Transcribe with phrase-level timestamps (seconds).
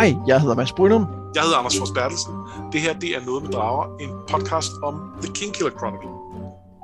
[0.00, 1.06] Hej, jeg hedder Mads Brynum.
[1.34, 2.34] Jeg hedder Anders Fors Bertelsen.
[2.72, 6.10] Det her det er Noget med Drager, en podcast om The King Killer Chronicle.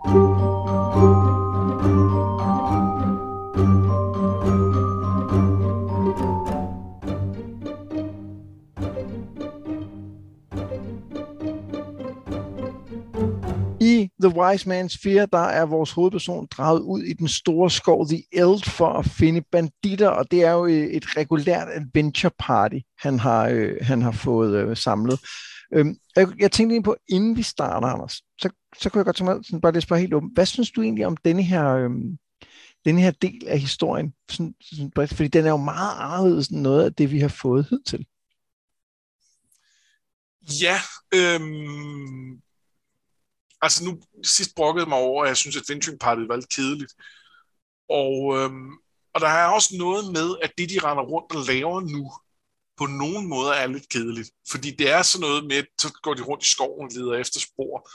[0.07, 1.36] thank you
[14.47, 18.71] Wise Man's Fear, der er vores hovedperson draget ud i den store skov The Eld
[18.71, 23.49] for at finde banditter, og det er jo øh, et regulært adventure party, han har,
[23.49, 25.21] øh, han har fået øh, samlet.
[25.73, 29.17] Øhm, jeg, jeg tænkte lige på, inden vi starter, Anders, så, så kunne jeg godt
[29.17, 30.35] tænke mig sådan, bare lige spørge helt åbent.
[30.35, 32.19] Hvad synes du egentlig om denne her, øhm,
[32.85, 34.13] denne her del af historien?
[34.31, 37.67] Sådan, sådan, fordi den er jo meget anderledes end noget af det, vi har fået
[37.71, 38.07] hidtil.
[40.63, 40.79] Ja,
[41.15, 42.41] øhm,
[43.63, 46.95] altså nu sidst brokkede mig over, at jeg synes, at Venturing Party var lidt kedeligt.
[47.89, 48.71] Og, øhm,
[49.15, 52.13] og der er også noget med, at det, de render rundt og laver nu,
[52.77, 54.31] på nogen måder er lidt kedeligt.
[54.51, 57.41] Fordi det er sådan noget med, så går de rundt i skoven og leder efter
[57.41, 57.91] spor.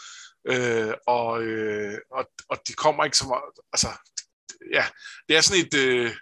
[0.46, 3.44] Øh, og, øh, og, og de kommer ikke så meget...
[3.74, 3.88] Altså,
[4.74, 4.86] ja,
[5.30, 5.74] det er sådan et...
[5.74, 6.16] Øh,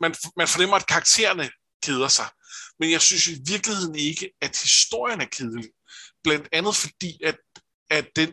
[0.00, 1.50] man, man fornemmer, at karaktererne
[1.82, 2.26] keder sig.
[2.78, 5.70] Men jeg synes i virkeligheden ikke, at historien er kedelig.
[6.24, 7.36] Blandt andet fordi, at
[7.98, 8.28] at den,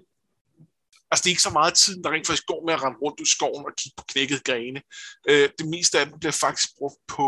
[1.11, 3.19] altså det er ikke så meget tid, der rent faktisk går med at rende rundt
[3.19, 4.81] i skoven og kigge på knækket grene.
[5.29, 7.27] Øh, det meste af den bliver faktisk brugt på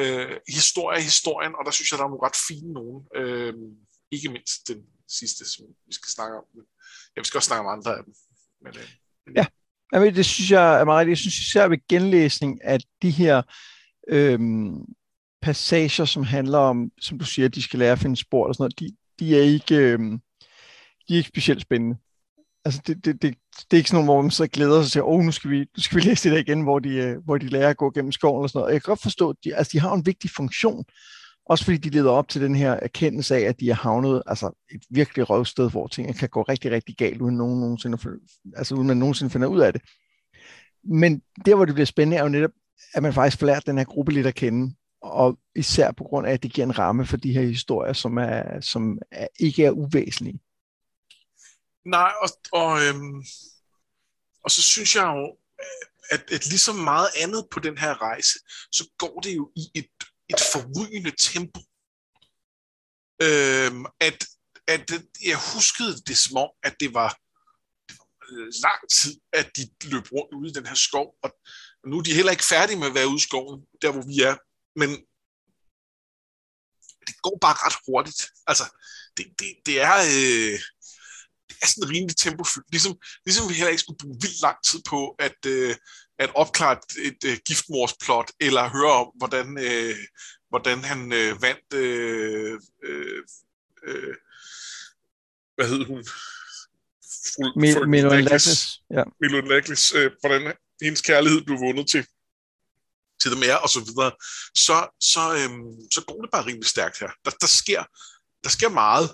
[0.00, 3.00] øh, historie af historien, og der synes jeg, der er nogle ret fine nogen.
[3.20, 3.54] Øh,
[4.10, 4.80] ikke mindst den
[5.18, 6.44] sidste, som vi skal snakke om.
[7.16, 8.14] Jeg skal også snakke om andre af dem.
[8.64, 8.88] Men, øh,
[9.36, 9.46] ja,
[9.92, 13.42] Jamen, det synes jeg er meget Jeg synes især ved genlæsning, at de her
[14.08, 14.84] øhm,
[15.42, 18.54] passager, som handler om, som du siger, at de skal lære at finde spor og
[18.54, 19.76] sådan noget, de, de er ikke...
[19.76, 20.20] Øhm,
[21.10, 21.96] de er ikke specielt spændende.
[22.64, 23.34] Altså, det, det, det,
[23.70, 25.50] det er ikke sådan noget, hvor man så glæder sig til, åh, oh, nu skal
[25.50, 27.76] vi, nu skal vi læse det der igen, hvor de, øh, hvor de lærer at
[27.76, 28.66] gå gennem skoven og sådan noget.
[28.66, 30.84] Og jeg kan godt forstå, at de, altså, de har en vigtig funktion,
[31.46, 34.64] også fordi de leder op til den her erkendelse af, at de er havnet altså
[34.74, 37.98] et virkelig røvsted, hvor tingene kan gå rigtig, rigtig galt, uden, nogen nogensinde,
[38.56, 39.82] altså, uden man nogensinde finder ud af det.
[40.84, 42.50] Men der, hvor det bliver spændende, er jo netop,
[42.94, 46.26] at man faktisk får lært den her gruppe lidt at kende, og især på grund
[46.26, 49.64] af, at det giver en ramme for de her historier, som, er, som er, ikke
[49.64, 50.40] er uvæsentlige.
[51.84, 53.24] Nej, og, og, øhm,
[54.44, 55.38] og så synes jeg jo,
[56.10, 58.38] at, at ligesom meget andet på den her rejse,
[58.72, 59.90] så går det jo i et,
[60.28, 61.60] et forrygende tempo.
[63.22, 64.26] Øhm, at,
[64.66, 64.90] at
[65.24, 67.18] jeg huskede det som om, at det var,
[67.88, 71.30] det var lang tid, at de løb rundt ude i den her skov, og
[71.86, 74.20] nu er de heller ikke færdige med at være ude i skoven, der hvor vi
[74.20, 74.36] er,
[74.78, 74.90] men
[77.06, 78.22] det går bare ret hurtigt.
[78.46, 78.64] Altså,
[79.16, 79.94] det, det, det er...
[80.16, 80.60] Øh,
[81.62, 82.66] er sådan rimelig tempofyldt.
[82.70, 85.74] Ligesom, ligesom vi heller ikke skulle bruge vildt lang tid på at, øh,
[86.18, 89.96] at opklare et, et øh, giftmorsplot, eller høre om, hvordan, øh,
[90.48, 91.74] hvordan han øh, vandt...
[91.74, 93.22] Øh, øh,
[93.86, 94.14] øh,
[95.56, 96.04] hvad hed hun?
[97.90, 98.80] Milo Laglis.
[98.90, 99.02] Ja.
[99.20, 99.94] Milo Laglis.
[99.94, 102.06] Øh, hvordan hendes kærlighed blev vundet til
[103.22, 104.12] til dem er, og så videre,
[104.54, 104.76] så,
[105.12, 107.10] så, øhm, så går det bare rimelig stærkt her.
[107.24, 107.82] Der, der, sker,
[108.44, 109.10] der sker meget.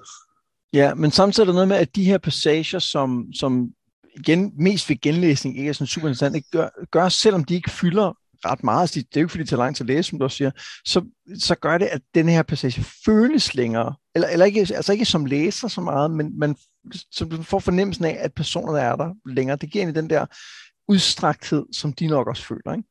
[0.77, 3.71] Ja, men samtidig er der noget med, at de her passager, som, som
[4.19, 7.71] igen, mest ved genlæsning ikke er sådan super interessant, ikke gør, gør, selvom de ikke
[7.71, 8.13] fylder
[8.45, 10.19] ret meget, altså, det er jo ikke fordi, det tager lang tid at læse, som
[10.19, 10.51] du også siger,
[10.85, 11.05] så,
[11.39, 15.27] så gør det, at den her passage føles længere, eller, eller ikke, altså ikke som
[15.27, 16.57] læser så meget, men man,
[16.93, 19.57] så får fornemmelsen af, at personerne er der længere.
[19.57, 20.27] Det giver en den der
[20.89, 22.89] udstrakthed, som de nok også føler, ikke?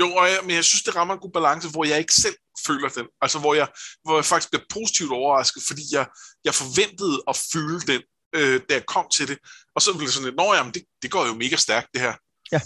[0.00, 2.36] Jo, og jeg, men jeg synes, det rammer en god balance, hvor jeg ikke selv
[2.66, 3.06] føler den.
[3.20, 3.68] Altså, hvor jeg,
[4.02, 6.06] hvor jeg faktisk bliver positivt overrasket, fordi jeg,
[6.44, 8.02] jeg forventede at føle den,
[8.38, 9.38] øh, da jeg kom til det.
[9.74, 12.00] Og så blev det sådan lidt, nå jamen, det, det går jo mega stærkt, det
[12.00, 12.14] her.
[12.52, 12.60] Ja.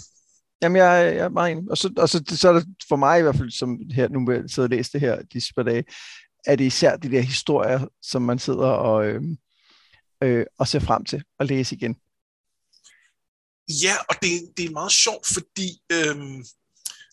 [0.61, 1.71] Jamen, jeg, jeg er meget enig.
[1.71, 4.25] Og, så, og så, så er det for mig i hvert fald, som her nu
[4.25, 5.83] vil sidde og læse det her de par dage,
[6.45, 9.21] er det især de der historier, som man sidder og, øh,
[10.23, 11.95] øh, og ser frem til at læse igen.
[13.83, 16.15] Ja, og det, det er meget sjovt, fordi øh,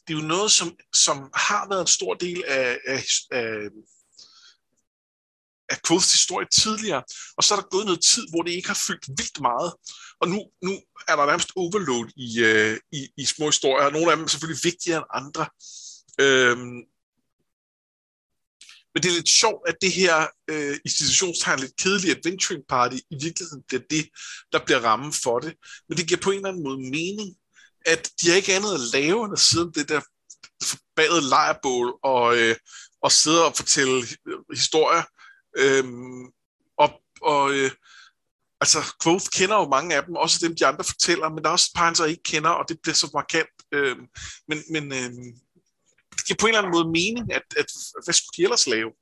[0.07, 3.69] det er jo noget, som, som har været en stor del af, af, af,
[5.69, 7.03] af Quoths historie tidligere,
[7.37, 9.73] og så er der gået noget tid, hvor det ikke har fyldt vildt meget.
[10.21, 10.73] Og nu, nu
[11.09, 14.65] er der nærmest overload i, øh, i, i små historier, nogle af dem er selvfølgelig
[14.65, 15.47] vigtigere end andre.
[16.21, 16.81] Øhm,
[18.93, 22.97] men det er lidt sjovt, at det her øh, i situationstegn lidt kedelige adventuring party
[22.97, 24.09] i virkeligheden bliver det,
[24.53, 25.55] der bliver rammen for det.
[25.89, 27.37] Men det giver på en eller anden måde mening,
[27.87, 30.01] at de har ikke andet at lave, end at sidde det der
[30.63, 32.57] forbandede lejrbål og, øh,
[33.03, 34.07] og sidde og fortælle
[34.55, 35.03] historier.
[35.57, 36.25] Øhm,
[36.79, 36.91] og
[37.23, 37.71] og øh,
[38.61, 41.53] altså, Quoth kender jo mange af dem, også dem, de andre fortæller, men der er
[41.53, 43.49] også et par, han så ikke kender, og det bliver så markant.
[43.73, 44.07] Øhm,
[44.49, 45.33] men men øhm,
[46.17, 47.67] det giver på en eller anden måde mening, at, at
[48.05, 48.93] hvad skulle de ellers lave?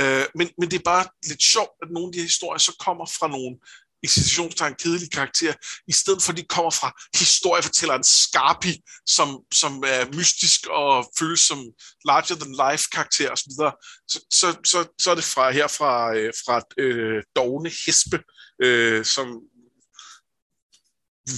[0.00, 2.76] Øh, men, men det er bare lidt sjovt, at nogle af de her historier så
[2.86, 3.56] kommer fra nogle
[4.02, 5.54] i situationstegn kedelige karakterer,
[5.86, 11.40] i stedet for at de kommer fra historiefortælleren Scarpi, som, som er mystisk og føles
[11.40, 11.58] som
[12.04, 13.50] larger than life karakter osv.,
[14.08, 18.22] så, så, så, så er det fra her fra, øh, fra øh, Dogne Hespe,
[18.62, 19.26] øh, som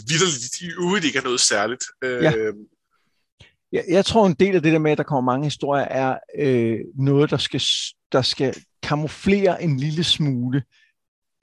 [0.08, 1.85] vidderligt i øvrigt ikke er noget særligt.
[2.05, 2.32] Øh, ja.
[3.73, 6.19] Jeg, jeg tror, en del af det der med, at der kommer mange historier, er
[6.38, 7.62] øh, noget, der skal,
[8.12, 10.62] der skal kamuflere en lille smule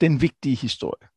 [0.00, 1.09] den vigtige historie.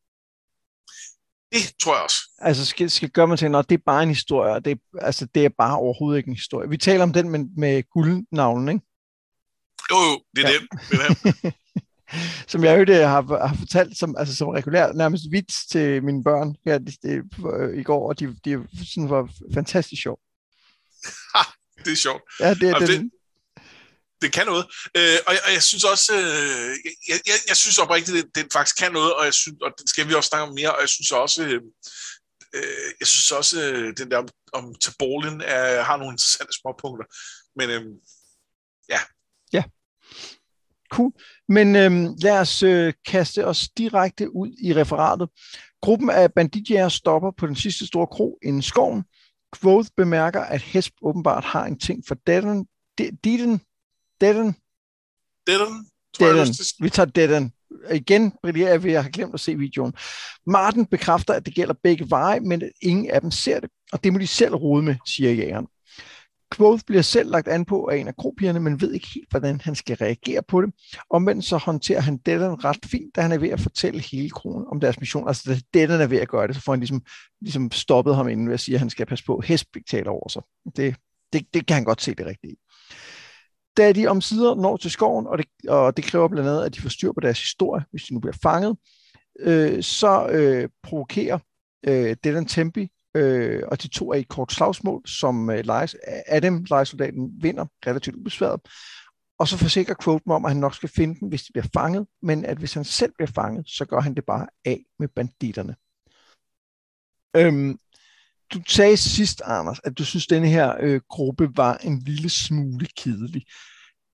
[1.54, 2.16] Det tror jeg også.
[2.38, 5.26] Altså skal, skal gøre man til, at det er bare en historie, og det, altså,
[5.34, 6.68] det er bare overhovedet ikke en historie.
[6.68, 8.80] Vi taler om den med, med guldnavlen, ikke?
[9.90, 10.58] Jo, jo, det er ja.
[10.58, 10.68] den.
[10.90, 11.52] Det er den.
[12.50, 16.24] som jeg jo det har, har fortalt som, altså, som regulær nærmest vits til mine
[16.24, 17.22] børn her det, det,
[17.78, 20.18] i går, og de, de sådan var fantastisk sjov.
[21.84, 22.22] det er sjovt.
[22.40, 23.10] Ja, det er det,
[24.24, 24.66] det kan noget.
[24.98, 26.72] Øh, og, jeg, og jeg synes også, øh,
[27.10, 29.88] jeg, jeg, jeg synes oprigtigt, det, det faktisk kan noget, og, jeg synes, og det
[29.88, 31.60] skal vi også snakke om mere, og jeg synes også, øh,
[32.54, 37.06] øh jeg synes også, øh, den der om, om Tabolin er, har nogle interessante småpunkter.
[37.58, 37.84] Men øh,
[38.88, 39.00] ja.
[39.52, 39.62] Ja.
[40.92, 41.12] Cool.
[41.48, 41.92] Men øh,
[42.22, 45.28] lad os øh, kaste os direkte ud i referatet.
[45.82, 49.04] Gruppen af banditjæger stopper på den sidste store kro inden skoven.
[49.60, 52.66] Quoth bemærker, at Hesp åbenbart har en ting for datteren,
[52.98, 53.60] Diden,
[54.20, 54.56] Deaden.
[55.46, 55.86] Deaden?
[56.18, 56.54] Deaden.
[56.80, 57.52] Vi tager Deaden.
[57.92, 59.94] Igen brillerer vi, at jeg har glemt at se videoen.
[60.46, 64.04] Martin bekræfter, at det gælder begge veje, men at ingen af dem ser det, og
[64.04, 65.66] det må de selv rode med, siger jægeren.
[66.56, 69.60] Quoth bliver selv lagt an på af en af kropierne, men ved ikke helt, hvordan
[69.60, 70.74] han skal reagere på det.
[71.10, 74.66] Omvendt så håndterer han Deaden ret fint, da han er ved at fortælle hele kronen
[74.72, 75.28] om deres mission.
[75.28, 77.02] Altså, da Deaden er ved at gøre det, så får han ligesom,
[77.40, 79.40] ligesom stoppet ham inden ved at sige, at han skal passe på.
[79.40, 80.42] Hesbæk taler over sig.
[80.76, 80.96] Det,
[81.32, 82.56] det, det kan han godt se det rigtige.
[83.76, 86.74] Da de om sider når til skoven, og det, og det kræver blandt andet, at
[86.74, 88.76] de får styr på deres historie, hvis de nu bliver fanget,
[89.40, 91.38] øh, så øh, provokerer
[91.86, 96.64] øh, Dylan Tempi øh, og de to er i kort slagsmål, som øh, lejes, Adam,
[96.68, 98.60] lejesoldaten, vinder relativt ubesværet.
[99.38, 101.66] Og så forsikrer Quote mig om, at han nok skal finde dem, hvis de bliver
[101.74, 105.08] fanget, men at hvis han selv bliver fanget, så gør han det bare af med
[105.08, 105.76] banditterne.
[107.36, 107.78] Øhm,
[108.52, 112.30] du sagde sidst, Anders, at du synes, at denne her øh, gruppe var en lille
[112.30, 113.42] smule kedelig.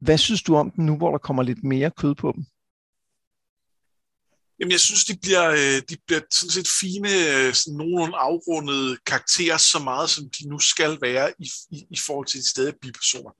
[0.01, 2.45] Hvad synes du om den nu, hvor der kommer lidt mere kød på dem?
[4.61, 8.99] Jamen, jeg synes, de bliver, øh, de bliver sådan set fine, øh, sådan nogenlunde afrundede
[9.07, 12.75] karakterer, så meget som de nu skal være i, i, i forhold til de stadig
[12.83, 13.33] bipersoner.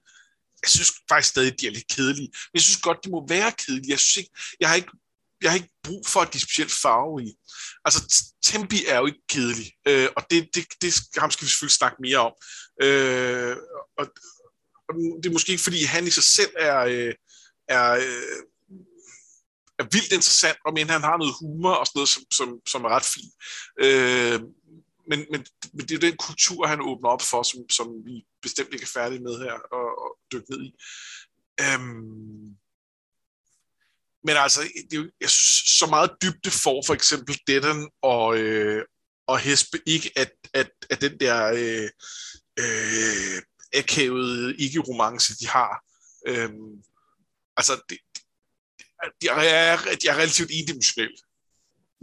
[0.63, 2.29] Jeg synes faktisk stadig, de er lidt kedelige.
[2.31, 3.91] Men jeg synes godt, de må være kedelige.
[3.91, 4.91] Jeg, synes ikke, jeg har ikke
[5.41, 7.35] jeg har ikke brug for, at de er specielt farverige.
[7.85, 7.99] Altså,
[8.43, 11.97] Tempi er jo ikke kedelig, øh, og det, det, det ham skal vi selvfølgelig snakke
[11.99, 12.33] mere om.
[12.81, 13.57] Øh,
[13.97, 14.05] og,
[14.87, 17.13] og det er måske ikke, fordi han i sig selv er, øh,
[17.67, 18.41] er, øh,
[19.79, 22.85] er vildt interessant, og men han har noget humor og sådan noget, som, som, som
[22.85, 23.33] er ret fint.
[23.85, 24.39] Øh,
[25.09, 28.73] men, men, men det er den kultur, han åbner op for, som, som vi bestemt
[28.73, 30.71] ikke er færdige med her og, og dykke ned i.
[31.61, 32.57] Øhm,
[34.23, 38.85] men altså, det, jeg synes, så meget dybde får for eksempel Detten og, øh,
[39.27, 41.89] og Hespe ikke, at, at, at den der øh,
[42.59, 43.41] øh,
[43.73, 45.83] akavede ikke-romance, de har.
[46.27, 46.49] Øh,
[47.57, 47.97] altså, det,
[49.21, 51.17] de, er, de er relativt endimensionelle.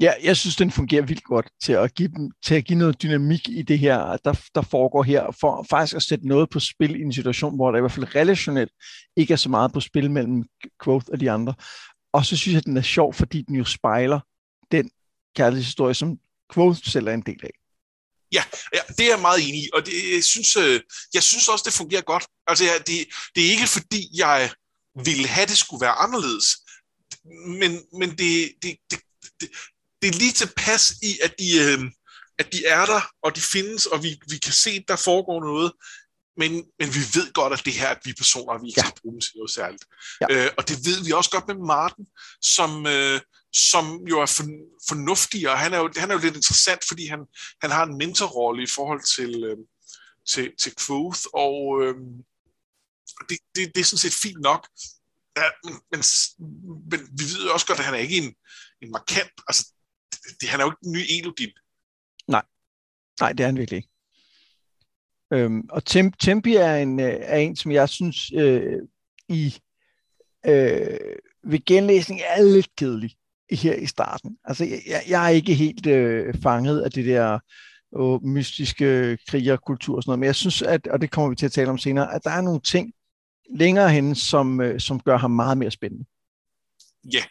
[0.01, 3.03] Ja, jeg synes, den fungerer vildt godt til at give, dem, til at give noget
[3.03, 7.01] dynamik i det her, der, der foregår her, for faktisk at sætte noget på spil
[7.01, 8.73] i en situation, hvor der i hvert fald relationelt
[9.17, 10.45] ikke er så meget på spil mellem
[10.85, 11.55] Quoth og de andre.
[12.13, 14.21] Og så synes jeg, at den er sjov, fordi den jo spejler
[14.73, 14.91] den
[15.37, 16.19] kærlighedshistorie, som
[16.55, 17.51] Quoth selv er en del af.
[18.33, 20.81] Ja, ja, det er jeg meget enig i, og det, jeg, synes, øh,
[21.15, 22.27] jeg synes også, det fungerer godt.
[22.47, 24.51] Altså, ja, det, det er ikke fordi, jeg
[25.05, 26.47] ville have, det skulle være anderledes,
[27.47, 28.99] men, men det, det, det,
[29.41, 29.49] det,
[30.03, 31.91] det er lige tilpas i, at de, øh,
[32.39, 35.41] at de er der, og de findes, og vi, vi kan se, at der foregår
[35.41, 35.73] noget,
[36.39, 38.89] men, men vi ved godt, at det her at vi er personer, vi ikke ja.
[38.89, 39.85] skal bruge til noget særligt.
[40.21, 40.27] Ja.
[40.31, 42.07] Øh, og det ved vi også godt med Martin,
[42.43, 43.21] som, øh,
[43.53, 44.45] som jo er for,
[44.89, 47.21] fornuftig, og han er, jo, han er jo lidt interessant, fordi han,
[47.63, 49.59] han har en mentorrolle i forhold til, øh,
[50.33, 51.95] til, til Quoth, og øh,
[53.29, 54.69] det, det, det er sådan set fint nok.
[55.37, 56.01] Ja, men, men,
[56.91, 58.35] men vi ved også godt, at han er ikke en,
[58.83, 59.73] en markant, altså
[60.41, 61.53] det, han er jo ikke en ny Elodin.
[62.29, 62.45] Nej,
[63.21, 63.98] nej, det er han virkelig ikke.
[65.33, 68.79] Øhm, og Temp, Tempi er en, øh, er en, som jeg synes øh,
[69.29, 69.55] i
[70.47, 70.99] øh,
[71.45, 73.11] ved genlæsning er lidt kedelig
[73.51, 74.37] her i starten.
[74.45, 77.39] Altså, jeg, jeg er ikke helt øh, fanget af det der
[77.99, 81.47] øh, mystiske krigerkultur og sådan noget, men jeg synes, at, og det kommer vi til
[81.47, 82.93] at tale om senere, at der er nogle ting
[83.57, 86.05] længere hen, som, øh, som gør ham meget mere spændende.
[87.15, 87.23] Ja,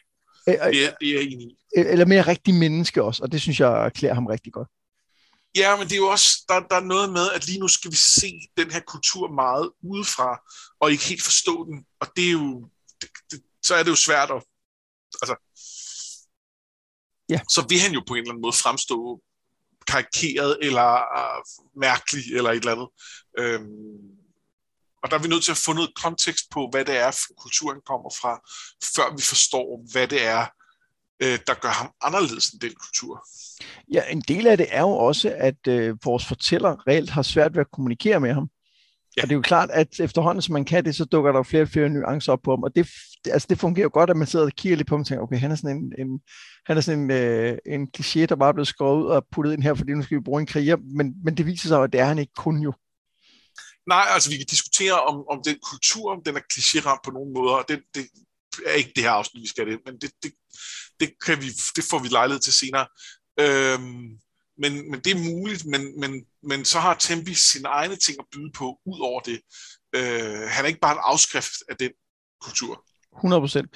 [0.48, 1.58] Øh, det er, det er jeg enig i.
[1.75, 4.68] Eller mere rigtig menneske også, og det synes jeg klæder ham rigtig godt.
[5.56, 7.92] Ja, men det er jo også, der, der er noget med, at lige nu skal
[7.92, 10.42] vi se den her kultur meget udefra,
[10.80, 12.70] og ikke helt forstå den, og det er jo,
[13.01, 14.44] det, det, så er det jo svært at,
[15.22, 15.36] altså,
[17.30, 17.39] Ja.
[17.50, 19.22] så vil han jo på en eller anden måde fremstå
[19.88, 21.42] karikeret, eller uh,
[21.82, 22.89] mærkelig, eller et eller andet.
[23.39, 24.18] Øhm,
[25.04, 27.82] og der er vi nødt til at få noget kontekst på, hvad det er, kulturen
[27.86, 28.34] kommer fra,
[28.96, 30.48] før vi forstår, hvad det er,
[31.24, 33.25] øh, der gør ham anderledes end den kultur.
[33.93, 37.53] Ja, en del af det er jo også, at øh, vores fortæller reelt har svært
[37.53, 38.50] ved at kommunikere med ham.
[39.17, 39.21] Ja.
[39.21, 41.43] Og det er jo klart, at efterhånden, som man kan det, så dukker der jo
[41.43, 42.63] flere og flere nuancer op på ham.
[42.63, 42.89] Og det,
[43.25, 45.24] altså, det fungerer jo godt, at man sidder og kigger lidt på ham og tænker,
[45.24, 46.19] okay, han er sådan en, en,
[46.65, 49.53] han er sådan en, øh, en kliché, der bare er blevet skåret ud og puttet
[49.53, 50.77] ind her, fordi nu skal vi bruge en kriger.
[50.97, 52.74] Men, men det viser sig at det er han ikke kun jo.
[53.88, 57.33] Nej, altså vi kan diskutere, om, om den kultur, om den er klichéramt på nogle
[57.33, 58.03] måder, og det, det
[58.65, 60.31] er ikke det her afsnit, vi skal det, men det, det,
[61.00, 62.88] det, kan vi, det får vi lejlighed til senere.
[63.39, 64.20] Øhm,
[64.58, 68.25] men, men det er muligt, men, men, men så har Tempi sine egne ting at
[68.32, 69.39] byde på, ud over det.
[69.96, 71.92] Øh, han er ikke bare en afskrift af den
[72.42, 72.86] kultur.
[73.18, 73.70] 100 procent.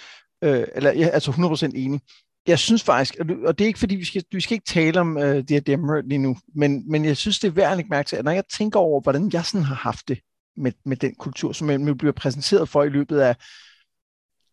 [0.43, 2.01] Øh, eller ja, altså 100 procent enig.
[2.47, 5.17] Jeg synes faktisk, og det er ikke fordi, vi skal, vi skal ikke tale om
[5.17, 7.89] uh, det her Demmer lige nu, men, men jeg synes, det er værd at lægge
[7.89, 10.19] mærke til, at når jeg tænker over, hvordan jeg sådan har haft det
[10.57, 13.35] med, med den kultur, som jeg bliver præsenteret for i løbet af,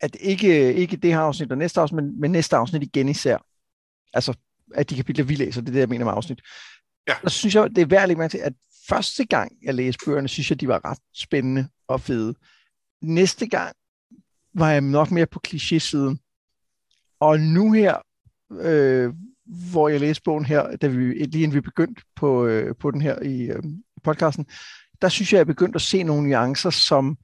[0.00, 3.38] at ikke, ikke det her afsnit og næste afsnit, men, men næste afsnit igen især.
[4.12, 4.34] Altså,
[4.74, 6.40] at de kapitler, vi læser, det er det, jeg mener med afsnit.
[7.08, 7.14] Ja.
[7.28, 8.52] Så synes jeg, det er værd at lægge mærke til, at
[8.88, 12.34] første gang, jeg læste bøgerne, synes jeg, de var ret spændende og fede.
[13.02, 13.76] Næste gang
[14.54, 16.18] var jeg nok mere på kliché-siden.
[17.20, 17.96] Og nu her,
[18.50, 19.14] øh,
[19.70, 23.00] hvor jeg læste bogen her, da vi, lige inden vi begyndte på, øh, på den
[23.00, 23.62] her i øh,
[24.04, 24.46] podcasten,
[25.02, 27.18] der synes jeg, jeg er begyndt at se nogle nuancer, som,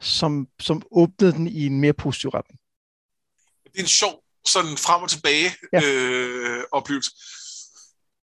[0.00, 2.60] som, som åbnede den i en mere positiv retning.
[3.64, 5.80] Det er en sjov sådan frem og tilbage Ja.
[5.84, 7.10] øh, oplevelse.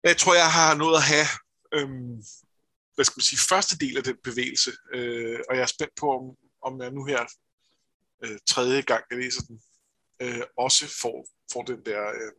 [0.04, 1.28] Jeg tror, jeg har nået at have
[1.74, 2.24] øhm,
[2.96, 6.12] hvad skal man sige, første del af den bevægelse, øh, og jeg er spændt på,
[6.18, 6.24] om,
[6.62, 7.22] om jeg nu her
[8.24, 9.62] øh, tredje gang, jeg læser den,
[10.22, 12.32] øh, også får, får den der øh,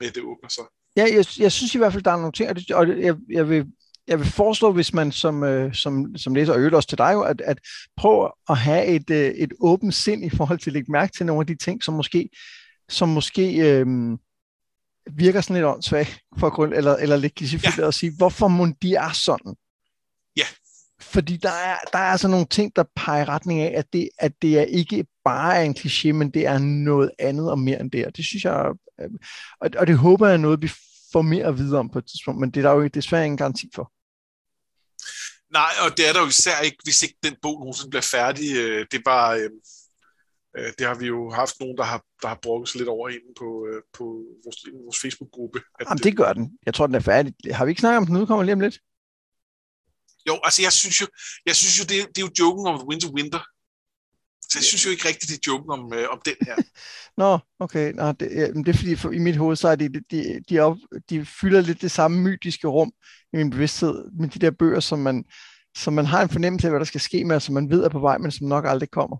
[0.00, 0.64] med, at det åbner sig.
[0.96, 3.16] Ja, jeg, jeg synes i hvert fald, der er nogle ting, og, det, og jeg,
[3.30, 3.66] jeg, vil,
[4.08, 7.10] jeg vil foreslå, hvis man som, øh, som, som læser, og øvrigt også til dig
[7.12, 7.58] jo, at, at
[7.96, 11.26] prøve at have et, øh, et åbent sind i forhold til at lægge mærke til
[11.26, 12.30] nogle af de ting, som måske,
[12.88, 13.86] som måske øh,
[15.10, 17.88] virker sådan lidt åndssvagt for grund, eller, eller lidt klichéfyldt ja.
[17.88, 19.54] at sige, hvorfor må de er sådan?
[20.36, 20.46] Ja.
[21.00, 24.08] Fordi der er, der er altså nogle ting, der peger i retning af, at det,
[24.18, 27.80] at det er ikke bare er en kliché, men det er noget andet og mere
[27.80, 28.06] end det.
[28.06, 29.10] Og det synes jeg, øh,
[29.60, 30.70] og, og det håber jeg er noget, vi
[31.12, 33.36] får mere at vide om på et tidspunkt, men det er der jo desværre ingen
[33.36, 33.92] garanti for.
[35.52, 38.56] Nej, og det er der jo især ikke, hvis ikke den bog nogensinde bliver færdig.
[38.56, 39.50] Øh, Det var, øh,
[40.58, 43.08] øh, det har vi jo haft nogen, der har, der har brugt sig lidt over
[43.08, 44.04] inde på, øh, på
[44.44, 45.58] vores, vores Facebook-gruppe.
[45.80, 46.58] At, Jamen, det gør den.
[46.66, 47.34] Jeg tror, den er færdig.
[47.52, 48.78] Har vi ikke snakket om, den udkommer lige om lidt?
[50.28, 51.06] Jo, altså jeg synes jo,
[51.46, 53.42] jeg synes jo det, det er jo joken om Winter Winter.
[54.48, 56.56] Så jeg synes jo ikke rigtigt, det joken om, øh, om den her.
[57.22, 57.92] Nå, okay.
[57.92, 60.58] Nå, det, ja, det er fordi, for, i mit hoved, så er de, de, de,
[60.58, 60.76] op,
[61.10, 62.92] de fylder lidt det samme mytiske rum
[63.32, 65.24] i min bevidsthed med de der bøger, som man,
[65.76, 67.84] som man har en fornemmelse af, hvad der skal ske med, og som man ved
[67.84, 69.16] er på vej, men som nok aldrig kommer.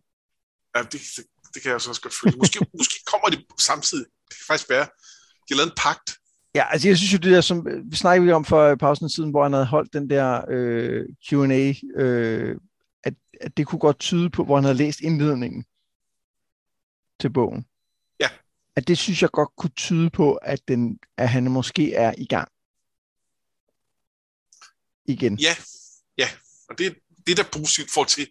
[0.76, 2.36] Ja, det, det, det kan jeg så også godt føle.
[2.36, 4.06] Måske, måske kommer det samtidig.
[4.28, 4.84] Det kan faktisk være.
[5.48, 6.16] De har lavet en pagt.
[6.54, 9.42] Ja, altså jeg synes jo det der, som vi snakkede om for pausen siden, hvor
[9.42, 12.56] han havde holdt den der øh, Q&A, øh,
[13.40, 15.64] at, det kunne godt tyde på, hvor han havde læst indledningen
[17.20, 17.66] til bogen.
[18.20, 18.28] Ja.
[18.76, 22.26] At det synes jeg godt kunne tyde på, at, den, at han måske er i
[22.26, 22.48] gang.
[25.04, 25.38] Igen.
[25.38, 25.56] Ja,
[26.18, 26.28] ja.
[26.68, 28.28] Og det, det er da positivt for til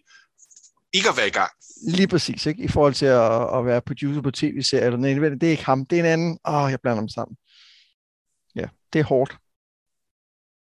[0.92, 1.50] ikke at være i gang.
[1.88, 2.62] Lige præcis, ikke?
[2.62, 4.86] I forhold til at, at være producer på tv-serier.
[4.86, 6.38] Eller nej, det er ikke ham, det er en anden.
[6.48, 7.36] Åh, oh, jeg blander dem sammen.
[8.54, 9.36] Ja, det er hårdt.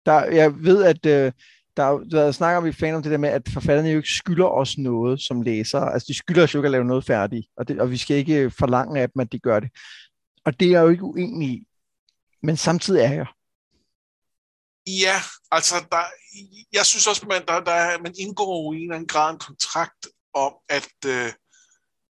[0.06, 1.32] Der, jeg ved, at øh,
[1.76, 4.46] der, er- der snakker vi fan om det der med, at forfatterne jo ikke skylder
[4.46, 5.92] os noget som læsere.
[5.92, 8.16] Altså, de skylder os jo ikke at lave noget færdigt, og, det, og vi skal
[8.16, 9.70] ikke øh, forlange af dem, at de gør det.
[10.44, 11.66] Og det er jeg jo ikke uenig i.
[12.42, 13.26] Men samtidig er jeg.
[14.86, 15.16] Ja,
[15.50, 16.04] altså, der,
[16.72, 20.08] jeg synes også, man, der, der, man indgår i en eller anden grad en kontrakt
[20.34, 21.32] om, at øh,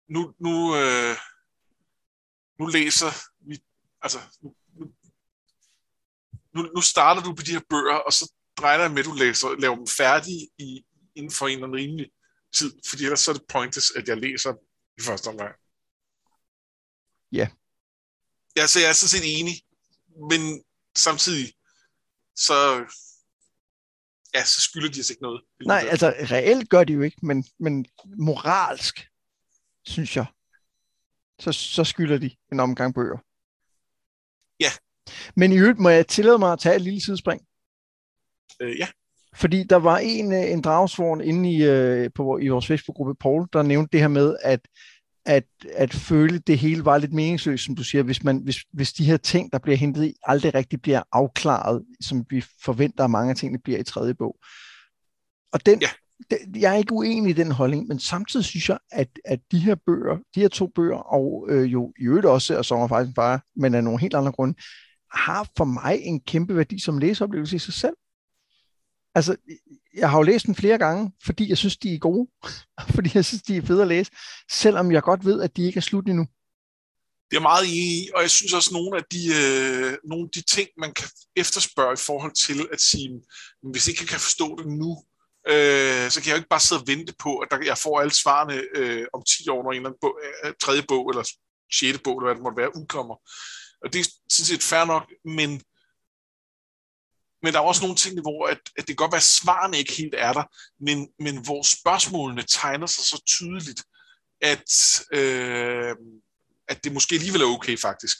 [0.08, 1.16] nu, nu, øh,
[2.58, 3.10] nu læser
[3.48, 3.58] vi,
[4.02, 4.84] altså, nu, nu,
[6.54, 9.12] nu, nu starter du på de her bøger, og så regner jeg med, at du
[9.12, 10.84] læser, laver dem færdige i,
[11.14, 12.10] inden for en eller anden rimelig
[12.54, 14.54] tid, fordi ellers så er det pointless, at jeg læser
[14.98, 15.54] i første omgang.
[17.32, 17.48] Ja.
[18.56, 19.54] Ja, så jeg er sådan set enig,
[20.30, 20.64] men
[20.96, 21.52] samtidig,
[22.36, 22.54] så
[24.34, 25.42] ja, så skylder de os ikke noget.
[25.66, 27.86] Nej, altså reelt gør de jo ikke, men, men
[28.18, 29.08] moralsk,
[29.84, 30.26] synes jeg,
[31.38, 33.18] så, så skylder de en omgang bøger.
[34.60, 34.70] Ja.
[35.36, 37.45] Men i øvrigt må jeg tillade mig at tage et lille sidespring.
[38.60, 38.86] Øh, ja.
[39.34, 43.46] Fordi der var en, øh, en dragsvorn inde i, øh, på, i vores Facebook-gruppe, Paul,
[43.52, 44.60] der nævnte det her med, at,
[45.26, 48.92] at, at føle, det hele var lidt meningsløst, som du siger, hvis, man, hvis, hvis
[48.92, 53.10] de her ting, der bliver hentet i, aldrig rigtig bliver afklaret, som vi forventer, at
[53.10, 54.36] mange af tingene bliver i tredje bog.
[55.52, 55.88] Og den, Ja.
[56.30, 59.58] den, jeg er ikke uenig i den holdning, men samtidig synes jeg, at, at de
[59.58, 63.14] her bøger, de her to bøger, og øh, jo i øvrigt også af Sommer faktisk
[63.16, 64.54] bare, men af nogle helt andre grunde,
[65.12, 67.94] har for mig en kæmpe værdi som læseoplevelse i sig selv.
[69.16, 69.36] Altså,
[69.94, 72.30] jeg har jo læst dem flere gange, fordi jeg synes, de er gode,
[72.94, 74.10] fordi jeg synes, de er fede at læse,
[74.50, 76.26] selvom jeg godt ved, at de ikke er slut endnu.
[77.30, 80.24] Det er meget enig i, og jeg synes også, at nogle af de, øh, nogle
[80.24, 83.10] af de ting, man kan efterspørge i forhold til at sige,
[83.72, 84.90] hvis ikke jeg kan forstå det nu,
[85.52, 88.00] øh, så kan jeg jo ikke bare sidde og vente på, at der, jeg får
[88.00, 91.24] alle svarene øh, om 10 år, når en eller anden bog, øh, tredje bog eller
[91.76, 93.16] sjette bog, eller hvad det måtte være, udkommer.
[93.82, 94.04] Og det er
[94.34, 95.04] sådan set fair nok,
[95.38, 95.50] men,
[97.46, 99.78] men der er også nogle ting, hvor at, at det kan godt være, at svarene
[99.78, 100.44] ikke helt er der,
[100.86, 103.82] men, men hvor spørgsmålene tegner sig så tydeligt,
[104.52, 104.70] at,
[105.18, 105.94] øh,
[106.68, 108.18] at det måske alligevel er okay faktisk.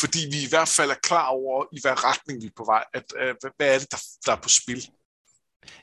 [0.00, 2.84] Fordi vi i hvert fald er klar over, i hvad retning vi er på vej.
[2.94, 4.82] At, øh, hvad- hvad er det, der, der er på spil?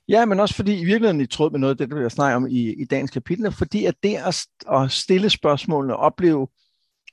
[0.07, 2.36] Ja, men også fordi i virkeligheden i tråd med noget af det, der jeg snakke
[2.36, 6.48] om i, i dagens kapitel, fordi at det at, at stille spørgsmålene og opleve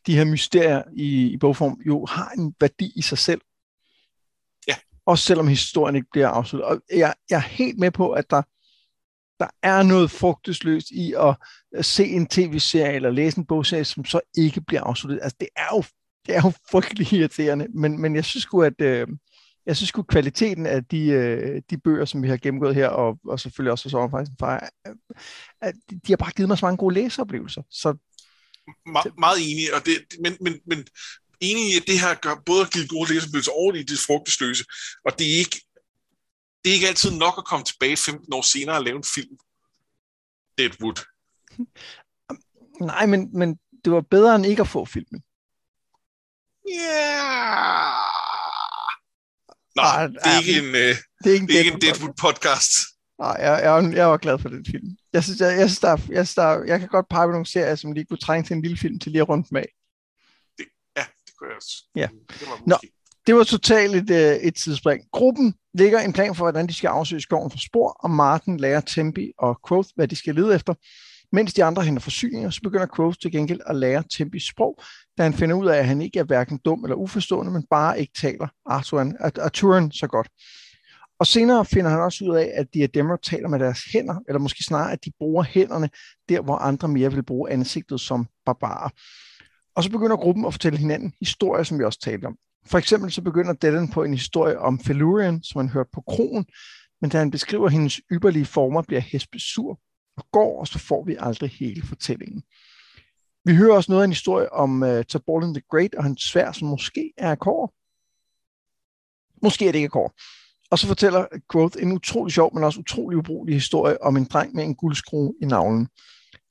[0.07, 3.41] de her mysterier i, i bogform, jo har en værdi i sig selv.
[5.07, 6.69] Også selvom historien ikke bliver afsluttet.
[6.69, 8.43] Og jeg, jeg er helt med på, at der,
[9.41, 11.37] der er noget frugtesløst i at
[11.77, 15.21] øh, se en tv-serie eller læse en bogserie, som så ikke bliver afsluttet.
[15.23, 15.85] Altså, det er jo,
[16.27, 19.09] det er jo frygtelig irriterende, men, men jeg synes sgu, at øh,
[19.67, 23.19] jeg synes sgu, kvaliteten af de, øh, de bøger, som vi har gennemgået her, og,
[23.25, 24.69] og selvfølgelig også så faktisk far,
[25.61, 27.63] at de, de har bare givet mig så mange gode læseoplevelser.
[27.71, 27.97] Så
[28.89, 30.87] Me- meget enig, og det, men, men, men
[31.41, 34.65] enig i, at det her gør både at give gode læseoplevelser og i det frugtesløse,
[35.05, 35.61] og det er ikke
[36.65, 39.37] det er ikke altid nok at komme tilbage 15 år senere og lave en film.
[40.59, 40.99] Deadwood.
[42.93, 45.23] nej, men, men det var bedre end ikke at få filmen.
[46.71, 47.93] Yeah.
[49.77, 51.81] Nå, Ej, det er ikke en, øh, Det er ikke en, det er ikke en
[51.83, 52.73] Deadwood- Deadwood-podcast.
[53.19, 54.87] Nej, jeg, jeg, var- jeg var glad for den film.
[55.13, 57.27] Jeg synes, jeg, jeg, synes, der, er- jeg, synes, der, er- jeg kan godt pege
[57.27, 59.49] på nogle serier, som lige kunne trænge til en lille film til lige at runde
[59.51, 59.57] dem
[61.43, 62.01] af.
[62.01, 62.77] Ja, det var Nå.
[63.27, 65.03] Det var totalt et, øh, et tidsspring.
[65.13, 68.81] Gruppen lægger en plan for, hvordan de skal afsøge skoven for spor, og Martin lærer
[68.81, 70.75] Tempi og Quoth, hvad de skal lede efter.
[71.33, 74.83] Mens de andre henter forsyninger, så begynder Quoth til gengæld at lære Tempis sprog,
[75.19, 78.01] da han finder ud af, at han ikke er hverken dum eller uforstående, men bare
[78.01, 80.29] ikke taler Arturan, Arturan så godt.
[81.19, 84.65] Og senere finder han også ud af, at Diadema taler med deres hænder, eller måske
[84.65, 85.91] snarere, at de bruger hænderne
[86.29, 88.89] der, hvor andre mere vil bruge ansigtet som barbarer.
[89.77, 92.37] Og så begynder gruppen at fortælle hinanden historier, som vi også talte om.
[92.67, 96.47] For eksempel så begynder Dylan på en historie om Felurian, som han hørte på krogen,
[97.01, 99.81] men da han beskriver hendes ypperlige former, bliver Hespe sur
[100.17, 102.43] og går, og så får vi aldrig hele fortællingen.
[103.45, 106.23] Vi hører også noget af en historie om øh, uh, Taborlin the Great og hans
[106.23, 107.69] svær, som måske er af.
[109.43, 110.11] Måske er det ikke af.
[110.71, 114.55] Og så fortæller Quoth en utrolig sjov, men også utrolig ubrugelig historie om en dreng
[114.55, 115.89] med en guldskrue i navlen.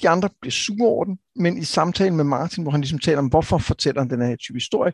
[0.01, 3.19] De andre bliver sure over den, men i samtalen med Martin, hvor han ligesom taler
[3.19, 4.93] om, hvorfor fortæller han den her type historie,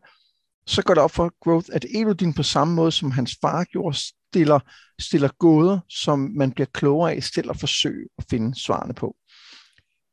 [0.66, 3.98] så går det op for Growth, at Elodin på samme måde, som hans far gjorde,
[3.98, 4.60] stiller,
[5.00, 9.16] stiller gåder, som man bliver klogere af, selv at forsøge at finde svarene på.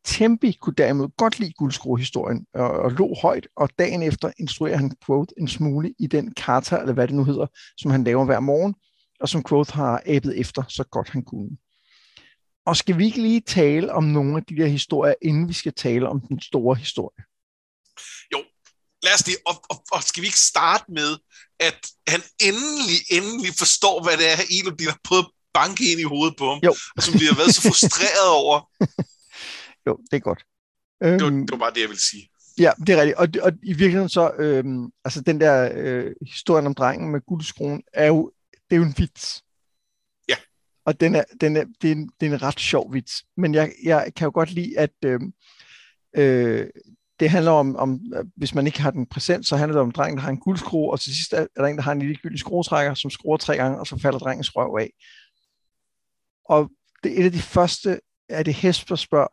[0.05, 4.93] Tempi kunne derimod godt lide guldskruehistorien og, og lå højt, og dagen efter instruerer han
[5.07, 7.47] Quoth en smule i den karta, eller hvad det nu hedder,
[7.77, 8.75] som han laver hver morgen,
[9.21, 11.51] og som Quoth har æbet efter, så godt han kunne.
[12.69, 15.73] Og skal vi ikke lige tale om nogle af de der historier, inden vi skal
[15.73, 17.25] tale om den store historie?
[19.03, 21.11] Lad os det, og, og, og skal vi ikke starte med,
[21.61, 26.03] at han endelig, endelig forstår, hvad det er, Elodin har prøvet at banke ind i
[26.03, 26.75] hovedet på ham, Jo.
[26.97, 28.57] og som vi har været så frustreret over.
[29.87, 30.43] Jo, det er godt.
[31.03, 32.31] Det var, Øhm, det var bare det, jeg ville sige.
[32.59, 33.19] Ja, det er rigtigt.
[33.19, 37.83] Og, og i virkeligheden så, øhm, altså den der øh, historien om drengen med guldskruen,
[37.93, 39.43] er jo, det er jo en vits.
[40.89, 43.25] Og den er, den er, det, er en, det er en ret sjov vits.
[43.37, 45.21] Men jeg, jeg kan jo godt lide, at øh,
[46.17, 46.67] øh,
[47.21, 49.93] det handler om, om, øh, hvis man ikke har den præsent, så handler det om
[49.93, 52.17] drengen, der har en guldskrue, og til sidst er der en, der har en lille
[52.17, 54.91] gyldig skruetrækker, som skruer tre gange, og så falder drengens røv af.
[56.45, 56.71] Og
[57.03, 59.29] det er et af de første, er det Hesper spørger,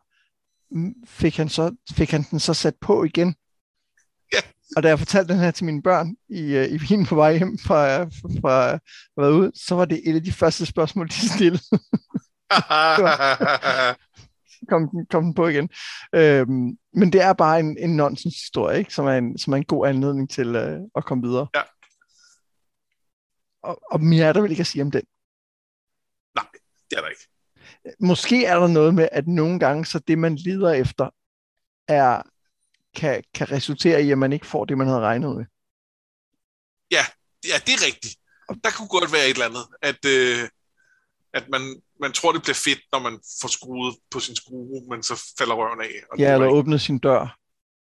[1.06, 3.34] fik han, så, fik han den så sat på igen?
[4.76, 7.36] Og da jeg fortalte den her til mine børn i, uh, i Wien på vej
[7.36, 8.78] hjem fra, fra, fra
[9.16, 11.62] været ude, så var det et af de første spørgsmål, de stillede.
[14.68, 15.68] kom, den, kom den på igen.
[16.14, 18.94] Øhm, men det er bare en, en nonsens historie, ikke?
[18.94, 21.46] Som, er en, som er en god anledning til uh, at komme videre.
[21.54, 21.62] Ja.
[23.62, 25.02] Og, og mere er der vel ikke at sige om den.
[26.34, 26.46] Nej,
[26.90, 27.28] det er der ikke.
[28.00, 31.10] Måske er der noget med, at nogle gange, så det man lider efter,
[31.88, 32.22] er,
[32.96, 35.44] kan, kan resultere i, at man ikke får det, man havde regnet med.
[36.90, 37.04] Ja,
[37.50, 38.14] ja det er rigtigt.
[38.64, 40.48] Der kunne godt være et eller andet, at, øh,
[41.32, 45.02] at man, man tror, det bliver fedt, når man får skruet på sin skrue, men
[45.02, 45.94] så falder røven af.
[46.12, 47.38] Og ja, eller åbnet sin dør.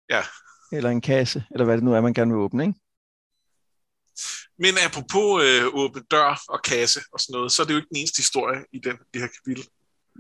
[0.09, 0.23] Ja.
[0.71, 2.79] Eller en kasse, eller hvad det nu er, man gerne vil åbne, ikke?
[4.57, 7.89] Men apropos øh, åbne dør og kasse og sådan noget, så er det jo ikke
[7.89, 9.65] den eneste historie i den, det her kapitel.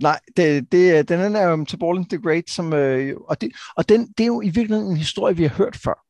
[0.01, 3.89] Nej, det, det, den er jo til Ball the Great, som, øh, og, det, og
[3.89, 6.05] den, det er jo i virkeligheden en historie, vi har hørt før.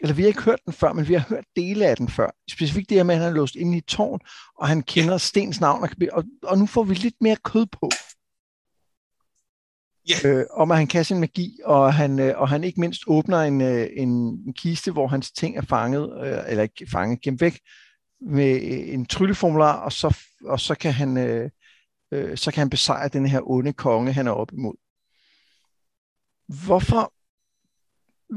[0.00, 2.30] Eller vi har ikke hørt den før, men vi har hørt dele af den før.
[2.50, 4.20] Specifikt det her med, at han er låst inde i tårn,
[4.58, 5.18] og han kender.
[5.18, 7.90] Stens navn, og, og, og nu får vi lidt mere kød på.
[10.08, 10.28] Ja.
[10.28, 13.40] Øh, om at han kan sin magi, og han, øh, og han ikke mindst åbner
[13.40, 14.10] en, øh, en,
[14.46, 17.60] en kiste, hvor hans ting er fanget, øh, eller ikke fanget, gemt væk,
[18.20, 18.60] med
[18.92, 21.16] en trylleformular, og så, og så kan han...
[21.16, 21.50] Øh,
[22.10, 24.74] øh, så kan han besejre den her onde konge, han er op imod.
[26.66, 27.12] Hvorfor,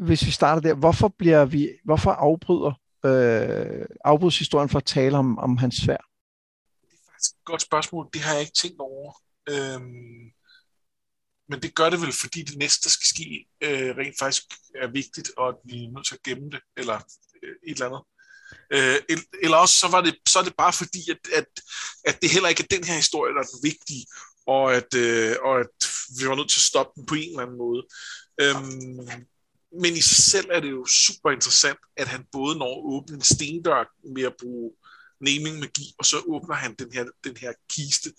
[0.05, 2.73] hvis vi starter der, hvorfor bliver vi, hvorfor afbryder,
[3.05, 5.97] øh, afbrydes historien for at tale om, om hans svær?
[6.81, 8.09] Det er faktisk et godt spørgsmål.
[8.13, 9.13] Det har jeg ikke tænkt over.
[9.49, 10.31] Øhm,
[11.49, 14.43] men det gør det vel, fordi det næste, der skal ske, øh, rent faktisk
[14.75, 16.95] er vigtigt, og at vi er nødt til at gemme det, eller
[17.43, 18.03] øh, et eller andet.
[18.73, 18.95] Øh,
[19.43, 21.45] eller også så, var det, så er det bare fordi, at, at,
[22.05, 24.05] at det heller ikke er den her historie, der er den vigtige,
[24.47, 25.75] og at, øh, og at
[26.19, 27.83] vi var nødt til at stoppe den på en eller anden måde.
[28.41, 29.09] Øhm,
[29.81, 33.15] men i sig selv er det jo super interessant, at han både når at åbne
[33.15, 34.71] en stendør med at bruge
[35.21, 38.09] naming magi, og så åbner han den her, den her kiste.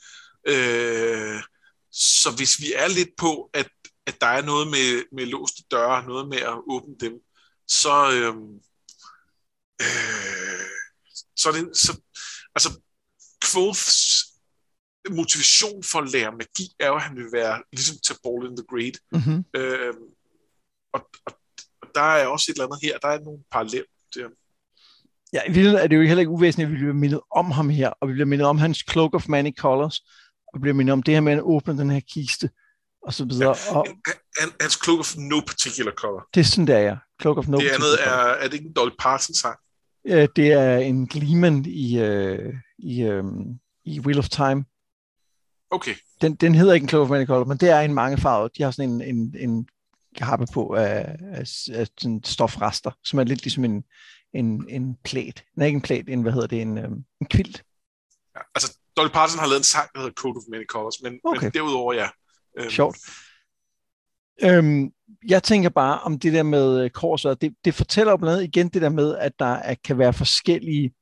[0.47, 1.43] Øh,
[1.93, 3.69] så hvis vi er lidt på, at,
[4.07, 7.13] at der er noget med, med låste døre, noget med at åbne dem,
[7.69, 8.35] så, øh,
[9.81, 10.67] øh,
[11.37, 12.01] så er det, så,
[12.55, 12.71] altså,
[13.45, 13.91] Quoths
[15.11, 18.57] motivation for at lære magi er jo, at han vil være ligesom til Ball in
[18.57, 18.97] the Great.
[19.13, 19.45] Mm-hmm.
[19.57, 19.95] Øh,
[20.93, 21.33] og, og,
[21.83, 24.33] og der er også et eller andet her, der er nogle paralleller til ham.
[25.33, 27.69] Ja, i virkeligheden er det jo heller ikke uvæsentligt, at vi bliver mindet om ham
[27.71, 30.01] her, og vi bliver mindet om hans Cloak of Many Colors,
[30.47, 32.51] og vi bliver mindet om det her med at åbne den her kiste,
[33.03, 33.57] og så videre.
[33.71, 33.87] Ja, og
[34.61, 36.29] hans Cloak of No Particular Color.
[36.35, 36.97] det er sådan, der er.
[37.21, 39.59] Cloak of No Det andet er, er det ikke en Dolly Parton sang?
[40.05, 43.25] Øh, det er en Gleeman i, øh, i, øh,
[43.85, 44.65] i Wheel of Time.
[45.71, 48.57] Okay, Den, den hedder ikke en Many Colors, men det er en mangefarvet.
[48.59, 49.69] De har sådan en, en, en
[50.17, 53.85] kappe på af, af, af sådan stofrester, som er lidt ligesom en,
[54.35, 55.45] en, en plæt.
[55.57, 56.89] Nej, ikke en plæt, en, hvad hedder det, en, øh,
[57.21, 57.65] en kvilt.
[58.37, 61.21] ja, altså Dolly Parton har lavet en sang, der hedder Code of Many Colors, men,
[61.25, 61.43] Okay.
[61.43, 62.09] men derudover ja.
[62.59, 62.97] Øhm, Sjovt.
[64.43, 64.93] Øhm,
[65.29, 68.57] jeg tænker bare om det der med øh, korset, det, det fortæller jo blandt andet
[68.57, 70.93] igen det der med, at der er, kan være forskellige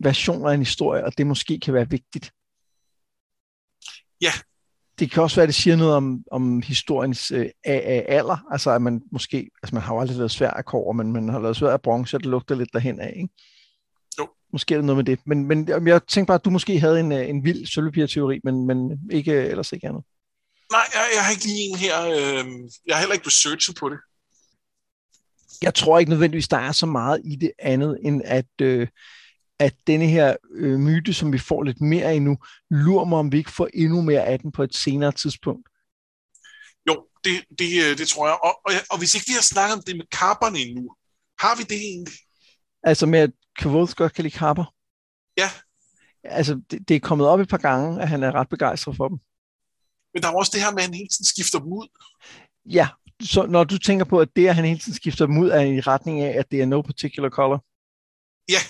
[0.00, 2.32] versioner af en historie, og det måske kan være vigtigt.
[4.20, 4.32] Ja.
[4.98, 8.82] Det kan også være, at det siger noget om, om historiens øh, alder, altså at
[8.82, 11.56] man måske, altså man har jo aldrig lavet svær af kår, men man har lavet
[11.56, 13.34] svær af bronze, og det lugter lidt derhen af, ikke?
[14.18, 14.28] Jo.
[14.52, 17.00] Måske er det noget med det, men, men jeg tænkte bare, at du måske havde
[17.00, 20.04] en, øh, en vild sølvpapir-teori, men, men ikke, ellers ikke andet.
[20.72, 22.02] Nej, jeg, jeg har ikke lige en her.
[22.02, 22.44] Øh,
[22.86, 23.98] jeg har heller ikke researchet på det.
[25.62, 28.88] jeg tror ikke nødvendigvis, der er så meget i det andet, end at, øh,
[29.58, 32.36] at denne her øh, myte, som vi får lidt mere af nu,
[32.70, 35.68] lurer mig, om vi ikke får endnu mere af den på et senere tidspunkt.
[36.88, 38.38] Jo, det, det, øh, det tror jeg.
[38.42, 40.94] Og, og, og hvis ikke vi har snakket om det med kapperne endnu,
[41.38, 42.14] har vi det egentlig?
[42.82, 44.64] Altså med, at Kavoth godt kan lide kapper.
[45.36, 45.50] Ja.
[46.24, 49.08] Altså, det, det er kommet op et par gange, at han er ret begejstret for
[49.08, 49.18] dem.
[50.14, 51.88] Men der er også det her med, at han hele tiden skifter dem ud.
[52.70, 52.88] Ja,
[53.22, 55.60] så når du tænker på, at det, at han hele tiden skifter dem ud, er
[55.60, 57.64] i retning af, at det er no particular color.
[58.48, 58.60] Ja.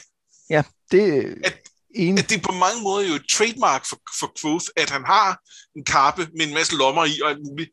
[0.50, 1.61] Ja, det er At-
[1.94, 2.22] enig.
[2.24, 5.40] At det er på mange måder jo et trademark for, for Quoth, at han har
[5.76, 7.70] en kappe med en masse lommer i og alt muligt.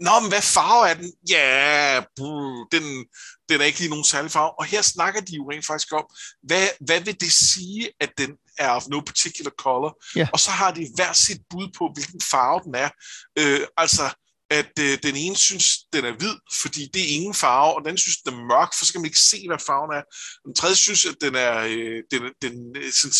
[0.00, 1.12] Nå, men hvad farve er den?
[1.30, 3.06] Ja, brr, den,
[3.48, 4.58] den er ikke lige nogen særlig farve.
[4.58, 6.06] Og her snakker de jo rent faktisk om,
[6.42, 10.02] hvad, hvad vil det sige, at den er of no particular color?
[10.16, 10.28] Ja.
[10.32, 12.90] Og så har de hver sit bud på, hvilken farve den er.
[13.38, 14.14] Øh, altså,
[14.50, 17.88] at øh, den ene synes, den er hvid, fordi det er ingen farve, og den
[17.88, 20.02] anden synes, den er mørk, for så kan man ikke se, hvad farven er.
[20.46, 23.14] Den tredje synes, at den er, øh, den, den, øh, sådan,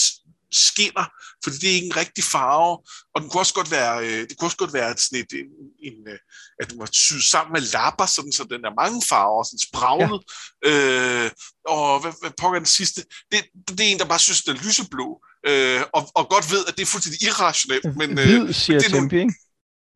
[0.55, 1.07] skinner,
[1.45, 2.75] fordi det er ikke en rigtig farve,
[3.15, 5.51] og den kunne også godt være, øh, det kunne også godt være sådan et, en,
[5.89, 6.19] en, øh,
[6.61, 10.23] at den var syet sammen med lapper, sådan, så den er mange farver, sådan spraglet.
[10.65, 10.71] Ja.
[10.71, 11.31] Øh,
[11.69, 13.05] og hvad, hvad pokker den sidste?
[13.33, 13.39] Det,
[13.69, 15.09] det er en, der bare synes, den er lyseblå,
[15.49, 17.97] øh, og, og godt ved, at det er fuldstændig irrationelt.
[17.97, 19.35] Men, øh, Hvid, siger det er Tempe, ikke?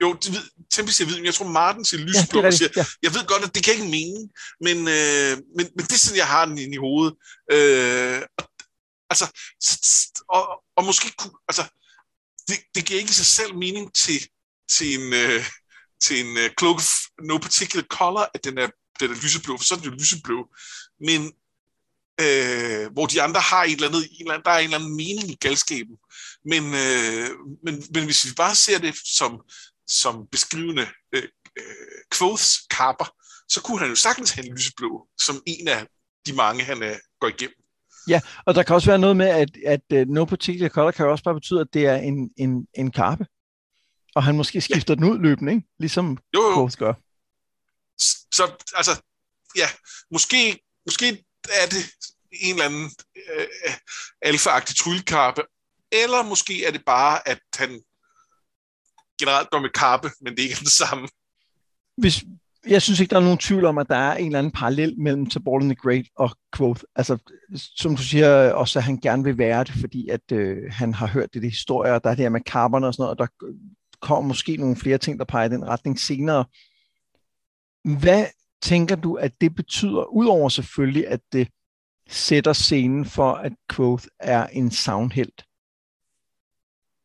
[0.02, 0.16] Jo,
[0.72, 2.84] Tempe siger hvid, men jeg tror Martin siger lysblå ja, og siger, ja.
[3.02, 6.16] jeg ved godt, at det kan ikke mening, men, øh, men, men det er sådan,
[6.16, 7.14] jeg har den i hovedet.
[7.52, 8.44] Øh, og,
[9.10, 9.26] altså,
[10.28, 11.64] og, og måske kunne, altså,
[12.48, 14.28] det, det giver ikke i sig selv mening til,
[14.70, 15.44] til en, øh,
[16.00, 16.90] til en øh, cloak of
[17.22, 18.68] no particular color, at den er,
[19.00, 20.48] den er lyseblå, for så er den jo lyseblå.
[21.00, 21.32] Men
[22.20, 24.78] øh, hvor de andre har et eller andet, en eller anden, der er en eller
[24.78, 25.96] anden mening i galskaben.
[26.44, 27.30] Men, øh,
[27.64, 29.40] men, men hvis vi bare ser det som,
[29.86, 32.38] som beskrivende øh, øh,
[32.70, 33.14] kapper,
[33.48, 35.86] så kunne han jo sagtens have en lyseblå, som en af
[36.26, 37.56] de mange, han øh, går igennem.
[38.08, 41.06] Ja, og der kan også være noget med, at, at uh, no particular color kan
[41.06, 43.26] også bare betyde, at det er en, en, en karpe.
[44.14, 44.94] Og han måske skifter ja.
[44.94, 45.66] den ud løbende, ikke?
[45.78, 46.54] ligesom jo, jo.
[46.54, 46.94] Quoth gør.
[48.34, 49.02] Så altså,
[49.56, 49.68] ja,
[50.10, 51.84] måske, måske er det
[52.32, 53.46] en eller anden øh,
[54.22, 55.42] alfa-agtig tryllekarpe,
[55.92, 57.82] eller måske er det bare, at han
[59.18, 61.08] generelt går med kappe, men det er ikke det samme.
[61.96, 62.24] Hvis,
[62.68, 65.00] jeg synes ikke, der er nogen tvivl om, at der er en eller anden parallel
[65.00, 66.82] mellem Tabor the Great og Quoth.
[66.96, 67.18] Altså,
[67.54, 71.06] som du siger, også at han gerne vil være det, fordi at øh, han har
[71.06, 73.18] hørt det, det historier, og der er det her med carbon og sådan noget, og
[73.18, 73.54] der
[74.00, 76.44] kommer måske nogle flere ting, der peger i den retning senere.
[77.98, 78.26] Hvad
[78.62, 81.48] tænker du, at det betyder, udover selvfølgelig, at det
[82.08, 85.44] sætter scenen for, at Quoth er en soundhelt?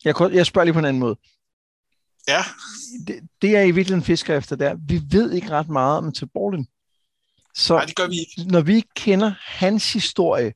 [0.06, 1.16] Jeg, jeg spørger lige på en anden måde.
[2.28, 2.44] Ja.
[3.08, 4.76] Det, det er i virkeligheden fisker efter der.
[4.88, 6.68] Vi ved ikke ret meget om Taborlin.
[7.56, 8.52] Så Nej, det gør vi ikke.
[8.52, 10.54] når vi kender hans historie,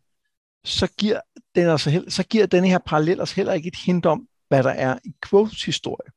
[0.64, 1.22] så giver,
[1.56, 4.70] den altså, så giver denne her parallel os heller ikke et hint om, hvad der
[4.70, 6.12] er i Quotes historie.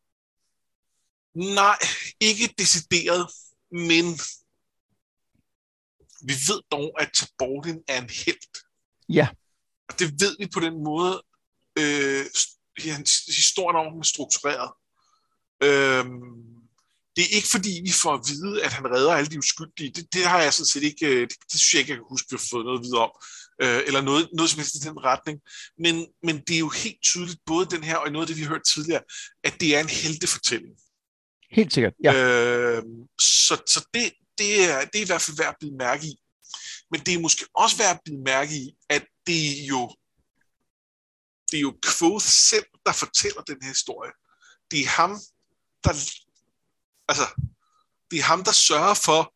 [1.34, 1.78] Nej,
[2.20, 3.26] ikke decideret,
[3.70, 4.04] men
[6.22, 8.62] vi ved dog, at Taborlin er en held.
[9.08, 9.28] Ja.
[9.88, 11.22] Og det ved vi på den måde,
[11.78, 12.24] øh,
[12.78, 14.70] hans historien om er struktureret.
[15.62, 16.40] Øhm,
[17.16, 19.90] det er ikke fordi, vi får at vide, at han redder alle de uskyldige.
[19.90, 22.06] Det, det har jeg sådan set ikke, øh, det, det synes jeg ikke, jeg kan
[22.10, 23.12] huske, at vi har fået noget videre om.
[23.62, 25.40] Øh, eller noget, noget som helst i den retning.
[25.78, 28.42] Men, men det er jo helt tydeligt, både den her og noget af det, vi
[28.42, 29.02] har hørt tidligere,
[29.44, 30.74] at det er en heltefortælling.
[31.50, 32.12] Helt sikkert, ja.
[32.14, 32.82] Øh,
[33.20, 36.14] så så det, det, er, det er i hvert fald værd at blive mærke i.
[36.90, 39.94] Men det er måske også værd at blive mærke i, at det er jo
[41.50, 44.12] det er jo Quoth selv, der fortæller den her historie.
[44.70, 45.20] Det er ham,
[45.84, 45.92] der,
[47.08, 47.26] altså,
[48.10, 49.34] det er ham, der sørger for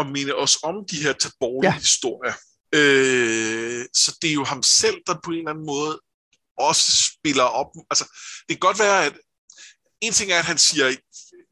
[0.00, 1.78] at minde os om de her taborlige ja.
[1.78, 2.34] historier.
[2.74, 6.00] Øh, så det er jo ham selv, der på en eller anden måde
[6.58, 7.70] også spiller op.
[7.90, 8.04] Altså,
[8.48, 9.12] det kan godt være, at
[10.00, 10.96] en ting er, at han siger,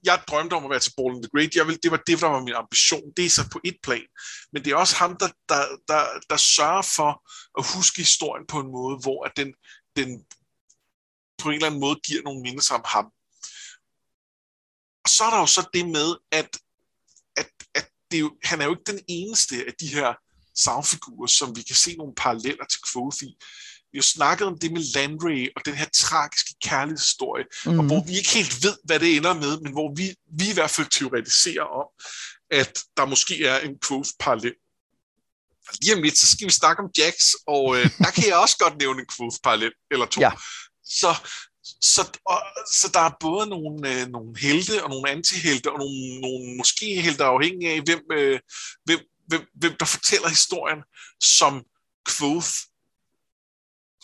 [0.04, 1.54] jeg drømte om at være til Ball the Great.
[1.54, 3.12] Jeg vil, det var det, der var min ambition.
[3.16, 4.06] Det er så på et plan.
[4.52, 7.10] Men det er også ham, der, der, der, der sørger for
[7.58, 9.54] at huske historien på en måde, hvor at den,
[9.96, 10.24] den
[11.38, 13.06] på en eller anden måde giver nogle mindelser om ham.
[15.04, 16.58] Og så er der jo så det med, at,
[17.36, 20.14] at, at det er jo, han er jo ikke den eneste af de her
[20.56, 23.36] soundfigurer, som vi kan se nogle paralleller til Quoth i.
[23.92, 27.70] Vi har snakket om det med Landry og den her tragiske kærlighedshistorie, mm.
[27.70, 27.86] og mhm.
[27.86, 30.70] hvor vi ikke helt ved, hvad det ender med, men hvor vi, vi i hvert
[30.70, 31.86] fald teoretiserer om,
[32.50, 34.54] at der måske er en Quoth-parallel.
[35.82, 37.14] Lige om lidt, så skal vi snakke om Jax,
[37.46, 40.20] og øh, der kan jeg også godt nævne en Quoth-parallel, eller to.
[40.20, 40.30] Ja.
[40.84, 41.14] Så,
[41.80, 46.20] så, og, så der er både nogle, øh, nogle helte og nogle antihelte, og nogle,
[46.20, 48.40] nogle måske helte afhængig af, hvem, øh,
[48.84, 50.82] hvem, hvem, hvem der fortæller historien,
[51.20, 51.64] som
[52.08, 52.54] Quoth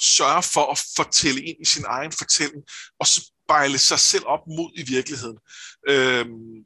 [0.01, 2.63] sørger for at fortælle ind i sin egen fortælling,
[3.01, 5.39] og spejle sig selv op mod i virkeligheden.
[5.89, 6.65] Øhm,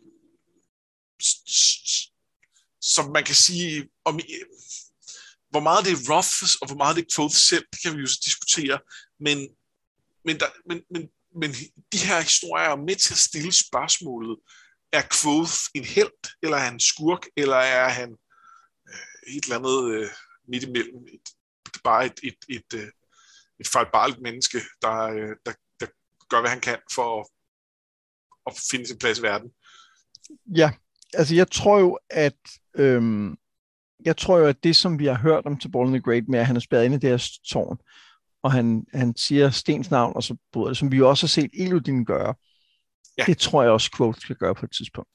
[2.81, 4.21] som man kan sige, om,
[5.51, 8.01] hvor meget det er Roth, og hvor meget det er Quoth selv, det kan vi
[8.01, 8.79] jo så diskutere,
[9.21, 9.49] men
[10.31, 11.03] men, der, men, men,
[11.40, 11.51] men
[11.93, 14.38] de her historier er med til at stille spørgsmålet,
[14.93, 18.11] er Quoth en held, eller er han en skurk, eller er han
[18.88, 20.09] øh, et eller andet øh,
[20.49, 21.27] midt imellem, et,
[21.85, 22.88] bare et, et, et, et, øh,
[23.61, 25.87] et fejlbarligt menneske, der, øh, der, der
[26.29, 27.27] gør, hvad han kan for at,
[28.47, 29.51] at finde sin plads i verden.
[30.57, 30.71] Ja,
[31.12, 32.40] altså jeg tror jo, at
[32.75, 33.37] øhm,
[34.05, 36.47] jeg tror jo, at det, som vi har hørt om til the Great med, at
[36.47, 37.79] han er spærret inde i det her tårn,
[38.42, 41.29] og han, han siger Stens navn, og så bryder det, som vi jo også har
[41.29, 42.35] set Elodin gøre.
[43.18, 43.24] Ja.
[43.24, 45.11] Det tror jeg også Quote skal gøre på et tidspunkt.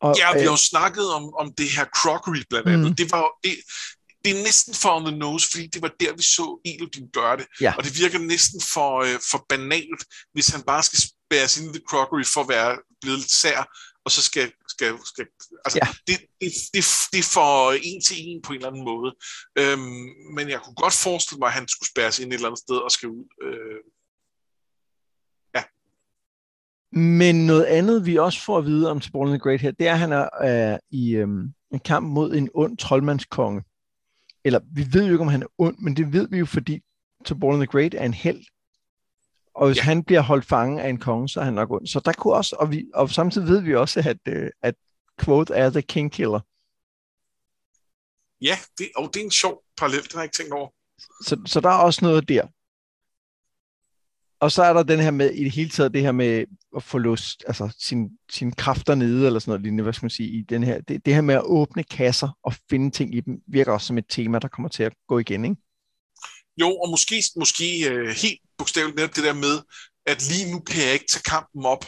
[0.00, 2.88] Og, ja, vi har jo øh, snakket om, om det her crockery blandt andet.
[2.90, 2.96] Mm.
[2.96, 3.54] Det var det,
[4.24, 7.36] det er næsten for on the nose, fordi det var der, vi så Elodin gøre
[7.36, 7.46] det.
[7.60, 7.74] Ja.
[7.76, 11.78] Og det virker næsten for, øh, for banalt, hvis han bare skal spæres ind i
[11.78, 13.60] The Crockery for at være blevet lidt sær,
[14.04, 14.52] og så skal...
[14.68, 15.26] skal, skal
[15.64, 15.88] altså, Ja.
[16.08, 19.10] det, det, det, det for en til en på en eller anden måde.
[19.58, 22.64] Øhm, men jeg kunne godt forestille mig, at han skulle spæres ind et eller andet
[22.66, 23.26] sted og skal ud.
[23.44, 23.80] Øh,
[26.96, 29.92] Men noget andet, vi også får at vide om Tibble the Great her, det er,
[29.92, 30.28] at han er
[30.72, 31.28] øh, i øh,
[31.72, 33.62] en kamp mod en ond troldmandskonge.
[34.44, 36.80] Eller vi ved jo ikke, om han er ond, men det ved vi jo, fordi
[37.24, 38.44] Tibble the Great er en held.
[39.54, 39.82] Og hvis ja.
[39.82, 41.86] Han bliver holdt fange af en konge, så er han nok ond.
[41.86, 44.74] Så der kunne også, og, vi, og samtidig ved vi også, at, øh, at
[45.20, 46.40] Quote er The King Killer.
[48.42, 50.68] ja, det, og det er en sjov parallel, det har jeg ikke tænkt over.
[51.24, 52.46] Så, så der er også noget der.
[54.40, 56.44] Og så er der den her med, i det hele taget, det her med
[56.76, 60.10] at få lust, altså sine sin kræfter nede, eller sådan noget lignende, hvad skal man
[60.10, 63.20] sige, i den her, det, det her med at åbne kasser og finde ting i
[63.20, 65.56] dem, virker også som et tema, der kommer til at gå igen, ikke?
[66.56, 69.62] Jo, og måske, måske øh, helt bogstaveligt netop det der med,
[70.06, 71.84] at lige nu kan jeg ikke tage kampen op,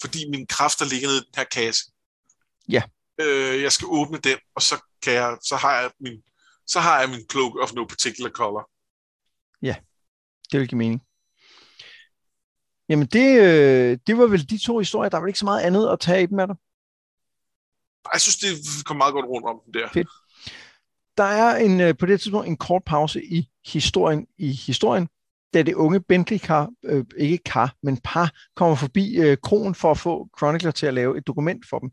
[0.00, 1.82] fordi mine kræfter ligger nede i den her kasse.
[2.68, 2.82] Ja.
[3.20, 6.22] Øh, jeg skal åbne den, og så, kan jeg, så, har jeg min,
[6.66, 8.70] så har jeg min cloak of no particular color.
[10.52, 11.02] Det vil give mening.
[12.88, 15.08] Jamen, det, øh, det var vel de to historier.
[15.08, 16.56] Der var ikke så meget andet at tage i dem af dig.
[18.12, 19.88] Jeg synes, det kom meget godt rundt om den der.
[19.92, 20.08] Fedt.
[21.16, 25.08] Der er en, øh, på det tidspunkt en kort pause i historien, i historien
[25.54, 29.98] da det unge Bentley-kar, øh, ikke kar, men par, kommer forbi øh, kronen for at
[29.98, 31.90] få Chronicler til at lave et dokument for dem.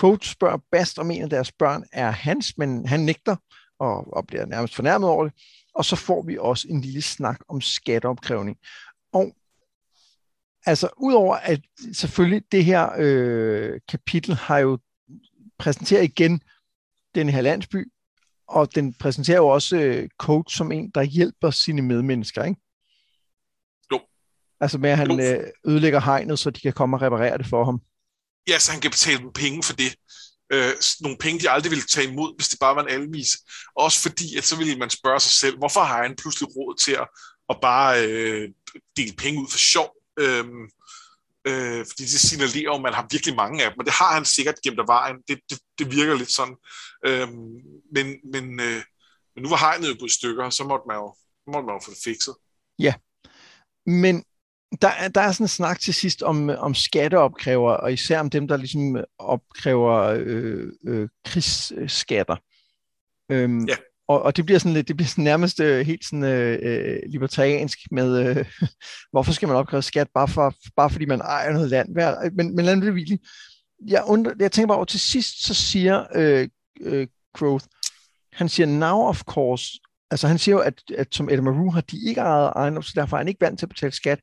[0.00, 3.36] Quote spørger Bast, om en af deres børn er hans, men han nægter
[3.78, 5.32] og, og bliver nærmest fornærmet over det.
[5.74, 8.56] Og så får vi også en lille snak om skatteopkrævning.
[9.12, 9.36] Og
[10.66, 11.60] altså, udover at
[11.92, 14.78] selvfølgelig det her øh, kapitel har jo
[15.58, 16.40] præsenteret igen
[17.14, 17.92] den her landsby,
[18.48, 22.60] og den præsenterer jo også øh, coach som en, der hjælper sine medmennesker, ikke?
[23.92, 24.00] Jo.
[24.60, 25.20] Altså med, at han Jo.
[25.20, 27.80] øh, ødelægger hegnet, så de kan komme og reparere det for ham.
[28.48, 29.94] Ja, så han kan betale dem penge for det.
[30.52, 33.30] Øh, nogle penge, de aldrig ville tage imod, hvis det bare var en alvis.
[33.76, 36.92] Også fordi, at så ville man spørge sig selv, hvorfor har han pludselig råd til
[36.92, 37.08] at,
[37.50, 38.48] at bare øh,
[38.96, 39.94] dele penge ud for sjov?
[40.20, 40.64] Øhm,
[41.48, 44.24] øh, fordi det signalerer, at man har virkelig mange af dem, og det har han
[44.24, 45.16] sikkert gemt af vejen.
[45.28, 46.56] Det, det, det virker lidt sådan.
[47.06, 47.54] Øhm,
[47.94, 48.82] men, men, øh,
[49.34, 51.14] men nu var hegnet jo gået i stykker, så måtte man jo,
[51.52, 52.34] måtte man jo få det fikset.
[53.86, 54.24] Men
[54.82, 58.30] der, er- der er sådan en snak til sidst om, om skatteopkræver, og især om
[58.30, 62.36] dem, der ligesom opkræver øh, øh, krigsskatter.
[63.30, 63.76] Øhm, Ja
[64.08, 66.98] og, og det bliver sådan lidt, det bliver sådan nærmest øh, helt sådan øh, øh
[67.08, 68.46] libertariansk med, øh,
[69.12, 71.92] hvorfor skal man opkræve skat, bare, for, bare fordi man ejer noget land.
[71.92, 73.20] Hver, Men, men lad nu det.
[73.86, 76.48] Jeg, undrer, jeg tænker bare over, til sidst så siger øh,
[76.80, 77.64] øh, Growth,
[78.32, 79.64] han siger, now of course,
[80.10, 82.92] altså han siger jo, at, at som Ed Maru har de ikke ejet ejendom, så
[82.94, 84.20] derfor er han ikke vant til at betale skat.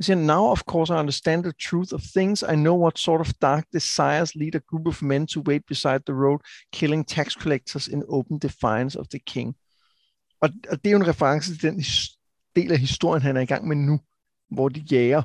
[0.00, 2.42] Han siger, now of course I understand the truth of things.
[2.42, 6.00] I know what sort of dark desires lead a group of men to wait beside
[6.06, 6.38] the road,
[6.72, 9.56] killing tax collectors in open defiance of the king.
[10.40, 11.84] Og, og det er jo en reference til den
[12.56, 14.00] del af historien, han er i gang med nu,
[14.50, 15.22] hvor de jager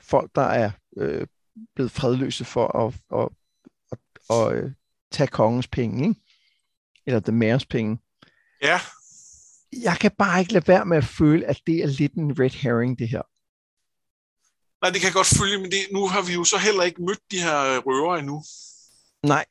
[0.00, 1.26] folk, der er øh,
[1.74, 3.28] blevet fredløse for at, at,
[3.92, 3.98] at,
[4.30, 4.72] at, at
[5.10, 6.20] tage kongens penge, ikke?
[7.06, 7.98] eller the mayor's penge.
[8.62, 8.80] Ja,
[9.82, 12.50] Jeg kan bare ikke lade være med at føle, at det er lidt en red
[12.50, 13.22] herring, det her
[14.82, 17.02] nej, det kan jeg godt følge, men det, nu har vi jo så heller ikke
[17.02, 18.42] mødt de her øh, røver endnu.
[19.26, 19.44] Nej.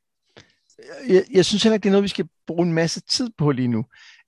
[1.08, 3.52] Jeg, jeg synes heller ikke, det er noget, vi skal bruge en masse tid på
[3.52, 3.86] lige nu.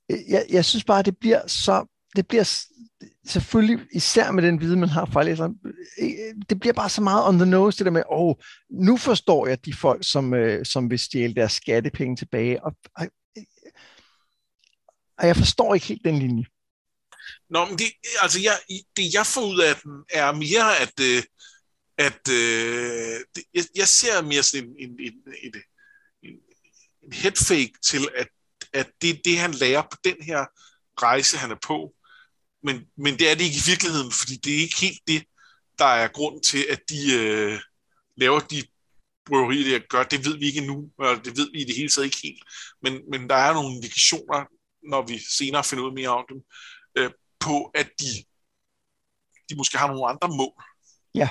[0.10, 1.86] Jeg, jeg synes bare, det bliver så...
[2.16, 2.66] Det bliver
[3.28, 5.56] selvfølgelig, især med den viden, man har fra læseren,
[6.02, 6.10] øh,
[6.50, 8.36] det bliver bare så meget on the nose, det der med, åh, oh,
[8.70, 12.64] nu forstår jeg de folk, som, øh, som vil stjæle deres skattepenge tilbage.
[12.64, 13.08] Og, og,
[15.18, 16.46] og jeg forstår ikke helt den linje.
[17.50, 18.60] Nå, men det, altså jeg,
[18.98, 21.24] det jeg får ud af den, er mere, at, øh,
[21.98, 25.54] at øh, det, jeg, jeg ser mere sådan en, en, en, en,
[26.24, 26.36] en,
[27.04, 28.28] en headfake til, at,
[28.74, 30.46] at det er det, han lærer på den her
[31.02, 31.94] rejse, han er på.
[32.64, 35.24] Men, men det er det ikke i virkeligheden, fordi det er ikke helt det,
[35.80, 37.60] der er grund til, at de øh,
[38.18, 38.64] laver de
[39.30, 40.04] røverier, der gør.
[40.04, 42.44] Det ved vi ikke nu, og det ved vi i det hele taget ikke helt.
[42.82, 44.46] Men, men der er nogle indikationer,
[44.90, 46.42] når vi senere finder ud mere om dem,
[46.98, 47.12] øh,
[47.44, 48.12] på, at de,
[49.50, 50.64] de måske har nogle andre mål.
[51.16, 51.30] Ja.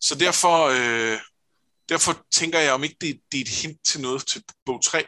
[0.00, 1.18] Så derfor, øh,
[1.88, 5.04] derfor tænker jeg, om ikke det, det er et hint til noget til bog 3.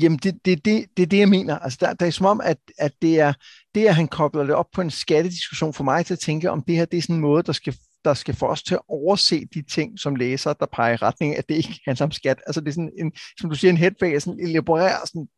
[0.00, 1.58] Jamen, det er det, det, det, er det, jeg mener.
[1.58, 3.32] Altså, der, der er som om, at, at det er
[3.74, 6.62] det, at han kobler det op på en skattediskussion for mig til at tænke, om
[6.62, 8.80] det her det er sådan en måde, der skal, der skal få os til at
[8.88, 12.10] overse de ting, som læser, der peger i retning af, at det ikke handler om
[12.10, 12.42] skat.
[12.46, 15.28] Altså, det er sådan en, som du siger, en headfake, sådan elaboreret, sådan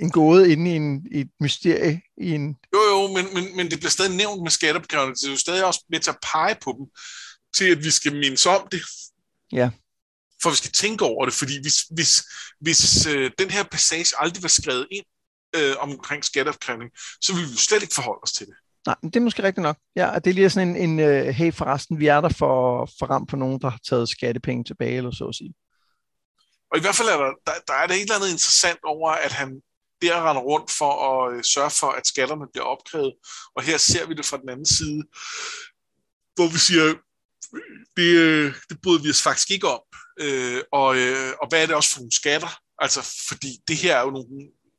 [0.00, 2.02] en gåde inde i, en, i et mysterie.
[2.16, 2.56] I en...
[2.74, 5.16] Jo, jo, men, men, men det bliver stadig nævnt med skatteopkrævning.
[5.16, 6.86] Det er jo stadig også med til at pege på dem,
[7.54, 8.82] til at vi skal mindes om det.
[9.52, 9.70] Ja.
[10.42, 12.22] For vi skal tænke over det, fordi hvis, hvis,
[12.60, 15.04] hvis øh, den her passage aldrig var skrevet ind
[15.56, 16.90] øh, omkring skatteopkrævning,
[17.20, 18.54] så ville vi jo slet ikke forholde os til det.
[18.86, 19.76] Nej, men det er måske rigtigt nok.
[19.96, 23.06] Ja, det er lige sådan en, en uh, hey forresten, vi er der for, for
[23.06, 25.54] ram på nogen, der har taget skattepenge tilbage, eller så at sige.
[26.70, 29.10] Og i hvert fald er der, der, der er der et eller andet interessant over,
[29.10, 29.60] at han
[30.02, 33.14] der render rundt for at øh, sørge for, at skatterne bliver opkrævet.
[33.54, 35.02] Og her ser vi det fra den anden side,
[36.34, 36.94] hvor vi siger,
[37.96, 39.80] det, øh, det bryder vi os faktisk ikke om.
[40.20, 42.60] Øh, og, øh, og hvad er det også for nogle skatter?
[42.78, 44.28] Altså, fordi det her er jo nogle,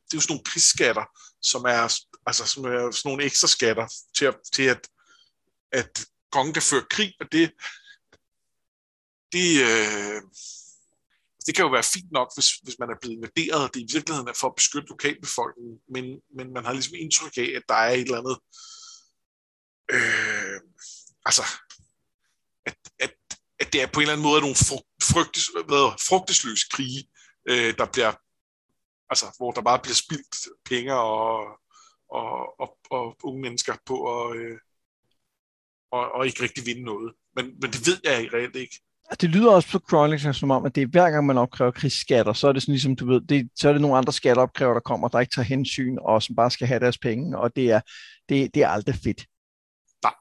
[0.05, 1.05] det er jo sådan nogle krigsskatter,
[1.41, 1.81] som er,
[2.25, 4.87] altså, som er sådan nogle ekstra skatter til, at, til at,
[5.71, 7.51] at kongen kan føre krig, og det,
[9.31, 10.21] det, øh,
[11.45, 13.93] det kan jo være fint nok, hvis, hvis man er blevet invaderet, og det i
[13.93, 16.05] virkeligheden er for at beskytte lokalbefolkningen, men,
[16.37, 18.37] men man har ligesom indtryk af, at der er et eller andet,
[19.95, 20.59] øh,
[21.25, 21.43] altså,
[22.65, 23.13] at, at,
[23.59, 24.61] at det er på en eller anden måde nogle
[25.11, 27.09] frygtes, hvad, frugtesløse krige,
[27.49, 28.13] øh, der bliver,
[29.09, 30.35] altså, hvor der bare bliver spildt
[30.65, 31.27] penge og,
[32.09, 34.57] og, og, og unge mennesker på at, øh,
[35.91, 37.13] og, og ikke rigtig vinde noget.
[37.35, 38.81] Men, men det ved jeg i reelt ikke.
[39.21, 42.33] Det lyder også på Chronicles som om, at det er hver gang man opkræver krigsskatter,
[42.33, 44.79] så er det sådan ligesom, du ved, det, så er det nogle andre skatteopkræver, der
[44.79, 47.81] kommer, der ikke tager hensyn, og som bare skal have deres penge, og det er,
[48.29, 49.25] det, det er aldrig fedt.
[50.03, 50.13] Nej.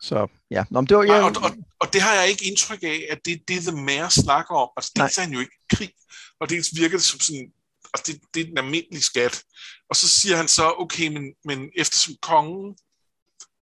[0.00, 1.50] Så ja, Nå, men det var, Nej, ja, og, og,
[1.80, 4.68] og, det har jeg ikke indtryk af, at det er det, The Mayor snakker om.
[4.76, 5.92] Altså, dels er han jo ikke krig,
[6.40, 7.52] og dels virker det som sådan,
[7.94, 9.42] altså det, det er den almindelige skat.
[9.90, 12.76] Og så siger han så, okay, men, men eftersom kongen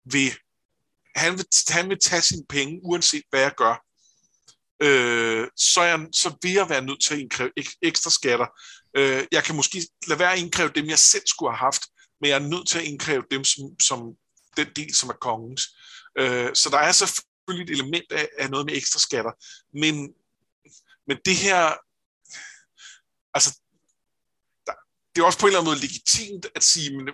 [0.05, 0.31] vil,
[1.15, 3.85] han vil, han vil tage sine penge, uanset hvad jeg gør,
[4.81, 8.45] øh, så, jeg, så vil jeg være nødt til at indkræve ek- ekstra skatter.
[8.97, 11.81] Øh, jeg kan måske lade være at indkræve dem, jeg selv skulle have haft,
[12.21, 13.99] men jeg er nødt til at indkræve dem som, som
[14.57, 15.63] den del, som er kongens.
[16.17, 19.31] Øh, så der er selvfølgelig et element af, af noget med ekstra skatter,
[19.77, 20.13] men,
[21.07, 21.73] men det her,
[23.33, 23.59] altså
[25.15, 27.05] det er også på en eller anden måde legitimt at sige, men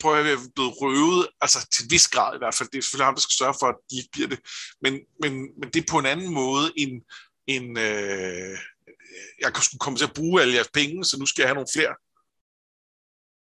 [0.00, 2.68] prøv at være blevet røvet, altså til en vis grad i hvert fald.
[2.68, 4.40] Det er selvfølgelig ham, der skal sørge for, at de ikke bliver det.
[4.82, 4.92] Men,
[5.22, 6.94] men, men det er på en anden måde end,
[7.46, 8.58] end øh,
[9.40, 11.74] jeg kan komme til at bruge alle jeres penge, så nu skal jeg have nogle
[11.76, 11.94] flere.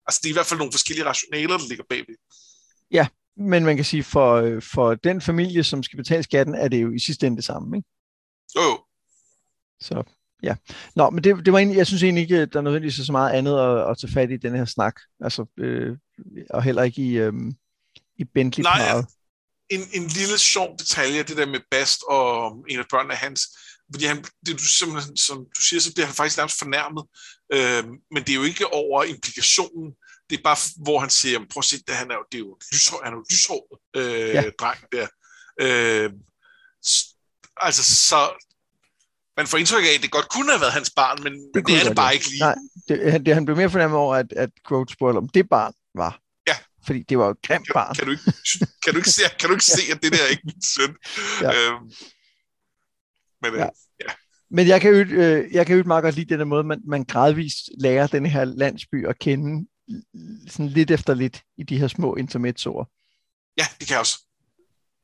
[0.08, 2.16] Altså det er i hvert fald nogle forskellige rationaler, der ligger bagved.
[2.92, 3.08] Ja,
[3.38, 6.92] men man kan sige, for, for den familie, som skal betale skatten, er det jo
[6.92, 7.90] i sidste ende det samme, ikke?
[8.56, 8.86] Jo, jo.
[9.80, 10.04] Så
[10.44, 10.56] Ja,
[10.96, 13.32] Nå, men det, det var egentlig, jeg synes egentlig ikke, der er nødvendigvis så meget
[13.32, 15.98] andet at, at tage fat i den her snak, altså, øh,
[16.50, 17.34] og heller ikke i, øh,
[18.18, 19.02] i bentley Nej, ja.
[19.70, 23.42] en, en lille sjov detalje, det der med Bast og en af børnene hans,
[23.94, 27.04] fordi han, det, du, simpelthen, som du siger, så bliver han faktisk nærmest fornærmet,
[27.54, 29.94] øh, men det er jo ikke over implikationen,
[30.30, 32.40] det er bare, hvor han siger, prøv at se, det, han er jo, det er
[32.40, 34.50] jo lyshår, han er jo lyshåret øh, ja.
[34.60, 35.08] dreng der.
[35.62, 36.10] Øh,
[37.62, 38.49] altså, så
[39.40, 41.76] man får indtryk af, at det godt kunne have været hans barn, men det, det
[41.80, 42.40] er det bare ikke lige.
[42.40, 42.56] Nej,
[42.88, 46.20] det, det, han blev mere fornærmet over, at, at Quote spurgte, om det barn var.
[46.48, 46.56] Ja.
[46.86, 47.96] Fordi det var jo et grimt kan, barn.
[47.96, 48.24] Kan du, ikke,
[48.84, 50.96] kan, du ikke se, kan du ikke se, at det der er ikke min søn?
[51.42, 51.52] Ja.
[51.56, 51.92] Øhm,
[53.42, 53.70] men øh, ja.
[54.06, 54.12] ja.
[54.52, 57.04] Men jeg kan jo, øh, jeg kan jo meget godt lide den måde, man, man
[57.04, 59.68] gradvist lærer den her landsby at kende
[60.48, 62.86] sådan lidt efter lidt i de her små intermezzoer.
[63.58, 64.18] Ja, det kan jeg også.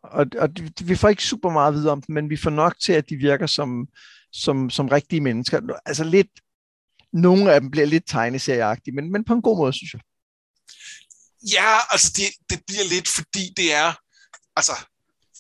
[0.03, 0.49] Og, og
[0.81, 3.09] vi får ikke super meget at vide om dem, men vi får nok til, at
[3.09, 3.87] de virker som,
[4.43, 5.61] som, som rigtige mennesker.
[5.85, 6.27] Altså lidt,
[7.13, 10.01] nogle af dem bliver lidt tegneserieagtige, men, men på en god måde, synes jeg.
[11.53, 13.93] Ja, altså det, det bliver lidt, fordi det er,
[14.55, 14.75] altså,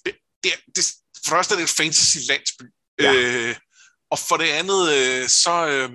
[0.05, 2.63] det, det, det, for det første er det et fantasy landsby,
[2.99, 3.13] ja.
[3.13, 3.55] øh,
[4.11, 5.89] og for det andet, øh, så, øh,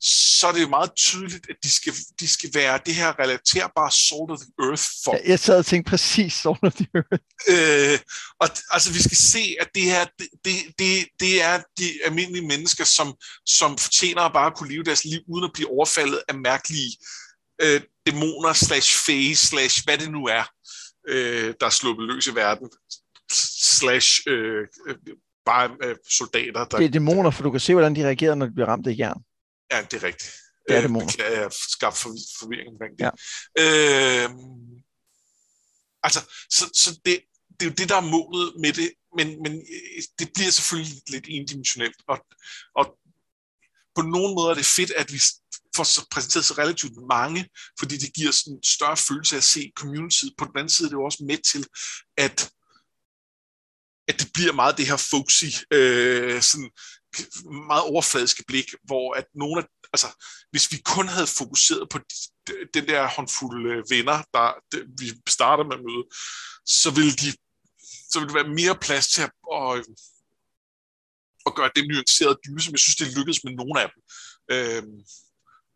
[0.00, 3.90] så er det jo meget tydeligt, at de skal, de skal være det her relaterbare
[3.90, 5.16] Salt of the Earth for.
[5.16, 7.24] Ja, jeg sad og tænkte præcis Salt of the Earth.
[7.48, 7.98] Øh,
[8.40, 12.84] og altså, vi skal se, at det her, det, det, det, er de almindelige mennesker,
[12.84, 13.14] som,
[13.46, 16.90] som fortjener at bare kunne leve deres liv, uden at blive overfaldet af mærkelige
[17.62, 20.44] øh, dæmoner, slash face, slash hvad det nu er,
[21.08, 22.70] øh, der er sluppet løs i verden,
[23.78, 24.66] slash øh,
[25.46, 26.64] bare øh, soldater.
[26.64, 28.86] Der, det er dæmoner, for du kan se, hvordan de reagerer, når de bliver ramt
[28.86, 29.22] af jern.
[29.70, 30.32] Ja, det er rigtigt.
[30.68, 31.06] Det er dæmoner.
[31.06, 32.08] Øh, jeg har skabt for,
[32.38, 33.04] forvirring omkring det.
[33.04, 33.10] Ja.
[33.62, 34.30] Øh,
[36.02, 39.52] altså, så, så det, det er jo det, der er målet med det, men, men
[40.18, 42.26] det bliver selvfølgelig lidt endimensionelt, og,
[42.74, 42.98] og
[43.94, 45.20] på nogen måde er det fedt, at vi
[45.76, 47.48] får præsenteret så relativt mange,
[47.78, 50.34] fordi det giver sådan en større følelse af at se communityet.
[50.38, 51.66] På den anden side er det jo også med til,
[52.16, 52.50] at
[54.08, 56.70] at det bliver meget det her folksy, øh, sådan
[57.68, 60.08] meget overfladiske blik, hvor at nogle af, altså,
[60.50, 61.98] hvis vi kun havde fokuseret på
[62.74, 64.48] den der håndfuld øh, venner, der
[65.00, 66.04] vi starter med at møde,
[66.66, 67.30] så ville, de,
[68.10, 69.86] så ville det være mere plads til at, at,
[71.46, 74.00] at gøre dem nuanceret dybe, som jeg synes, det lykkedes med nogle af dem.
[74.54, 74.98] Øhm,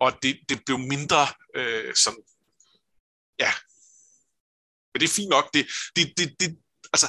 [0.01, 1.23] og det, det blev mindre
[1.57, 2.23] øh, sådan,
[3.39, 3.53] ja,
[4.93, 5.55] men det er fint nok.
[5.55, 5.67] Det,
[5.97, 6.59] det, det, det,
[6.93, 7.09] altså,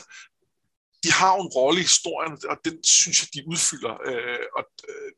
[1.04, 4.64] de har jo en rolle i historien, og den synes jeg, de udfylder, øh, og,
[4.90, 5.12] øh,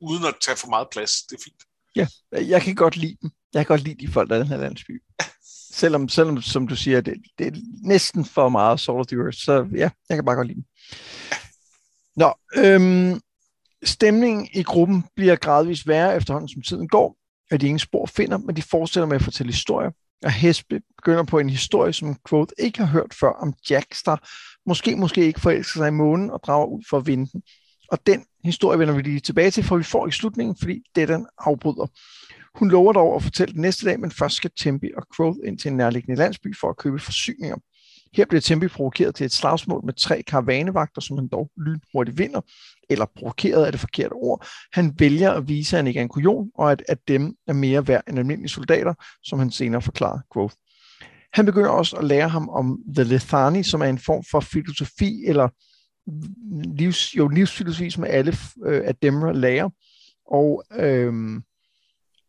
[0.00, 1.12] uden at tage for meget plads.
[1.22, 1.62] Det er fint.
[1.96, 3.30] Ja, jeg kan godt lide dem.
[3.54, 5.02] Jeg kan godt lide de folk, der er i den her landsby.
[5.20, 5.26] Ja.
[5.82, 9.38] Selvom, selvom, som du siger, det, det er næsten for meget Soul of the Earth,
[9.38, 10.64] så ja, jeg kan bare godt lide dem.
[12.16, 13.20] Nå, øhm,
[13.84, 17.16] stemningen i gruppen bliver gradvist værre efterhånden, som tiden går,
[17.50, 19.90] at de ingen spor finder, men de fortsætter med at fortælle historier,
[20.24, 24.16] og Hespe begynder på en historie, som Quote ikke har hørt før, om der
[24.66, 27.42] måske, måske ikke forelsker sig i månen og drager ud for at vinde den.
[27.92, 31.08] Og den historie vender vi lige tilbage til, for vi får i slutningen, fordi det
[31.08, 31.86] den afbryder.
[32.58, 35.58] Hun lover dog at fortælle det næste dag, men først skal Tempi og Quoth ind
[35.58, 37.56] til en nærliggende landsby for at købe forsyninger.
[38.16, 42.40] Her bliver Tempi provokeret til et slagsmål med tre karavanevagter, som han dog lynhurtigt vinder,
[42.90, 44.46] eller provokeret er det forkerte ord.
[44.72, 47.52] Han vælger at vise, at han ikke er en kujon, og at, at dem er
[47.52, 50.54] mere værd end almindelige soldater, som han senere forklarer Quoth.
[51.34, 55.24] Han begynder også at lære ham om The Lethani, som er en form for filosofi,
[55.26, 55.48] eller
[56.78, 58.32] livs, jo, livsfilosofi, som alle
[58.66, 59.70] øh, Ademra lærer,
[60.30, 61.12] og, øh,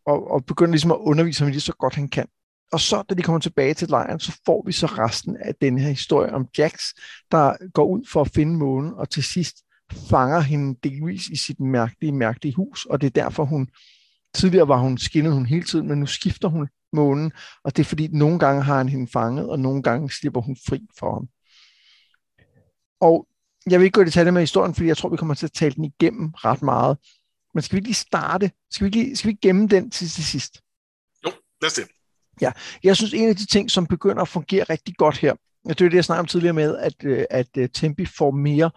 [0.06, 2.28] og, og begynder ligesom at undervise ham lige så godt han kan.
[2.72, 5.78] Og så, da de kommer tilbage til lejren, så får vi så resten af den
[5.78, 6.74] her historie om Jax,
[7.32, 9.56] der går ud for at finde månen, og til sidst
[10.10, 13.68] fanger hende delvis i sit mærkelige, mærkelige hus, og det er derfor, hun
[14.36, 17.32] tidligere var hun skinnet hun hele tiden, men nu skifter hun månen,
[17.64, 20.58] og det er fordi, nogle gange har han hende fanget, og nogle gange slipper hun
[20.68, 21.28] fri for ham.
[23.02, 23.28] Og
[23.70, 25.52] jeg vil ikke gå i detaljer med historien, fordi jeg tror, vi kommer til at
[25.52, 26.98] tale den igennem ret meget.
[27.54, 28.52] Men skal vi lige starte?
[28.72, 30.62] Skal vi lige, skal vi gemme den til, til sidst?
[31.26, 31.32] Jo,
[31.62, 31.88] lad os det.
[32.42, 32.52] Ja,
[32.84, 35.36] jeg synes, en af de ting, som begynder at fungere rigtig godt her,
[35.68, 38.32] det er det, jeg snakkede om tidligere med, at, øh, at, at øh, Tempi får
[38.32, 38.72] mere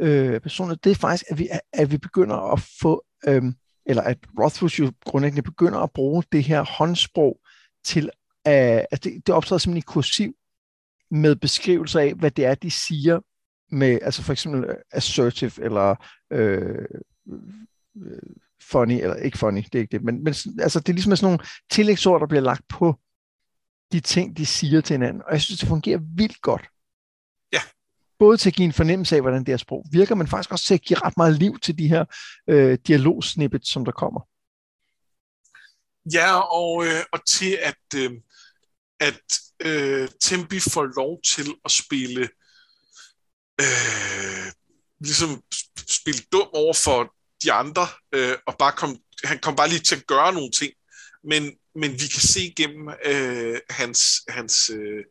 [0.00, 3.42] øh, personer, det er faktisk, at vi, at vi begynder at få, øh,
[3.86, 7.40] eller at Rothfuss jo grundlæggende begynder at bruge det her håndsprog
[7.88, 8.04] til,
[8.46, 10.34] øh, at det, det optræder simpelthen i kursiv
[11.10, 13.20] med beskrivelser af, hvad det er, de siger
[13.70, 15.94] med, altså for eksempel øh, assertive, eller
[16.32, 16.84] øh,
[17.96, 18.22] øh,
[18.62, 21.26] funny, eller ikke funny, det er ikke det, men, men altså, det er ligesom sådan
[21.26, 22.94] nogle tillægsord, der bliver lagt på
[23.92, 26.68] de ting, de siger til hinanden, og jeg synes, det fungerer vildt godt.
[27.52, 27.60] Ja.
[28.18, 30.66] Både til at give en fornemmelse af, hvordan det her sprog virker, men faktisk også
[30.66, 32.04] til at give ret meget liv til de her
[32.48, 34.27] øh, dialogsnippets, som der kommer.
[36.12, 38.10] Ja, og, øh, og til at, øh,
[39.00, 39.20] at
[39.60, 42.28] øh, Tempi får lov til at spille
[43.60, 44.52] øh,
[45.00, 45.42] ligesom
[45.88, 49.96] spille dum over for de andre, øh, og bare kom, han kom bare lige til
[49.96, 50.72] at gøre nogle ting,
[51.24, 55.04] men, men vi kan se gennem øh, hans, hans øh,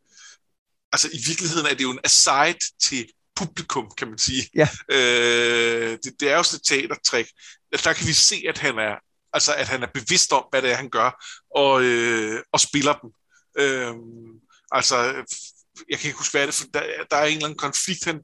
[0.92, 4.50] altså i virkeligheden er det jo en aside til publikum, kan man sige.
[4.56, 4.70] Ja.
[4.92, 7.28] Øh, det, det er jo sådan et teatertrik.
[7.84, 8.96] Der kan vi se, at han er,
[9.34, 11.26] altså, at han er bevidst om, hvad det er, han gør,
[11.56, 13.10] og, øh, og spiller den.
[13.60, 13.94] Øh,
[14.72, 14.96] altså,
[15.90, 18.06] jeg kan ikke huske, hvad det er, for der, der er en eller anden konflikt,
[18.06, 18.22] han,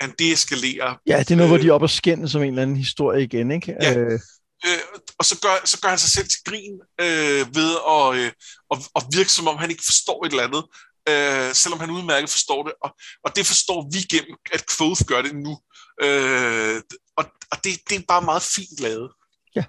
[0.00, 0.96] han deeskalerer.
[1.06, 2.76] Ja, det er noget, øh, hvor de er oppe og skændes som en eller anden
[2.76, 3.76] historie igen, ikke?
[3.82, 3.98] Ja.
[3.98, 4.20] Øh.
[4.66, 4.78] Øh,
[5.18, 8.32] og så gør, så gør han sig selv til grin øh, ved at, øh,
[8.72, 10.64] at, at virke, som om han ikke forstår et eller andet,
[11.08, 12.72] øh, selvom han udmærket forstår det.
[12.84, 12.90] Og,
[13.24, 15.58] og det forstår vi gennem, at Quoth gør det nu.
[16.02, 16.82] Øh,
[17.16, 19.10] og og det, det er bare meget fint lavet.
[19.56, 19.64] Ja.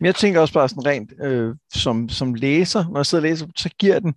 [0.00, 3.28] Men jeg tænker også bare sådan rent, øh, som, som læser, når jeg sidder og
[3.30, 4.14] læser, så giver den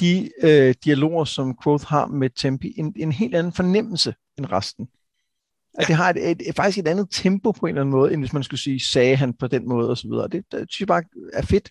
[0.00, 4.88] de øh, dialoger, som Quoth har med Tempi, en, en helt anden fornemmelse end resten.
[5.74, 5.86] At ja.
[5.86, 8.20] det har et, et, et, faktisk et andet tempo på en eller anden måde, end
[8.20, 10.28] hvis man skulle sige, sagde han på den måde, og så videre.
[10.28, 11.70] Det, det synes jeg bare er fedt.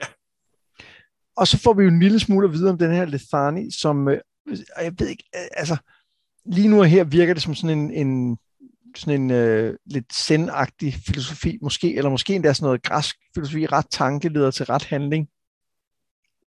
[0.00, 0.06] Ja.
[1.36, 4.08] Og så får vi jo en lille smule at vide om den her Lethani, som,
[4.08, 4.20] øh,
[4.80, 5.76] jeg ved ikke, øh, altså,
[6.46, 8.38] lige nu her virker det som sådan en, en
[8.96, 13.86] sådan en øh, lidt sendagtig filosofi, måske, eller måske endda sådan noget græsk filosofi, ret
[13.90, 15.28] tankeleder til ret handling.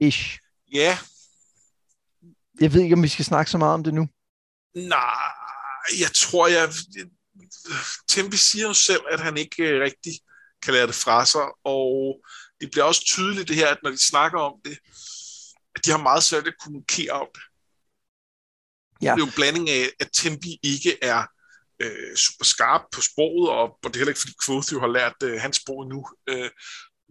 [0.01, 0.38] Ish.
[0.72, 0.99] Ja.
[2.61, 4.09] Jeg ved ikke, om vi skal snakke så meget om det nu.
[4.74, 5.32] Nej,
[6.01, 6.68] jeg tror, jeg...
[8.09, 10.12] Tempi siger jo selv, at han ikke øh, rigtig
[10.62, 12.20] kan lære det fra sig, og
[12.61, 14.78] det bliver også tydeligt det her, at når de snakker om det,
[15.76, 17.43] at de har meget svært at kommunikere om det.
[19.03, 19.07] Ja.
[19.07, 21.26] Det er jo en blanding af, at Tempi ikke er
[21.83, 24.87] øh, super skarp på sproget, og, og det er heller ikke, fordi Quoth jo har
[24.87, 26.07] lært øh, hans sprog nu.
[26.28, 26.51] Øh,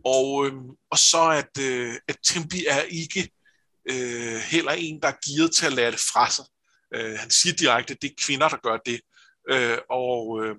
[0.05, 0.53] og, øh,
[0.91, 3.31] og så at, øh, at Tempi er ikke
[3.91, 6.45] øh, heller en, der er gearet til at lære det fra sig.
[6.93, 9.01] Øh, han siger direkte, at det er kvinder, der gør det.
[9.49, 10.55] Øh, og, øh,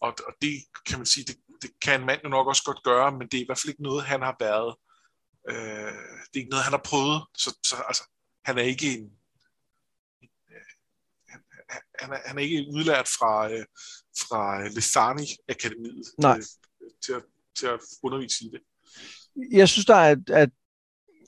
[0.00, 0.54] og, og det
[0.86, 3.34] kan man sige, det, det kan en mand jo nok også godt gøre, men det
[3.34, 4.74] er i hvert fald ikke noget, han har været.
[5.50, 5.92] Øh,
[6.28, 7.22] det er ikke noget, han har prøvet.
[7.36, 8.02] Så, så altså,
[8.44, 9.10] han er ikke en,
[12.00, 13.64] han, er, han er ikke udlært fra, øh,
[14.20, 16.36] fra Lethani Akademiet Nej.
[16.36, 16.42] Øh,
[17.04, 17.22] til, at,
[17.58, 18.60] til at undervise i det.
[19.52, 20.50] Jeg synes, der er, at, at,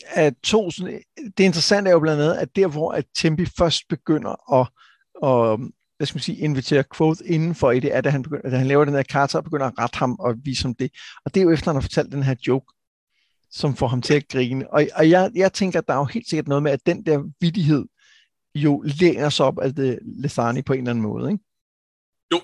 [0.06, 3.82] at to, sådan, det interessante er jo blandt andet, at der, hvor at Tempi først
[3.88, 4.68] begynder at,
[5.28, 8.58] at hvad skal man sige, invitere Quoth indenfor i det, er, at han, begynder, at
[8.58, 10.90] han laver den her karte og begynder at rette ham og vise ham det.
[11.24, 12.66] Og det er jo efter, han har fortalt den her joke,
[13.50, 14.72] som får ham til at grine.
[14.72, 17.06] Og, og jeg, jeg tænker, at der er jo helt sikkert noget med, at den
[17.06, 17.84] der vidighed
[18.54, 21.44] jo læner sig op af det Lethani på en eller anden måde, ikke?
[22.32, 22.40] Jo.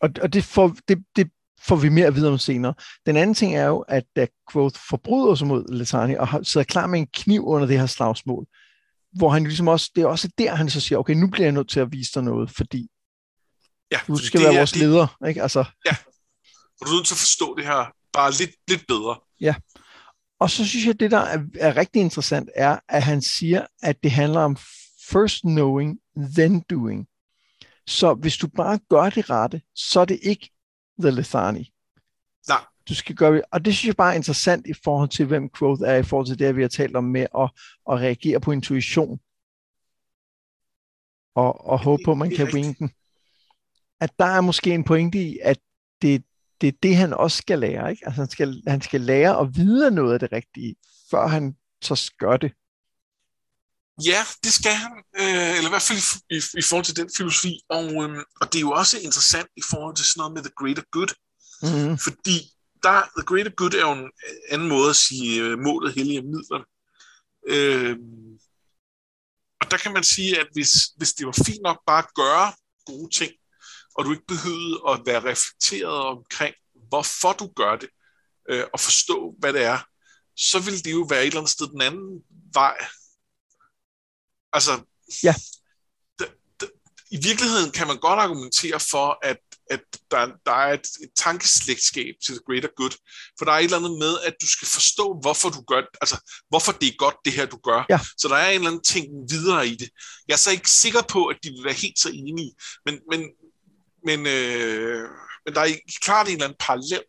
[0.00, 1.30] Og, og det, får, det, det
[1.60, 2.74] får vi mere at vide om senere.
[3.06, 6.86] Den anden ting er jo, at da Quoth forbryder sig mod Lethani og sidder klar
[6.86, 8.46] med en kniv under det her slagsmål,
[9.12, 11.52] hvor han ligesom også, det er også der, han så siger, okay, nu bliver jeg
[11.52, 12.88] nødt til at vise dig noget, fordi
[13.92, 15.42] Ja, du skal være er- vores det- leder, ikke?
[15.42, 15.58] Altså,
[16.80, 19.16] Og du er nødt til at forstå det her bare lidt, lidt bedre.
[20.40, 23.66] og så synes jeg, at det, der er, er rigtig interessant, er, at han siger,
[23.82, 24.56] at det handler om
[25.12, 27.08] first knowing, then doing.
[27.86, 30.50] Så hvis du bare gør det rette, så er det ikke
[31.00, 31.72] The Lethani.
[32.48, 32.64] Nej.
[32.88, 35.50] Du skal gøre det, og det synes jeg bare er interessant i forhold til, hvem
[35.58, 37.50] Quoth er, i forhold til det, vi har talt om med at,
[37.90, 39.20] at reagere på intuition.
[41.34, 42.90] Og, og håbe på, at man kan winge den.
[44.00, 45.58] At der er måske en pointe i, at
[46.02, 46.24] det,
[46.60, 47.90] det er det, han også skal lære.
[47.90, 48.06] Ikke?
[48.06, 50.76] Altså, han, skal, han skal lære at vide noget af det rigtige,
[51.10, 52.52] før han så gør det.
[54.06, 57.10] Ja, det skal han, øh, eller i hvert fald i, i, i forhold til den
[57.16, 60.42] filosofi, og, øh, og det er jo også interessant i forhold til sådan noget med
[60.42, 61.12] the greater good,
[61.62, 61.98] Mm-hmm.
[61.98, 62.38] fordi
[62.82, 64.10] der, the greater good er jo en
[64.50, 66.64] anden måde at sige øh, målet hellige midlerne.
[67.46, 67.96] Øh,
[69.60, 72.52] og der kan man sige, at hvis, hvis det var fint nok bare at gøre
[72.86, 73.32] gode ting,
[73.94, 76.54] og du ikke behøvede at være reflekteret omkring,
[76.88, 77.88] hvorfor du gør det,
[78.50, 79.78] øh, og forstå, hvad det er,
[80.36, 82.22] så vil det jo være et eller andet sted den anden
[82.54, 82.76] vej.
[84.52, 84.82] Altså,
[85.24, 85.34] Ja.
[86.22, 89.38] d- d- i virkeligheden kan man godt argumentere for, at,
[89.70, 89.80] at
[90.10, 92.90] der, der er et, et tankeslægtskab til the greater good,
[93.38, 96.32] for der er et eller andet med, at du skal forstå, hvorfor du gør altså,
[96.48, 97.86] hvorfor det er godt, det her, du gør.
[97.90, 98.00] Ja.
[98.18, 99.90] Så der er en eller anden ting videre i det.
[100.28, 102.54] Jeg er så ikke sikker på, at de vil være helt så enige,
[102.86, 103.20] men, men,
[104.06, 105.08] men, øh,
[105.44, 105.68] men der er
[106.02, 107.02] klart en eller anden parallel.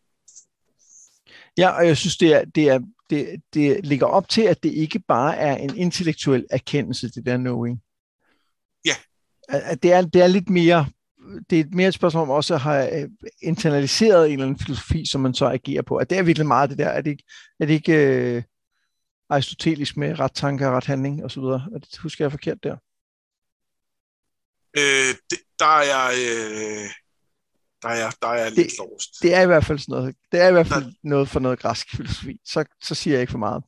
[1.58, 2.80] Ja, og jeg synes, det, er, det, er,
[3.14, 7.38] det, det ligger op til, at det ikke bare er en intellektuel erkendelse, det der
[7.38, 7.82] knowing.
[8.86, 8.96] Ja.
[9.50, 10.86] At, at det, er, det er lidt mere,
[11.50, 13.10] det er mere et spørgsmål om også at have øh,
[13.42, 15.96] internaliseret en eller anden filosofi, som man så agerer på.
[15.96, 16.88] At det er virkelig meget det der.
[16.88, 17.24] Er det ikke,
[17.60, 18.44] er det ikke øh,
[19.30, 21.42] aristotelisk med ret tanke og ret handling osv.?
[21.42, 22.78] Det husker jeg forkert der.
[24.78, 26.90] Øh, det, der er jeg, øh,
[27.84, 29.10] der er der er Det- lidt lost.
[29.22, 30.16] Det er i hvert fald sådan noget.
[30.32, 32.40] Det er i hvert fald noget for noget græsk filosofi.
[32.46, 33.64] Så, så siger jeg ikke for meget.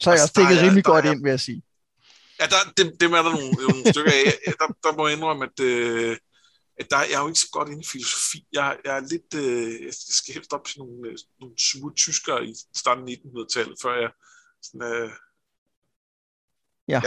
[0.00, 1.62] Så er jeg Altså, også dækket der rimelig der godt er- ind, vil jeg sige.
[2.40, 4.52] Ja, der, dem, dem er der nogle, nogle stykker af.
[4.60, 6.16] Der, der må jeg indrømme, at, øh,
[6.80, 8.38] at der, jeg er jo ikke så godt inde i filosofi.
[8.52, 12.46] Jeg, jeg er lidt, øh, jeg skal helst op til nogle, øh, nogle sure tyskere
[12.46, 14.10] i starten af 1900-tallet, før jeg
[14.62, 15.10] sådan, øh,
[16.88, 17.00] Ja,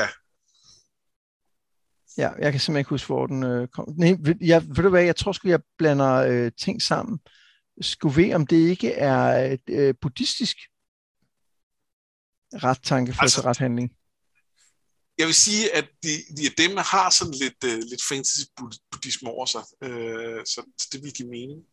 [2.18, 3.93] jeg kan simpelthen ikke huske, hvor den øh, kom.
[3.97, 7.20] Nej, jeg, ved du hvad, jeg tror sgu, jeg blander øh, ting sammen.
[7.82, 10.57] Skulle ved, om det ikke er øh, buddhistisk
[12.53, 13.95] ret tanke for altså, ret handling.
[15.18, 18.82] jeg vil sige, at de, de af dem har sådan lidt, øh, lidt fantasy bud-
[18.91, 20.61] buddhisme over sig, øh, så
[20.91, 21.64] det vil give mening.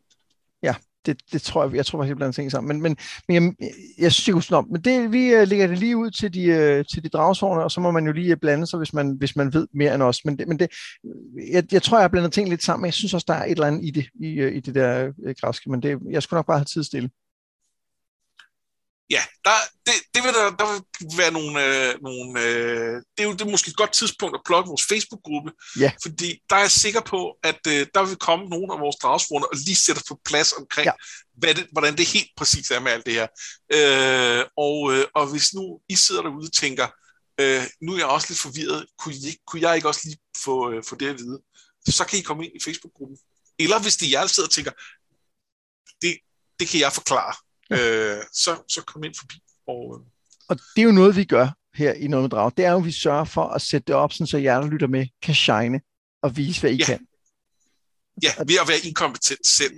[1.07, 2.68] Det, det tror jeg, jeg tror faktisk, jeg blander ting sammen.
[2.68, 2.96] Men, men,
[3.28, 6.11] men jeg, jeg synes, det er sådan Men det, vi øh, lægger det lige ud
[6.11, 8.92] til de, øh, til de dragsvogne, og så må man jo lige blande sig, hvis
[8.92, 10.24] man, hvis man ved mere end os.
[10.24, 10.68] Men, det, men det,
[11.53, 13.44] jeg, jeg tror, jeg har blandet ting lidt sammen, men jeg synes også, der er
[13.44, 15.70] et eller andet i det, i, øh, i det der græske.
[15.70, 17.11] Men det, jeg skulle nok bare have tid stille.
[19.11, 19.50] Ja, der,
[19.86, 20.82] det, det vil der, der vil
[21.16, 24.40] være nogle, øh, nogle øh, det er jo det er måske et godt tidspunkt at
[24.44, 25.92] plukke vores Facebook-gruppe, Ja.
[26.02, 29.46] fordi der er jeg sikker på, at øh, der vil komme nogle af vores dragsbrugere
[29.52, 30.92] og lige sætte på plads omkring, Ja.
[31.36, 33.26] hvad det, hvordan det helt præcis er med alt det her.
[33.78, 36.86] Øh, og, øh, og hvis nu I sidder derude og tænker,
[37.40, 40.70] øh, nu er jeg også lidt forvirret, kunne, I, kunne jeg ikke også lige få,
[40.72, 41.38] øh, få det at vide,
[41.88, 43.18] så kan I komme ind i Facebook-gruppen.
[43.58, 44.72] Eller hvis det er jer, der sidder og tænker,
[46.02, 46.16] det,
[46.61, 47.34] det kan jeg forklare,
[47.72, 49.34] øh, så, så kom ind forbi.
[49.66, 50.06] Og, øh,
[50.48, 52.52] Og det er jo noget, vi gør her i Noget med Drag.
[52.56, 54.68] Det er jo, at vi sørger for at sætte det op, sådan, så jer, der
[54.70, 55.80] lytter med, kan shine
[56.22, 56.84] og vise, hvad I Ja.
[56.84, 57.06] kan.
[58.22, 59.74] ja, ved at være inkompetent selv.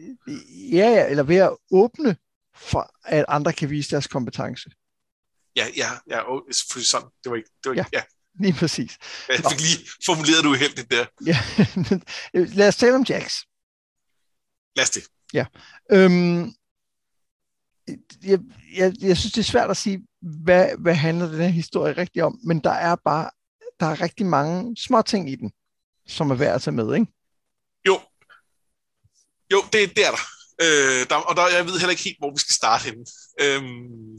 [0.73, 2.17] Ja, ja, eller ved at åbne
[2.57, 4.71] for, at andre kan vise deres kompetence.
[5.57, 7.09] Ja, ja, ja, og selvfølgelig sådan.
[7.25, 7.99] Det var ikke, det var ikke, ja.
[7.99, 8.03] ja.
[8.41, 8.99] Lige præcis.
[9.29, 11.07] Jeg fik lige formuleret det uheldigt der.
[11.27, 11.39] Ja.
[12.59, 13.37] Lad os tale om Jax.
[14.77, 15.05] Lad os det.
[15.93, 16.55] Øhm,
[18.25, 18.39] jeg,
[18.77, 20.07] jeg, jeg synes, det er svært at sige,
[20.45, 23.31] hvad, hvad handler den her historie rigtig om, men der er bare
[23.83, 25.53] der er rigtig mange små ting i den,
[26.07, 27.07] som er værd at tage med, ikke?
[27.87, 28.01] Jo.
[29.53, 30.13] Jo, det, er der.
[30.63, 33.05] Øh, der, og der, jeg ved heller ikke helt, hvor vi skal starte henne.
[33.41, 34.19] Øhm,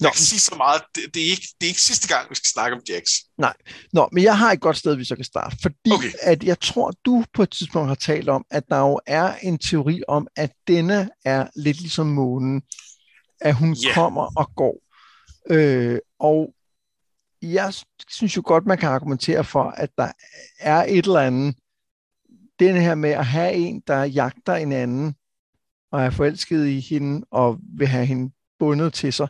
[0.00, 2.34] jeg kan sige så meget, det, det, er ikke, det er ikke sidste gang, vi
[2.34, 3.04] skal snakke om Jax.
[3.38, 3.54] Nej,
[3.92, 6.12] Nå, men jeg har et godt sted, vi så kan starte, fordi okay.
[6.20, 9.58] at jeg tror, du på et tidspunkt har talt om, at der jo er en
[9.58, 12.62] teori om, at denne er lidt ligesom månen,
[13.42, 13.94] at hun yeah.
[13.94, 14.82] kommer og går.
[15.50, 16.54] Øh, og
[17.42, 17.72] jeg
[18.08, 20.12] synes jo godt, man kan argumentere for, at der
[20.60, 21.54] er et eller andet,
[22.58, 25.14] den her med at have en, der jagter en anden,
[25.92, 29.28] og er forelsket i hende, og vil have hende bundet til sig,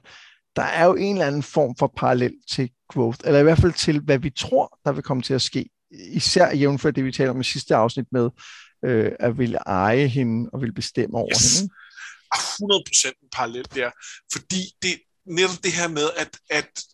[0.56, 3.72] der er jo en eller anden form for parallel til growth, eller i hvert fald
[3.72, 5.68] til, hvad vi tror, der vil komme til at ske.
[5.90, 8.30] Især jævnfør det, vi taler om i sidste afsnit med,
[8.84, 11.60] øh, at ville eje hende og ville bestemme over yes.
[11.60, 11.74] hende.
[12.36, 13.90] 100% en parallel der,
[14.32, 16.84] fordi det netop det her med, at, at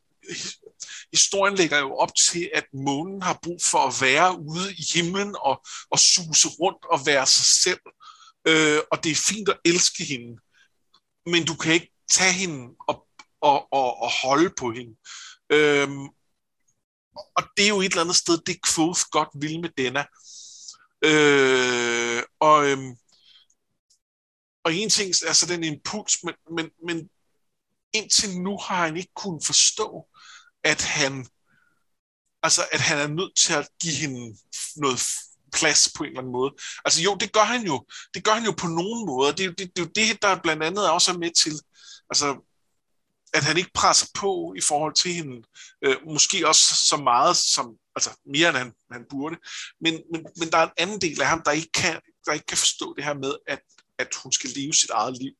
[1.13, 5.37] historien lægger jo op til, at månen har brug for at være ude i himlen
[5.41, 7.81] og, og suse rundt og være sig selv.
[8.49, 10.41] Øh, og det er fint at elske hende,
[11.27, 13.07] men du kan ikke tage hende og,
[13.41, 14.97] og, og, og holde på hende.
[15.53, 15.89] Øh,
[17.37, 20.05] og det er jo et eller andet sted, det Quoth godt vil med denne.
[21.05, 22.79] Øh, og, øh,
[24.69, 27.09] og en ting er så den impuls, men, men, men
[27.93, 30.07] indtil nu har han ikke kunnet forstå,
[30.65, 31.27] at han
[32.43, 34.37] altså at han er nødt til at give hende
[34.77, 35.01] noget
[35.53, 36.55] plads på en eller anden måde.
[36.85, 37.87] Altså jo, det gør han jo.
[38.15, 39.33] Det gør han jo på nogen måder.
[39.33, 41.53] Det er jo det, det, er jo det der blandt andet også er med til,
[42.11, 42.29] altså
[43.35, 45.43] at han ikke presser på i forhold til hende.
[45.85, 49.37] Øh, måske også så meget som, altså mere end han, han burde.
[49.81, 52.47] Men, men, men der er en anden del af ham, der ikke kan, der ikke
[52.47, 53.61] kan forstå det her med, at,
[53.99, 55.33] at hun skal leve sit eget liv.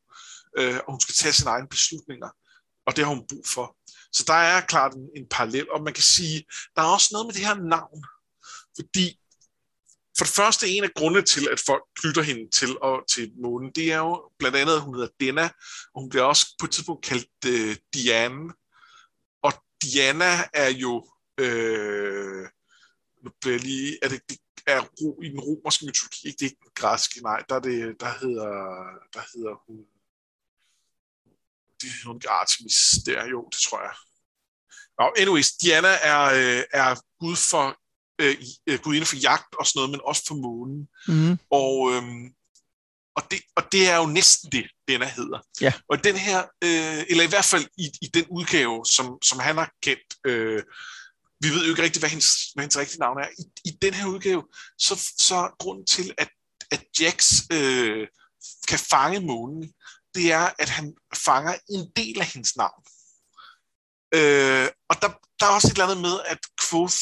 [0.59, 2.29] Øh, og hun skal tage sine egne beslutninger.
[2.87, 3.77] Og det har hun brug for.
[4.13, 6.45] Så der er klart en, en parallel, og man kan sige,
[6.77, 8.05] der er også noget med det her navn,
[8.77, 9.19] fordi
[10.19, 13.73] for det første, en af grundene til, at folk knytter hende til, og, til månen,
[13.75, 15.45] det er jo blandt andet, at hun hedder Dena,
[15.95, 18.53] og hun bliver også på et tidspunkt kaldt øh, Diane.
[19.43, 19.53] Og
[19.83, 21.09] Diana er jo,
[21.41, 22.47] øh,
[23.25, 24.39] nu bliver lige, er det, det
[24.73, 27.61] er ro, i den romerske mytologi, ikke det er ikke den græske, nej, der, er
[27.61, 28.53] det, der, hedder,
[29.15, 29.79] der hedder hun
[31.81, 33.95] det er ikke Artemis der, jo, det tror jeg.
[34.99, 37.79] Nå, anyways, Diana er, øh, er gud for
[38.19, 40.89] øh, øh, gud inden for jagt og sådan noget, men også for månen.
[41.09, 41.39] Mm.
[41.51, 42.35] Og, øhm,
[43.17, 45.39] og, det, og det er jo næsten det, den hedder.
[45.61, 45.73] Ja.
[45.89, 49.57] Og den her, øh, eller i hvert fald i, i den udgave, som, som han
[49.57, 50.63] har kendt, øh,
[51.41, 53.29] vi ved jo ikke rigtigt, hvad hendes, hvad hendes rigtige navn er.
[53.39, 54.43] I, I den her udgave,
[54.79, 56.29] så, så grunden til, at,
[56.71, 58.07] at Jax øh,
[58.69, 59.73] kan fange månen,
[60.15, 62.83] det er, at han fanger en del af hendes navn.
[64.15, 65.09] Øh, og der,
[65.41, 66.97] der er også et eller andet med, at Quoth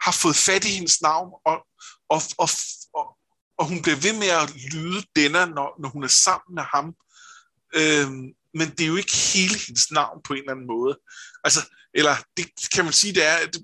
[0.00, 1.56] har fået fat i hendes navn, og,
[2.08, 2.48] og, og,
[2.94, 3.06] og,
[3.58, 6.86] og hun bliver ved med at lyde denne, når, når hun er sammen med ham.
[7.80, 8.08] Øh,
[8.58, 10.98] men det er jo ikke hele hendes navn på en eller anden måde.
[11.44, 11.60] Altså,
[11.94, 13.56] eller det kan man sige, det er, at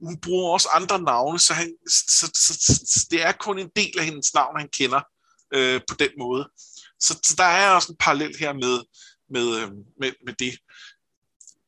[0.00, 2.54] hun bruger også andre navne, så, han, så, så,
[2.86, 5.00] så det er kun en del af hendes navn, han kender
[5.54, 6.50] øh, på den måde.
[7.00, 8.84] Så, så der er også en parallel her med,
[9.30, 9.70] med, øh,
[10.00, 10.58] med, med det.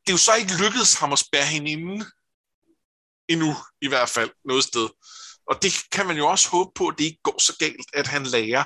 [0.02, 2.04] Det er jo så ikke lykkedes ham at spære hende inden,
[3.28, 4.88] endnu, i hvert fald, noget sted.
[5.50, 8.06] Og det kan man jo også håbe på, at det ikke går så galt, at
[8.06, 8.64] han lærer.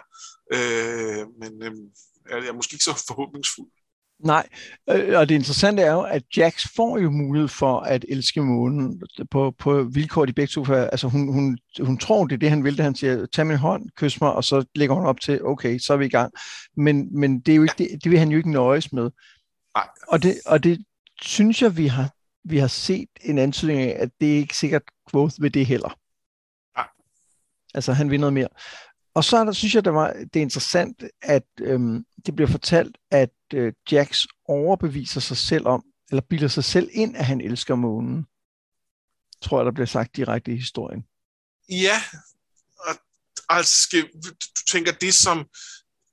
[0.52, 1.72] Øh, men øh,
[2.30, 3.68] jeg er måske ikke så forhåbningsfuld.
[4.18, 4.48] Nej,
[4.90, 9.02] øh, og det interessante er jo, at Jax får jo mulighed for at elske månen
[9.30, 10.72] på, på vilkår, de begge to.
[10.72, 13.56] Altså hun, hun, hun tror, det er det, han vil, det han siger, tag min
[13.56, 16.32] hånd, kys mig, og så lægger hun op til, okay, så er vi i gang.
[16.76, 19.10] Men, men det, er jo ikke, det, det vil han jo ikke nøjes med.
[19.74, 19.88] Nej.
[20.08, 20.84] Og det, og det
[21.22, 22.10] synes jeg, vi har,
[22.44, 25.98] vi har set en antydning af, at det er ikke sikkert Quoth ved det heller.
[27.74, 28.48] Altså, han vil noget mere.
[29.16, 32.48] Og så er der, synes jeg, det, var, det er interessant, at øhm, det bliver
[32.48, 37.40] fortalt, at øh, Jax overbeviser sig selv om, eller bilder sig selv ind, at han
[37.40, 38.26] elsker månen.
[39.42, 41.04] Tror jeg, der bliver sagt direkte i historien.
[41.68, 42.02] Ja,
[42.78, 42.94] og,
[43.48, 44.30] altså skal, du
[44.70, 45.46] tænker det som,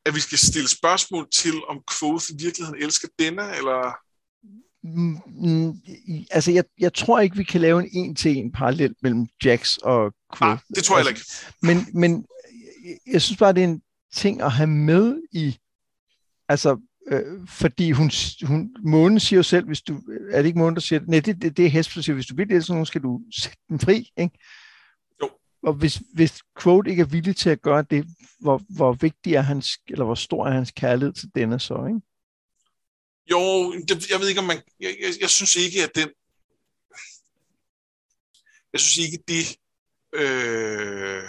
[0.05, 3.97] at vi skal stille spørgsmål til, om Quoth i virkeligheden elsker denne, eller?
[4.83, 5.73] Mm, mm,
[6.31, 10.49] altså, jeg, jeg tror ikke, vi kan lave en en-til-en parallel mellem Jax og Quoth.
[10.49, 11.23] Nej, det tror jeg altså,
[11.63, 11.85] ikke.
[11.91, 12.25] Men, men
[13.07, 13.81] jeg synes bare, det er en
[14.13, 15.57] ting at have med i,
[16.49, 16.77] altså,
[17.07, 18.11] øh, fordi hun,
[18.43, 21.41] hun, månen siger jo selv, hvis du, er det ikke månen, der siger, nej, det,
[21.41, 23.79] det, det er Hesper, der siger, hvis du vil det, så skal du sætte den
[23.79, 24.39] fri, ikke?
[25.21, 25.29] Jo.
[25.63, 28.05] Og hvis, hvis Quote ikke er villig til at gøre det,
[28.39, 32.01] hvor, hvor vigtig er hans, eller hvor stor er hans kærlighed til denne så, ikke?
[33.31, 34.61] Jo, det, jeg ved ikke, om man...
[34.79, 36.09] Jeg, jeg, jeg synes ikke, at den...
[38.73, 39.57] Jeg synes ikke, det...
[40.13, 41.23] Øh,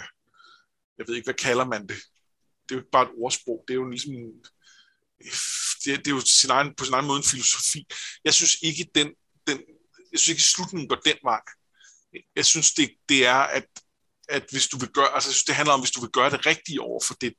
[0.97, 1.97] jeg ved ikke, hvad kalder man det?
[2.69, 3.63] Det er jo bare et ordsprog.
[3.67, 4.13] Det er jo ligesom...
[5.85, 7.87] Det, det er jo sin egen, på sin egen måde en filosofi.
[8.25, 9.07] Jeg synes ikke, den,
[9.47, 9.57] den,
[10.11, 11.41] jeg synes ikke, slutningen går den vej.
[12.35, 13.65] Jeg synes, det, det er, at,
[14.29, 16.29] at hvis du vil gøre, altså jeg synes, det handler om, hvis du vil gøre
[16.29, 17.33] det rigtige over for det,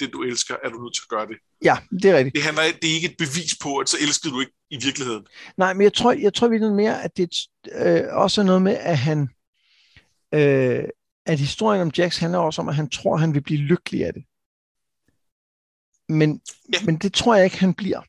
[0.00, 1.36] det du elsker, er du nødt til at gøre det.
[1.64, 2.34] Ja, det er rigtigt.
[2.34, 5.26] Det, handler, det er ikke et bevis på, at så elsker du ikke i virkeligheden.
[5.56, 7.30] Nej, men jeg tror, jeg tror virkelig mere, at det
[7.72, 9.28] øh, også er noget med, at han,
[10.34, 10.84] øh,
[11.26, 14.06] at historien om Jax handler også om, at han tror, at han vil blive lykkelig
[14.06, 14.24] af det.
[16.08, 16.40] Men,
[16.72, 16.84] ja.
[16.84, 18.00] men det tror jeg ikke, han bliver.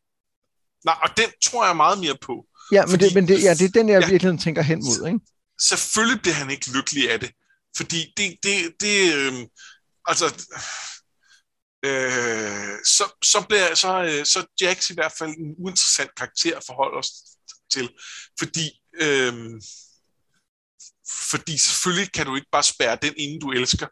[0.85, 2.45] Nej, og den tror jeg meget mere på.
[2.71, 4.79] Ja, men, fordi, det, men det, ja, det er den, jeg ja, virkelig tænker hen
[4.79, 5.07] mod.
[5.07, 5.19] Ikke?
[5.61, 7.31] Selvfølgelig bliver han ikke lykkelig af det.
[7.77, 9.33] Fordi det, det, det øh,
[10.05, 10.25] altså,
[11.85, 16.63] øh, så, så bliver så, øh, så Jax i hvert fald en uinteressant karakter at
[16.65, 17.09] forholde os
[17.71, 17.89] til.
[18.39, 19.33] Fordi, øh,
[21.09, 23.87] fordi selvfølgelig kan du ikke bare spærre den, inden du elsker,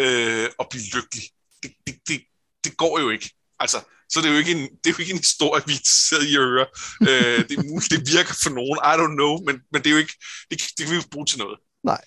[0.00, 1.24] øh, og blive lykkelig.
[1.62, 2.22] Det, det, det,
[2.64, 3.30] det går jo ikke.
[3.58, 6.24] Altså, så det er jo ikke en, det er jo ikke en historie, vi sidder
[6.24, 6.68] i og hører.
[7.00, 9.94] øh, det, er muligt, det virker for nogen, I don't know, men, men det er
[9.96, 10.16] jo ikke,
[10.50, 11.58] det, det kan vi jo bruge til noget.
[11.84, 12.02] Nej.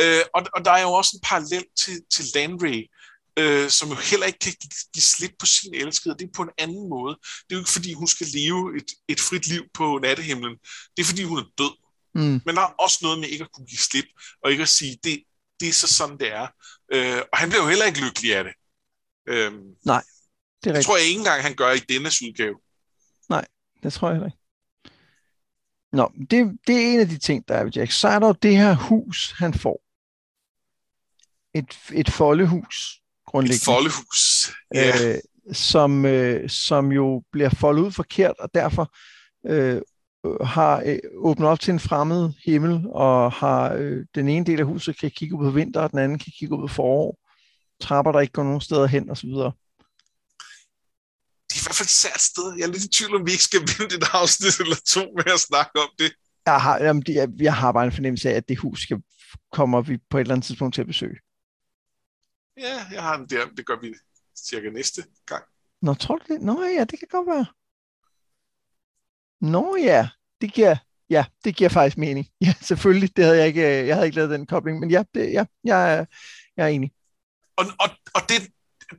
[0.00, 2.76] Øh, og, og der er jo også en parallel til, til Landry,
[3.38, 4.54] øh, som jo heller ikke kan
[4.94, 6.14] give slip på sin elskede.
[6.18, 7.14] Det er på en anden måde.
[7.44, 10.56] Det er jo ikke, fordi hun skal leve et, et frit liv på nattehimlen.
[10.96, 11.74] Det er, fordi hun er død.
[12.14, 12.40] Mm.
[12.46, 14.04] Men der er også noget med ikke at kunne give slip,
[14.44, 15.22] og ikke at sige, det,
[15.60, 16.46] det er så sådan, det er.
[16.92, 18.52] Øh, og han bliver jo heller ikke lykkelig af det.
[19.28, 19.52] Øh,
[19.86, 20.02] Nej.
[20.64, 22.56] Det, det tror jeg ikke engang, han gør i denne udgave.
[23.28, 23.46] Nej,
[23.82, 24.38] det tror jeg heller ikke.
[25.92, 27.92] Nå, det, det er en af de ting, der er ved Jack.
[27.92, 29.82] Så er der jo det her hus, han får.
[31.54, 33.56] Et, et foldehus, grundlæggende.
[33.56, 35.14] Et foldehus, ja.
[35.14, 35.18] Øh,
[35.52, 38.94] som, øh, som jo bliver foldet ud forkert, og derfor
[39.46, 39.82] øh,
[40.44, 44.66] har øh, åbnet op til en fremmed himmel, og har øh, den ene del af
[44.66, 47.18] huset kan kigge ud på vinter, og den anden kan kigge ud på forår.
[47.80, 49.30] Trapper, der ikke går nogen steder hen, osv
[51.50, 52.46] det er i hvert fald et sært sted.
[52.58, 55.32] Jeg er lidt i tvivl om, vi ikke skal vente et afsnit eller to med
[55.38, 56.10] at snakke om det.
[56.46, 59.02] Jeg har, jamen, jeg, jeg har bare en fornemmelse af, at det hus skal,
[59.52, 61.18] kommer vi på et eller andet tidspunkt til at besøge.
[62.56, 63.48] Ja, jeg har den der.
[63.56, 63.94] Det gør vi
[64.48, 65.44] cirka næste gang.
[65.82, 66.42] Nå, tror du det?
[66.42, 67.46] Nå ja, det kan godt være.
[69.40, 70.08] Nå ja,
[70.40, 70.76] det giver,
[71.10, 72.26] ja, det giver faktisk mening.
[72.40, 73.16] Ja, selvfølgelig.
[73.16, 75.44] Det havde jeg ikke, øh, jeg havde ikke lavet den kobling, men ja, det, ja
[75.64, 76.06] jeg,
[76.56, 76.92] jeg er enig.
[77.56, 78.48] Og, og, og det,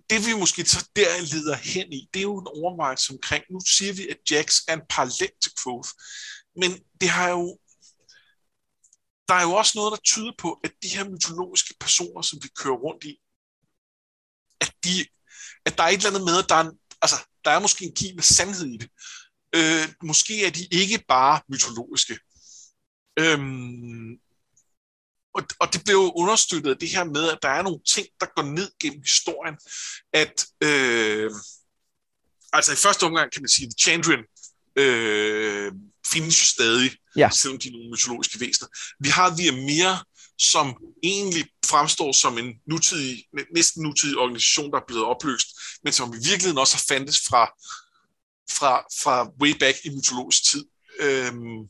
[0.09, 3.59] det vi måske så der leder hen i, det er jo en overvejelse omkring, nu
[3.77, 5.89] siger vi, at Jax er en parallel til Quoth,
[6.55, 6.71] men
[7.01, 7.57] det har jo,
[9.27, 12.49] der er jo også noget, der tyder på, at de her mytologiske personer, som vi
[12.55, 13.13] kører rundt i,
[14.61, 15.05] at, de,
[15.65, 17.85] at der er et eller andet med, at der er, en, altså, der er måske
[17.85, 18.89] en kim med sandhed i det.
[19.55, 22.19] Øh, måske er de ikke bare mytologiske.
[23.19, 24.19] Øhm,
[25.33, 28.07] og, og det blev jo understøttet af det her med, at der er nogle ting,
[28.19, 29.55] der går ned gennem historien.
[30.13, 31.31] At, øh,
[32.53, 34.23] altså i første omgang kan man sige, at Chandrian
[34.75, 35.71] øh,
[36.07, 37.29] findes jo stadig, ja.
[37.29, 38.69] selvom de er nogle mytologiske væsener.
[38.99, 40.05] Vi har Viamir,
[40.37, 43.25] som egentlig fremstår som en nutidig,
[43.55, 45.47] næsten nutidig organisation, der er blevet opløst,
[45.83, 47.43] men som i virkeligheden også har fandtes fra,
[48.59, 50.65] fra, fra way back i mytologisk tid.
[50.99, 51.67] Øhm,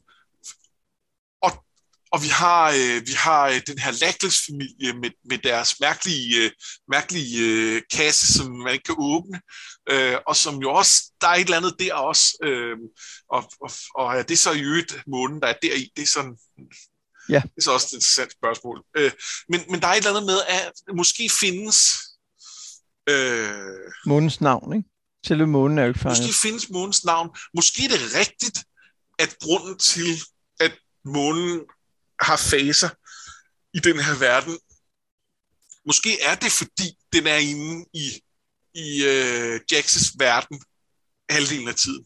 [2.11, 6.51] og vi har, øh, vi har øh, den her Lackless-familie med, med deres mærkelige, øh,
[6.87, 9.41] mærkelige øh, kasse, som man ikke kan åbne.
[9.89, 12.37] Øh, og som jo også, der er et eller andet der også.
[12.43, 12.77] Øh,
[13.29, 15.91] og, og, og er det så i øvrigt månen, der er deri?
[15.95, 16.37] Det er sådan...
[17.29, 17.41] Ja.
[17.43, 18.83] Det er så også et interessant spørgsmål.
[18.97, 19.11] Øh,
[19.49, 21.77] men, men der er et eller andet med, at måske findes...
[23.09, 24.89] Øh, månens navn, ikke?
[25.25, 26.19] Selve månen er jo ikke fanget.
[26.19, 27.29] Måske findes månens navn.
[27.53, 28.63] Måske er det rigtigt,
[29.19, 30.21] at grunden til,
[30.59, 31.61] at månen
[32.21, 32.89] har faser
[33.73, 34.59] i den her verden.
[35.85, 38.05] Måske er det, fordi den er inde i,
[38.73, 40.63] i uh, Jax's verden
[41.29, 42.05] halvdelen af tiden.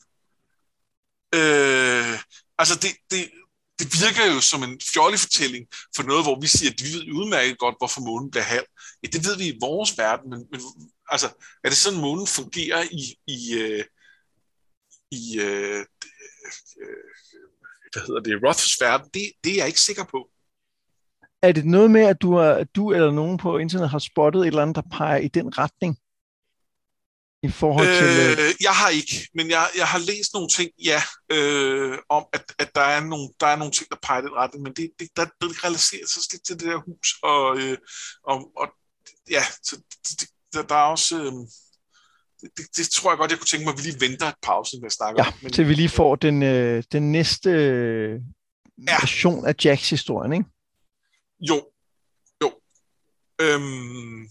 [1.36, 2.20] Uh,
[2.57, 3.32] altså, det, det,
[3.80, 7.11] det virker jo som en fjollig fortælling for noget, hvor vi siger, at vi ved
[7.13, 8.66] udmærket godt, hvorfor månen bliver halv.
[9.03, 10.61] Ja, det ved vi i vores verden, men, men
[11.10, 11.28] altså,
[11.64, 13.86] er det sådan, månen fungerer i, i, uh,
[15.12, 15.86] i uh,
[17.93, 20.30] hvad hedder det, Roths verden, det, det er jeg ikke sikker på.
[21.41, 24.41] Er det noget med, at du, er, at du eller nogen på internet har spottet
[24.41, 25.97] et eller andet, der peger i den retning?
[27.43, 28.12] I forhold til...
[28.43, 31.01] Øh, jeg har ikke, men jeg, jeg har læst nogle ting, ja,
[31.32, 34.34] øh, om at, at der, er nogle, der er nogle ting, der peger i den
[34.34, 37.78] retning, men det, det, der, det relaterer sig lidt til det der hus, og, øh,
[38.24, 38.68] og, og
[39.30, 39.76] ja, så
[40.20, 41.24] det, der, der er også...
[41.24, 41.34] Øh,
[42.58, 44.78] det, det tror jeg godt, jeg kunne tænke mig, at vi lige venter et pause
[44.78, 45.34] med at snakke ja, om.
[45.41, 48.22] Men, til vi lige får den, øh, den næste øh,
[48.88, 48.97] ja.
[49.01, 50.45] version af Jacks historien, ikke?
[51.39, 51.70] Jo,
[52.43, 52.53] jo.
[53.41, 54.30] Øhm,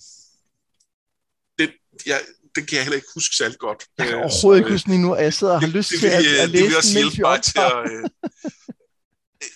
[1.58, 1.72] det,
[2.06, 2.18] ja,
[2.54, 3.86] det kan jeg heller ikke huske særlig godt.
[3.98, 6.00] Jeg kan øh, overhovedet ikke huske nu, at jeg sidder og har det, lyst det,
[6.00, 7.92] til at, at læse det vil også hjælpe mig til at...
[7.92, 8.04] Øh,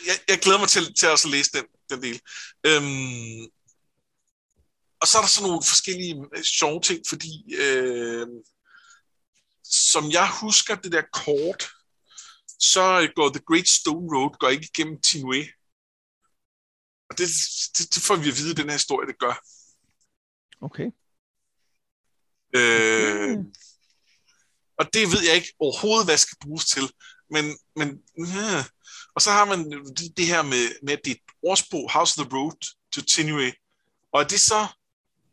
[0.06, 2.20] jeg, jeg glæder mig til, til at også læse den, den del.
[2.66, 3.50] Øhm,
[5.00, 8.26] og så er der sådan nogle forskellige øh, sjove ting, fordi øh,
[9.64, 11.70] som jeg husker det der kort,
[12.58, 15.44] så går The Great Stone Road går ikke igennem Tinue.
[17.10, 17.28] Og det,
[17.78, 19.34] det, det får vi at vide, at den her historie, det gør.
[20.60, 20.90] Okay.
[22.56, 23.36] Øh, okay.
[24.78, 26.92] Og det ved jeg ikke overhovedet, hvad skal bruges til.
[27.30, 27.88] Men, men
[28.18, 28.64] øh.
[29.14, 32.20] og så har man det, det her med, med, at det er et ordsprog, House
[32.20, 33.52] of the Road to Tinue.
[34.12, 34.66] Og er det så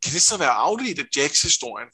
[0.05, 1.89] kan det så være afledt af Jacks historien?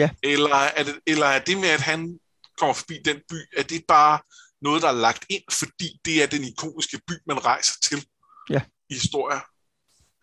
[0.00, 0.10] Ja.
[0.22, 2.18] Eller er, det, eller er det med, at han
[2.58, 4.18] kommer forbi den by, er det bare
[4.60, 8.06] noget, der er lagt ind, fordi det er den ikoniske by, man rejser til
[8.50, 8.62] ja.
[8.90, 9.40] i historier?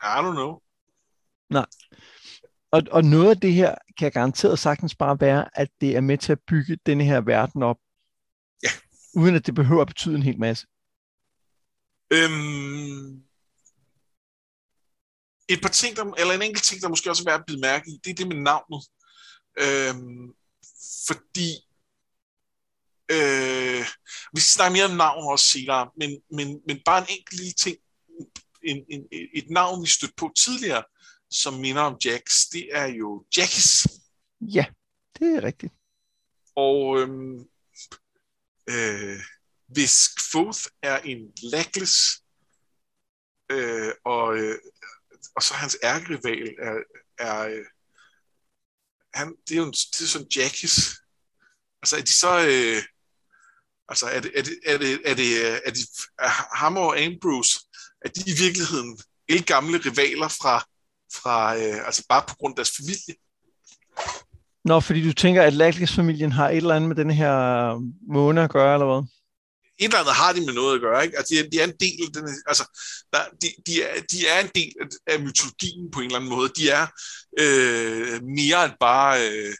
[0.04, 0.60] I don't know.
[1.50, 1.66] Nej.
[2.72, 6.18] Og, og noget af det her kan garanteret sagtens bare være, at det er med
[6.18, 7.78] til at bygge denne her verden op.
[8.64, 8.70] Ja.
[9.16, 10.68] Uden at det behøver at betyde en hel masse.
[12.12, 13.24] Øhm,
[15.54, 17.62] et par ting, der, eller en enkelt ting, der måske også er værd at bide
[17.62, 18.82] mærke i, det er det med navnet.
[19.60, 20.34] Øhm,
[21.08, 21.52] fordi
[23.12, 23.86] øh,
[24.34, 27.54] vi skal snakke mere om navn også senere, men, men, men bare en enkelt lille
[27.54, 27.78] ting,
[28.64, 30.84] en, en, et navn, vi stødte på tidligere,
[31.30, 33.88] som minder om Jax, det er jo Jackis.
[34.42, 34.66] Ja,
[35.20, 35.74] det er rigtigt.
[36.56, 37.40] Og øhm,
[38.70, 39.20] øh,
[39.68, 42.24] hvis Foth er en lackless,
[43.52, 44.60] øh, og øh,
[45.36, 46.76] og så hans ærkerival er,
[47.20, 47.66] er øh,
[49.14, 50.78] han, det er jo en, det er sådan Jackies.
[51.82, 52.84] Altså er de så, øh,
[53.90, 55.88] altså er det, er det, er det, er det, øh, er det
[56.20, 57.60] er ham og Ambrose,
[58.06, 58.98] er de i virkeligheden
[59.46, 60.66] gamle rivaler fra,
[61.14, 63.16] fra øh, altså bare på grund af deres familie?
[64.66, 68.44] Nå, fordi du tænker, at Lackless-familien har et eller andet med den her øh, måne
[68.44, 69.13] at gøre, eller hvad?
[69.84, 71.04] Et eller andet har de med noget at gøre.
[71.06, 71.18] Ikke?
[71.18, 72.66] Altså, de, er, de er en del af den, altså,
[73.14, 74.72] der, de, de, er, de er en del
[75.08, 76.50] af mytologien på en eller anden måde.
[76.60, 76.86] De er
[77.40, 79.54] øh, mere end bare, øh,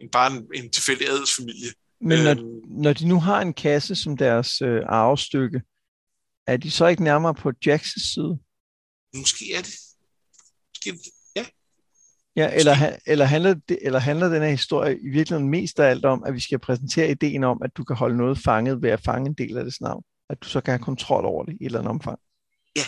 [0.00, 1.72] end bare en, en tilfældig adelsfamilie.
[2.00, 5.62] Men når, øhm, når de nu har en kasse som deres øh, arvestykke,
[6.46, 8.38] er de så ikke nærmere på Jacks side?
[9.16, 9.74] Måske er det.
[10.70, 10.88] Måske,
[12.36, 16.04] Ja, eller, eller, handler det, eller handler den her historie i virkeligheden mest af alt
[16.04, 19.00] om, at vi skal præsentere ideen om, at du kan holde noget fanget ved at
[19.00, 20.04] fange en del af det navn?
[20.30, 22.18] At du så kan have kontrol over det i et eller andet omfang?
[22.76, 22.82] Ja.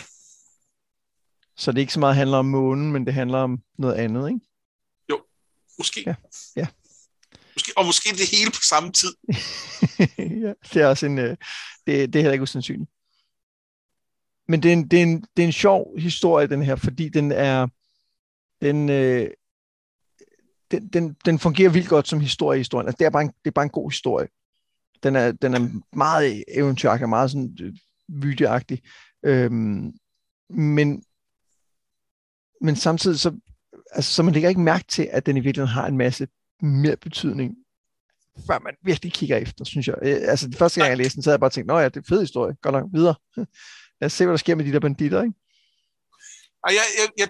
[1.57, 4.39] Så det ikke så meget handler om månen, men det handler om noget andet, ikke?
[5.09, 5.21] Jo,
[5.77, 6.03] måske.
[6.05, 6.15] Ja,
[6.55, 6.67] ja.
[7.55, 9.15] Måske, og måske det hele på samme tid.
[10.45, 11.37] ja, det er også en, øh,
[11.87, 12.91] det, det er heller ikke usandsynligt.
[14.47, 17.09] Men det er, en, det, er en, det er en sjov historie, den her, fordi
[17.09, 17.67] den er,
[18.61, 19.29] den, øh,
[20.71, 22.87] den, den, den fungerer vildt godt som historie i historien.
[22.87, 24.27] Altså, det, er bare en, det er bare en god historie.
[25.03, 27.73] Den er, den er meget eventyragtig, meget sådan øh,
[28.07, 28.81] vydeagtig.
[29.25, 29.93] Øhm,
[30.49, 31.03] men,
[32.61, 33.39] men samtidig så,
[33.91, 36.27] altså, så man lægger ikke mærke til, at den i virkeligheden har en masse
[36.61, 37.55] mere betydning,
[38.47, 39.95] før man virkelig kigger efter, synes jeg.
[40.01, 41.85] Øh, altså, det første gang, jeg læste den, så havde jeg bare tænkt, nå ja,
[41.85, 43.15] det er en fed historie, godt nok, videre.
[44.01, 45.35] Lad os se, hvad der sker med de der banditter, ikke?
[46.63, 47.29] Og jeg, jeg, jeg,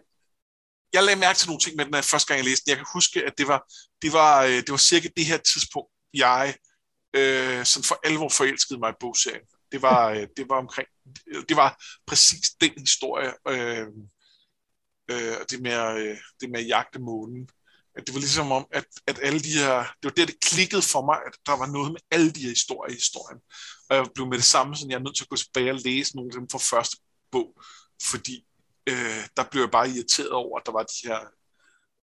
[0.95, 2.69] jeg lagde mærke til nogle ting med den her første gang, jeg læste den.
[2.69, 3.59] Jeg kan huske, at det var,
[4.01, 6.55] det var, øh, det var cirka det her tidspunkt, jeg
[7.15, 9.47] øh, sådan for alvor forelskede mig i bogserien.
[9.71, 10.87] Det var, øh, det var omkring,
[11.49, 11.69] det var
[12.07, 13.87] præcis den historie, øh,
[15.11, 17.49] øh, det, med, øh, det med at jagte månen.
[17.97, 20.81] At det var ligesom om, at, at alle de her, det var der, det klikkede
[20.81, 23.39] for mig, at der var noget med alle de her historier i historien.
[23.89, 25.79] Og jeg blev med det samme, så jeg er nødt til at gå tilbage og
[25.85, 26.97] læse nogle af dem fra første
[27.31, 27.49] bog,
[28.03, 28.45] fordi
[28.89, 31.19] øh, der blev jeg bare irriteret over, at der var de her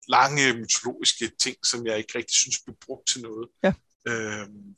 [0.07, 3.47] lange mytologiske ting, som jeg ikke rigtig synes blev brugt til noget.
[3.63, 3.73] Ja.
[4.07, 4.75] Øhm,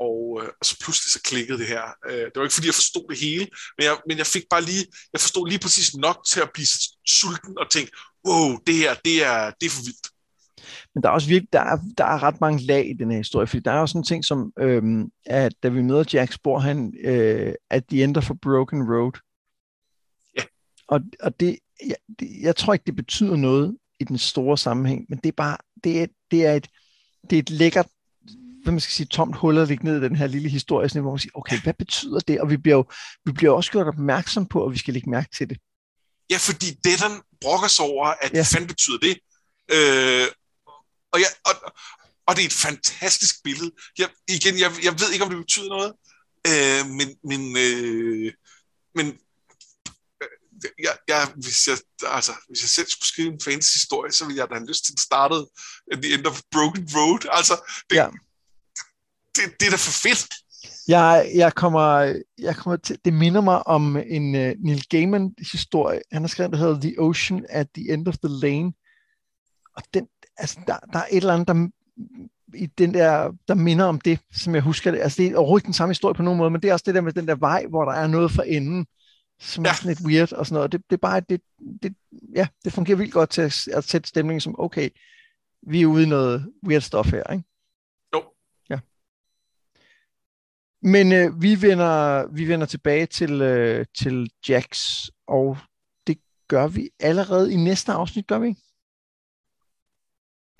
[0.00, 1.84] og, øh, og så pludselig så klikkede det her.
[2.08, 3.46] Øh, det var ikke fordi, jeg forstod det hele,
[3.76, 6.66] men jeg, men jeg fik bare lige, jeg forstod lige præcis nok til at blive
[7.06, 7.92] sulten og tænke,
[8.26, 10.08] wow, det her, det er, det er for vildt.
[10.94, 13.18] Men der er også virkelig, der er, der er ret mange lag i den her
[13.18, 16.58] historie, fordi der er sådan en ting som, øhm, at da vi møder Jack Spor,
[16.58, 19.12] han, øh, at de ender for Broken Road,
[20.88, 25.06] og, og det, jeg, det, jeg tror ikke, det betyder noget i den store sammenhæng,
[25.08, 26.68] men det er bare, det er, det er, et,
[27.30, 27.86] det er et lækkert,
[28.62, 31.02] hvad man skal sige, tomt hul at ligge ned i den her lille historie, sådan,
[31.02, 32.40] hvor man siger, okay, hvad betyder det?
[32.40, 32.84] Og vi bliver jo
[33.24, 35.58] vi bliver også gjort opmærksom på, at vi skal lægge mærke til det.
[36.30, 38.42] Ja, fordi det, den brokker sig over, at ja.
[38.42, 39.18] fanden betyder det?
[39.72, 40.26] Øh,
[41.12, 41.54] Og, jeg, og,
[42.26, 43.70] og det er et fantastisk billede.
[43.98, 45.92] Jeg, igen, jeg, jeg ved ikke, om det betyder noget,
[46.50, 48.32] øh, men, men, øh,
[48.94, 49.06] men
[50.78, 54.48] jeg, jeg, hvis, jeg, altså, hvis jeg selv skulle skrive en fantasy-historie, så ville jeg
[54.48, 55.34] da have lyst til at starte
[55.92, 57.22] at the end of Broken Road.
[57.32, 57.54] Altså,
[57.90, 58.08] det, ja.
[59.36, 60.34] det, det er da for fedt.
[60.88, 66.00] Jeg, jeg, kommer, jeg kommer til, det minder mig om en uh, Neil Gaiman historie.
[66.12, 68.72] Han har skrevet, der hedder The Ocean at the End of the Lane.
[69.76, 71.68] Og den, altså, der, der er et eller andet, der,
[72.54, 75.00] i den der, der minder om det, som jeg husker det.
[75.00, 76.94] Altså, det er overhovedet den samme historie på nogen måde, men det er også det
[76.94, 78.86] der med den der vej, hvor der er noget for enden,
[79.40, 79.70] som ja.
[79.70, 80.72] er sådan lidt weird og sådan noget.
[80.72, 81.40] Det, det er bare, det,
[81.82, 81.94] det,
[82.34, 84.88] ja, det fungerer vildt godt til at, at sætte stemningen som, okay,
[85.62, 87.44] vi er ude i noget weird stuff her, ikke?
[90.86, 95.58] Men øh, vi, vender, vi vender tilbage til, øh, til Jax, og
[96.06, 96.18] det
[96.48, 98.60] gør vi allerede i næste afsnit, gør vi ikke?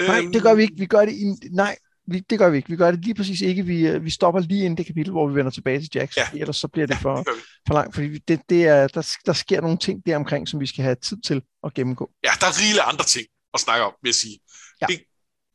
[0.01, 0.11] Øhm...
[0.11, 0.79] Nej, det gør vi ikke.
[0.79, 1.77] Vi gør det i, nej,
[2.07, 2.69] vi, det gør vi ikke.
[2.69, 3.67] Vi gør det lige præcis ikke.
[3.67, 6.29] Vi, øh, vi stopper lige inden det kapitel, hvor vi vender tilbage til Jax, ja.
[6.35, 9.33] ellers så bliver det for, ja, det for langt, fordi det, det er, der, der
[9.33, 12.11] sker nogle ting der omkring, som vi skal have tid til at gennemgå.
[12.25, 14.39] Ja, der er rigeligt andre ting at snakke om, vil jeg sige.
[14.81, 14.87] Ja.
[14.87, 15.01] Det,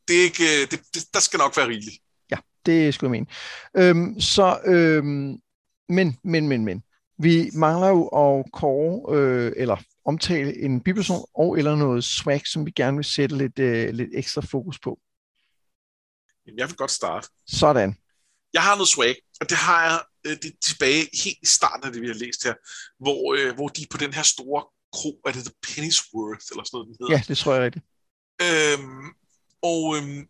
[0.08, 1.96] det er ikke, øh, det, det, der skal nok være rigeligt
[2.66, 3.26] det skulle jeg
[3.76, 3.88] mene.
[3.88, 5.38] Øhm, så, øhm,
[5.90, 6.84] men, men, men, men.
[7.22, 12.66] Vi mangler jo at kåre, øh, eller omtale en biperson og eller noget swag, som
[12.66, 15.00] vi gerne vil sætte lidt, øh, lidt ekstra fokus på.
[16.58, 17.28] Jeg vil godt starte.
[17.48, 17.98] Sådan.
[18.54, 21.92] Jeg har noget swag, og det har jeg øh, det tilbage helt i starten af
[21.94, 22.54] det, vi har læst her,
[23.00, 26.70] hvor, øh, hvor de på den her store kro, er det The Pennyworth, eller sådan
[26.74, 27.14] noget, den hedder?
[27.16, 27.86] Ja, det tror jeg rigtigt.
[28.42, 29.08] Øhm,
[29.62, 30.28] og øhm,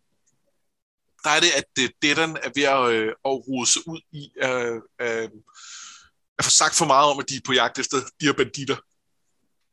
[1.24, 4.22] der er det, at det, Dedan er ved at, øh, at rode sig ud i
[4.42, 5.28] øh, øh,
[6.38, 8.76] at få sagt for meget om, at de er på jagt efter de her banditter.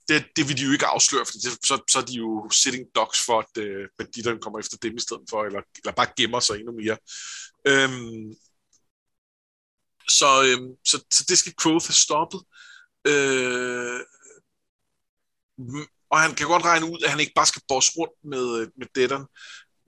[0.10, 2.86] Det, det vil de jo ikke afsløre, for det, så, så er de jo sitting
[2.96, 6.40] dogs for, at øh, banditterne kommer efter dem i stedet for, eller, eller bare gemmer
[6.40, 6.98] sig endnu mere.
[7.68, 8.36] Øhm,
[10.10, 12.42] så, øhm, så, så det skal Quoth have stoppet.
[13.08, 14.02] Øh,
[16.12, 18.68] og han kan godt regne ud, at han ikke bare skal bosse rundt med, øh,
[18.78, 19.26] med Dedan,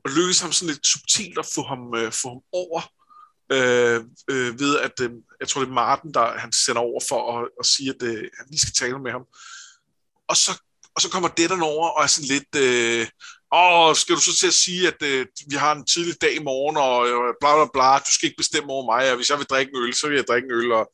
[0.03, 2.81] og lykkes ham sådan lidt subtilt at få ham, øh, få ham over,
[3.51, 3.99] øh,
[4.31, 7.49] øh, ved at, øh, jeg tror det er Martin, der han sender over for at,
[7.59, 9.25] at sige, at øh, han lige skal tale med ham.
[10.29, 10.51] Og så,
[10.95, 13.07] og så kommer Dedan over og er sådan lidt, øh,
[13.51, 16.43] åh, skal du så til at sige, at øh, vi har en tidlig dag i
[16.43, 19.37] morgen, og øh, bla bla bla, du skal ikke bestemme over mig, og hvis jeg
[19.37, 20.71] vil drikke en øl, så vil jeg drikke en øl.
[20.71, 20.91] Og,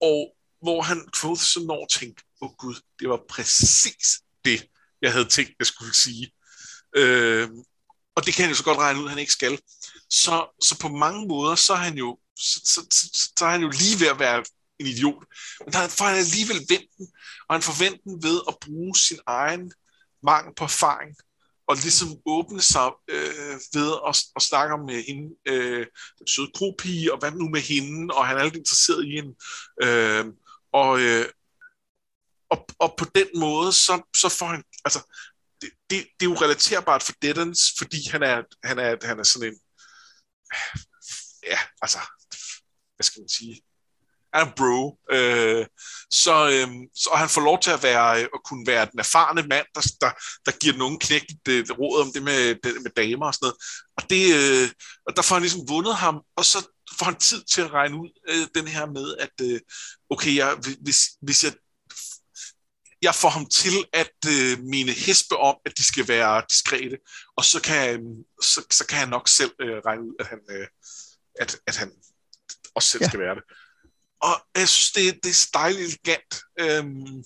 [0.00, 0.18] og
[0.62, 4.06] hvor han Quoth så når tænkte, åh oh, gud, det var præcis
[4.44, 4.66] det,
[5.02, 6.32] jeg havde tænkt, jeg skulle sige.
[6.96, 7.48] Øh,
[8.16, 9.58] og det kan han jo så godt regne ud, at han ikke skal.
[10.10, 13.62] Så, så på mange måder, så er han jo, så, så, så, så er han
[13.62, 14.44] jo lige ved at være
[14.78, 15.24] en idiot.
[15.64, 17.06] Men der får han alligevel vendt den,
[17.48, 19.72] og han forventer den ved at bruge sin egen
[20.22, 21.16] mangel på erfaring,
[21.68, 25.86] og ligesom åbne sig øh, ved at, at snakke med øh, hende, øh,
[26.18, 29.34] den søde kropige, og hvad nu med hende, og han er lidt interesseret i hende.
[29.82, 30.24] Øh,
[30.72, 31.26] og, øh,
[32.50, 35.00] og, og på den måde, så, så får han, altså,
[35.60, 39.22] det, det, det er jo relaterbart for Deadens, fordi han er, han er, han er
[39.22, 39.58] sådan en,
[41.52, 41.98] ja, altså,
[42.96, 43.62] hvad skal man sige,
[44.34, 45.66] han er bro, øh,
[46.10, 49.66] så, øh, så han får lov til at være at kunne være den erfarne mand,
[49.74, 50.10] der, der,
[50.46, 53.44] der giver den unge knægt det, råd om det med, det, med damer og sådan
[53.46, 53.56] noget.
[53.96, 54.68] Og, det, øh,
[55.06, 56.58] og der får han ligesom vundet ham, og så
[56.98, 59.60] får han tid til at regne ud øh, den her med, at øh,
[60.10, 61.52] okay, jeg, hvis, hvis jeg
[63.02, 66.98] jeg får ham til at øh, mine hespe om, at de skal være diskrete,
[67.36, 68.00] og så kan,
[68.42, 70.66] så, så kan han nok selv øh, regne ud, at han, øh,
[71.40, 71.92] at, at han
[72.74, 73.08] også selv ja.
[73.08, 73.44] skal være det.
[74.28, 76.32] Og jeg synes, det, det er stejligt elegant.
[76.60, 77.24] Øhm,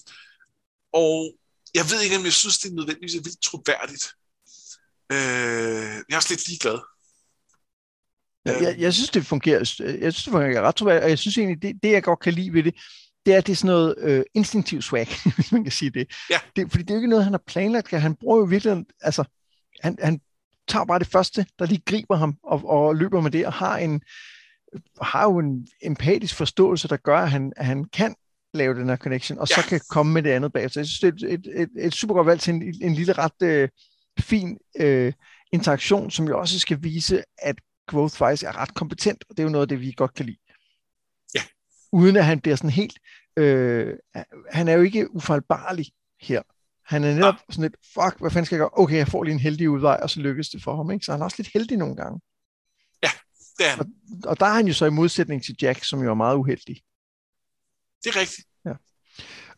[0.92, 1.34] og
[1.74, 4.04] jeg ved ikke, om jeg synes, det er nødvendigvis er vildt troværdigt.
[5.12, 6.78] Øh, jeg er også lidt ligeglad.
[8.46, 9.66] Ja, jeg, jeg synes, det fungerer, jeg
[10.12, 12.52] synes, det fungerer ret troværdigt, og jeg synes egentlig, det, det jeg godt kan lide
[12.52, 12.74] ved det,
[13.26, 16.12] det er, det er sådan noget øh, instinktiv swag, hvis man kan sige det.
[16.30, 16.38] Ja.
[16.56, 16.70] det.
[16.70, 17.90] Fordi det er jo ikke noget, han har planlagt.
[17.90, 19.24] Han bruger jo virkelig, altså,
[19.80, 20.20] han, han
[20.68, 23.78] tager bare det første, der lige griber ham og, og løber med det, og har
[23.78, 24.02] en
[25.02, 28.14] har jo en empatisk forståelse, der gør, at han, at han kan
[28.54, 29.54] lave den her connection, og ja.
[29.54, 30.70] så kan komme med det andet bag.
[30.70, 32.94] Så jeg synes, det er et, et, et, et super godt valg til en, en
[32.94, 33.68] lille ret øh,
[34.20, 35.12] fin øh,
[35.52, 39.44] interaktion, som jo også skal vise, at Growth faktisk er ret kompetent, og det er
[39.44, 40.38] jo noget af det, vi godt kan lide
[41.92, 42.98] uden at han bliver sådan helt,
[43.36, 43.94] øh,
[44.50, 45.86] han er jo ikke ufejlbarlig
[46.20, 46.42] her.
[46.86, 47.52] Han er netop ja.
[47.52, 48.70] sådan lidt, fuck, hvad fanden skal jeg gøre?
[48.72, 51.04] Okay, jeg får lige en heldig udvej, og så lykkes det for ham, ikke?
[51.04, 52.20] Så han er også lidt heldig nogle gange.
[53.58, 53.80] Det er han.
[53.80, 53.86] Og,
[54.24, 56.80] og der er han jo så i modsætning til Jack, som jo er meget uheldig.
[58.04, 58.48] Det er rigtigt.
[58.64, 58.72] Ja.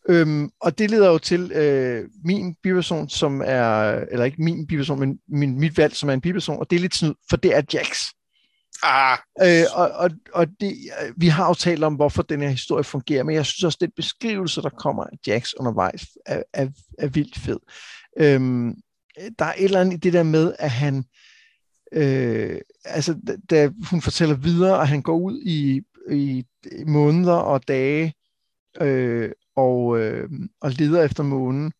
[0.08, 5.00] Øhm, og det leder jo til øh, min biperson, som er, eller ikke min biperson,
[5.00, 7.56] men min, mit valg, som er en biperson, og det er lidt snyd, for det
[7.56, 8.06] er Jax.
[8.82, 10.76] Ah, Øh, og og, og det,
[11.16, 13.90] vi har jo talt om, hvorfor den her historie fungerer, men jeg synes også, den
[13.96, 16.68] beskrivelse, der kommer af Jax undervejs, er, er,
[16.98, 17.58] er vildt fed.
[18.18, 18.74] Øhm,
[19.38, 21.04] der er et eller andet i det der med, at han,
[21.92, 26.44] øh, altså da, hun fortæller videre, at han går ud i, i
[26.86, 28.14] måneder og dage
[28.80, 30.30] øh, og, øh,
[30.60, 31.72] og leder efter månen,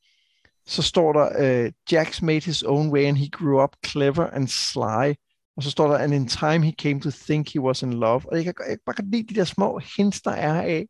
[0.67, 1.29] så står der,
[1.65, 5.15] øh, Jax made his own way and he grew up clever and sly.
[5.57, 8.23] Og så står der, and in time he came to think he was in love.
[8.31, 10.87] Og jeg kan, jeg kan bare lide de der små hints, der er af,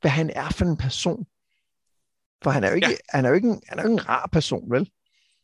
[0.00, 1.24] hvad han er for en person.
[2.42, 2.96] For han er jo ikke, ja.
[3.08, 4.90] han er jo ikke, en, han er jo ikke en rar person, vel?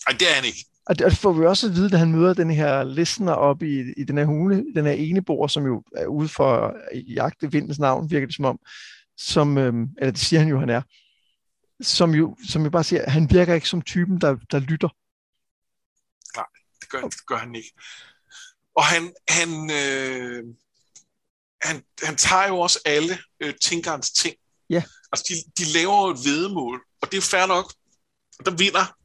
[0.06, 0.64] ej, det er han ikke.
[0.88, 3.32] Og det, og det får vi også at vide, da han møder den her listener
[3.32, 6.74] op i, i den her hule, den her enebor, som jo er ude for at
[6.92, 8.60] jagte vindens navn, virker det som om,
[9.16, 10.82] som, øhm, eller det siger han jo, han er,
[11.82, 14.88] som jo, som jo bare siger, at han virker ikke som typen, der, der lytter.
[16.80, 17.72] Det gør, det gør han ikke.
[18.74, 20.44] Og han, han, øh,
[21.62, 24.36] han, han tager jo også alle øh, tænkerens ting.
[24.70, 24.82] Ja.
[25.12, 27.72] Altså, de, de laver jo et vedemål, og det er fair nok.
[28.38, 28.96] Og der vinder,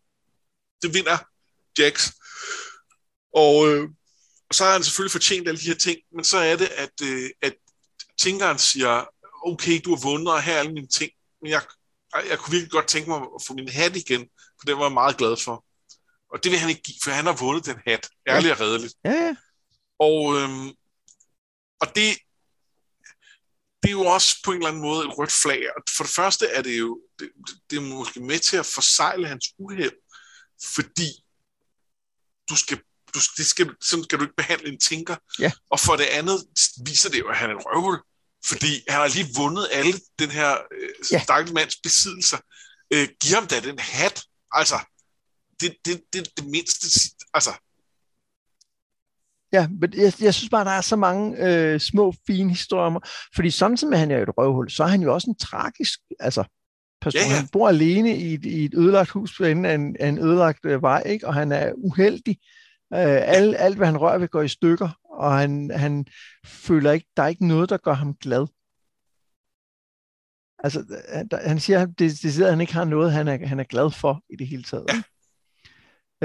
[0.82, 1.33] det vinder
[1.80, 2.12] Jax.
[3.34, 3.90] Og, øh,
[4.50, 6.92] og så har han selvfølgelig fortjent alle de her ting, men så er det, at,
[7.04, 7.56] øh, at
[8.18, 9.06] tænkeren siger,
[9.46, 11.62] okay, du har vundet, og her er alle mine ting, men jeg,
[12.30, 14.30] jeg, kunne virkelig godt tænke mig at få min hat igen,
[14.60, 15.66] for den var jeg meget glad for.
[16.34, 18.10] Og det vil han ikke give, for han har vundet den hat.
[18.28, 18.94] Ærligt og redeligt.
[19.06, 19.36] Ja, ja.
[20.00, 20.68] Og, øhm,
[21.82, 22.18] og det,
[23.84, 25.62] det er jo også på en eller anden måde et rødt flag.
[25.78, 27.32] Og for det første er det jo det,
[27.70, 29.98] det er måske med til at forsejle hans uheld,
[30.76, 31.23] fordi
[32.50, 32.78] du skal,
[33.14, 35.16] du, det skal, sådan skal du ikke behandle en tænker.
[35.40, 35.52] Ja.
[35.70, 36.38] Og for det andet
[36.86, 38.00] viser det jo, at han er en røvhul,
[38.46, 41.24] fordi han har lige vundet alle den her øh, Ja.
[41.24, 42.38] stakkels mands besiddelser.
[42.94, 44.24] Øh, giv ham da den hat.
[44.52, 44.80] Altså,
[45.62, 47.52] det, det, det, det mindste, altså,
[49.54, 53.02] Ja, men jeg, jeg synes bare, der er så mange øh, små, fine historier om,
[53.36, 56.00] fordi samtidig med, at han er et røvhul, så er han jo også en tragisk
[56.20, 56.44] altså,
[57.04, 57.22] person.
[57.22, 57.36] Ja, ja.
[57.36, 60.18] Han bor alene i et, i et ødelagt hus på enden af en, af en
[60.20, 61.28] ødelagt øh, vej, ikke?
[61.28, 62.38] og han er uheldig.
[62.94, 66.06] Øh, alt, alt, hvad han rører ved, går i stykker, og han, han
[66.46, 68.48] føler ikke, der er ikke noget, der gør ham glad.
[70.64, 73.48] Altså, han, der, han siger, det, det siger, at han ikke har noget, han er,
[73.48, 74.86] han er glad for i det hele taget.
[74.90, 75.04] Ja.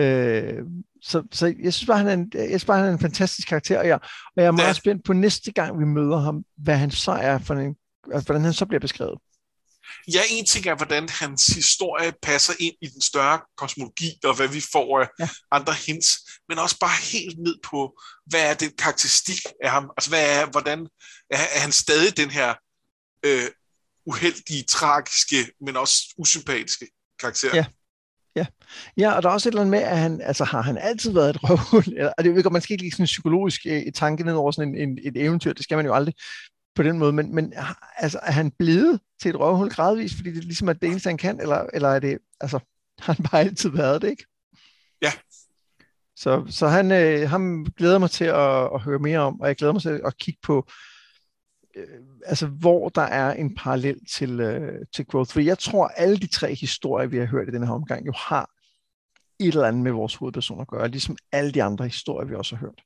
[0.02, 0.66] Øh,
[1.02, 3.48] så, så jeg synes bare, han er en, jeg synes bare, han er en fantastisk
[3.48, 3.94] karakter, og jeg,
[4.36, 4.72] og jeg er meget Ja.
[4.72, 7.76] spændt på næste gang, vi møder ham, hvad han så er for en,
[8.12, 9.18] altså, hvordan han så bliver beskrevet.
[10.12, 14.48] Ja, en ting er, hvordan hans historie passer ind i den større kosmologi, og hvad
[14.48, 15.24] vi får af Ja.
[15.24, 15.28] ja.
[15.50, 19.90] andre hints, men også bare helt ned på, hvad er den karakteristik af ham?
[19.96, 20.88] Altså, hvad er, hvordan
[21.30, 22.54] er, er han stadig den her
[23.22, 23.48] øh,
[24.06, 26.86] uheldige, tragiske, men også usympatiske
[27.20, 27.54] karakter?
[27.54, 27.64] Ja.
[28.96, 31.12] Ja, og der er også et eller andet med, at han, altså har han altid
[31.12, 34.24] været et røvhul, eller, og det ved man skal ikke lige sådan psykologisk øh, tanke
[34.24, 36.14] ned over sådan en, en, et eventyr, det skal man jo aldrig
[36.78, 37.52] på den måde, men, men
[37.96, 41.16] altså, er han blevet til et røvhul gradvist, fordi det ligesom er det eneste, han
[41.16, 42.58] kan, eller, eller er det, altså,
[43.02, 44.24] har han bare altid været det, ikke?
[45.02, 45.12] Ja.
[46.16, 49.56] Så, så han, øh, ham glæder mig til at, at høre mere om, og jeg
[49.56, 50.66] glæder mig til at kigge på,
[51.76, 55.32] øh, altså hvor der er en parallel til, øh, til Growth.
[55.32, 58.12] For jeg tror, alle de tre historier, vi har hørt i den her omgang, jo
[58.16, 58.50] har
[59.40, 62.56] et eller andet med vores hovedperson at gøre, ligesom alle de andre historier, vi også
[62.56, 62.82] har hørt.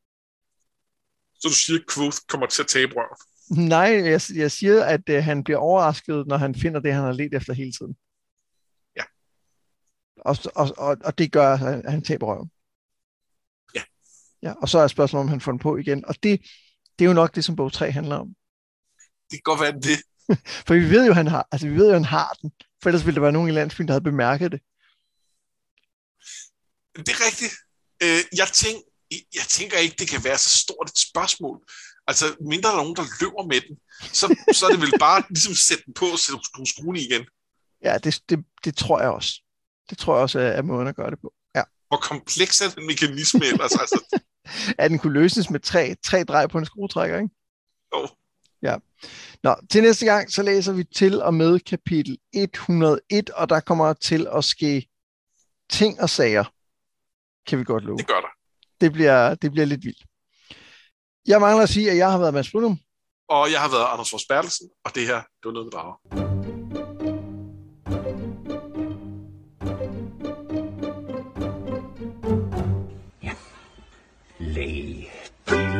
[1.34, 3.31] Så du siger, at Quoth kommer til at tabe røv.
[3.50, 7.12] Nej, jeg, jeg siger, at øh, han bliver overrasket, når han finder det, han har
[7.12, 7.96] let efter hele tiden.
[8.96, 9.02] Ja.
[10.16, 12.50] Og, og, og, og det gør, at han taber røven.
[13.74, 13.82] Ja.
[14.42, 16.04] Ja, og så er spørgsmålet, om han får den på igen.
[16.04, 16.40] Og det,
[16.98, 18.28] det er jo nok det, som bog 3 handler om.
[19.30, 19.98] Det kan godt være det.
[20.66, 22.52] For vi ved jo, han har, altså vi ved jo, han har den.
[22.82, 24.60] For ellers ville der være nogen i landsbyen, der havde bemærket det.
[26.96, 27.54] Det er rigtigt.
[28.02, 28.78] Øh, jeg, tænk,
[29.10, 31.58] jeg tænker ikke, det kan være så stort et spørgsmål.
[32.06, 33.76] Altså, mindre der er nogen, der løber med den,
[34.18, 37.00] så, så er det vel bare ligesom sætte den på og sætte skrue skruen i
[37.00, 37.26] igen.
[37.84, 39.32] Ja, det, det, det tror jeg også.
[39.90, 41.32] Det tror jeg også er, måden at gøre det på.
[41.54, 41.62] Ja.
[41.88, 43.72] Hvor kompleks er den mekanisme ellers?
[43.72, 44.18] Altså,
[44.78, 47.30] At den kunne løses med tre, tre drej på en skruetrækker, ikke?
[48.62, 48.80] jo.
[49.42, 53.92] Nå, til næste gang, så læser vi til og med kapitel 101, og der kommer
[53.92, 54.88] til at ske
[55.70, 56.44] ting og sager,
[57.46, 57.98] kan vi godt love.
[57.98, 58.32] det gør der.
[58.80, 60.04] Det bliver, det bliver lidt vildt.
[61.26, 62.78] Jeg mangler at sige, at jeg har været Mads Brunum.
[63.28, 65.96] Og jeg har været Anders Fors Bertelsen, og det her, det var noget med drager.
[74.40, 75.06] Lady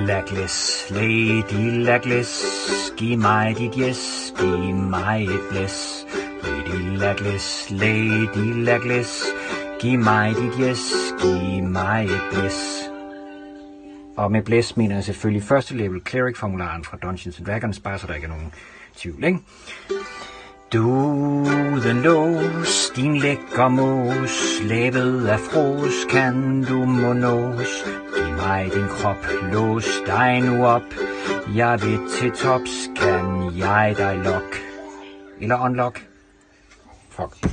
[0.06, 2.44] Lagles, Lady Lagles,
[2.96, 6.06] giv mig dit yes, giv mig et blæs.
[6.42, 9.24] Lady Laglis, Lady Laglis,
[9.80, 10.92] giv mig dit yes,
[11.22, 12.81] giv mig et bliss.
[14.16, 18.06] Og med Bless mener jeg selvfølgelig første level cleric-formularen fra Dungeons and Dragons, bare så
[18.06, 18.52] der ikke er nogen
[18.96, 19.38] tvivl, ikke?
[20.72, 20.90] Du,
[21.82, 27.84] den lås, din lækker mos, lavet af fros, kan du må nås.
[28.16, 30.82] Giv mig din krop, lås dig nu op,
[31.54, 34.62] jeg vil til tops, kan jeg dig lock?
[35.40, 36.06] Eller unlock?
[37.10, 37.51] Fuck.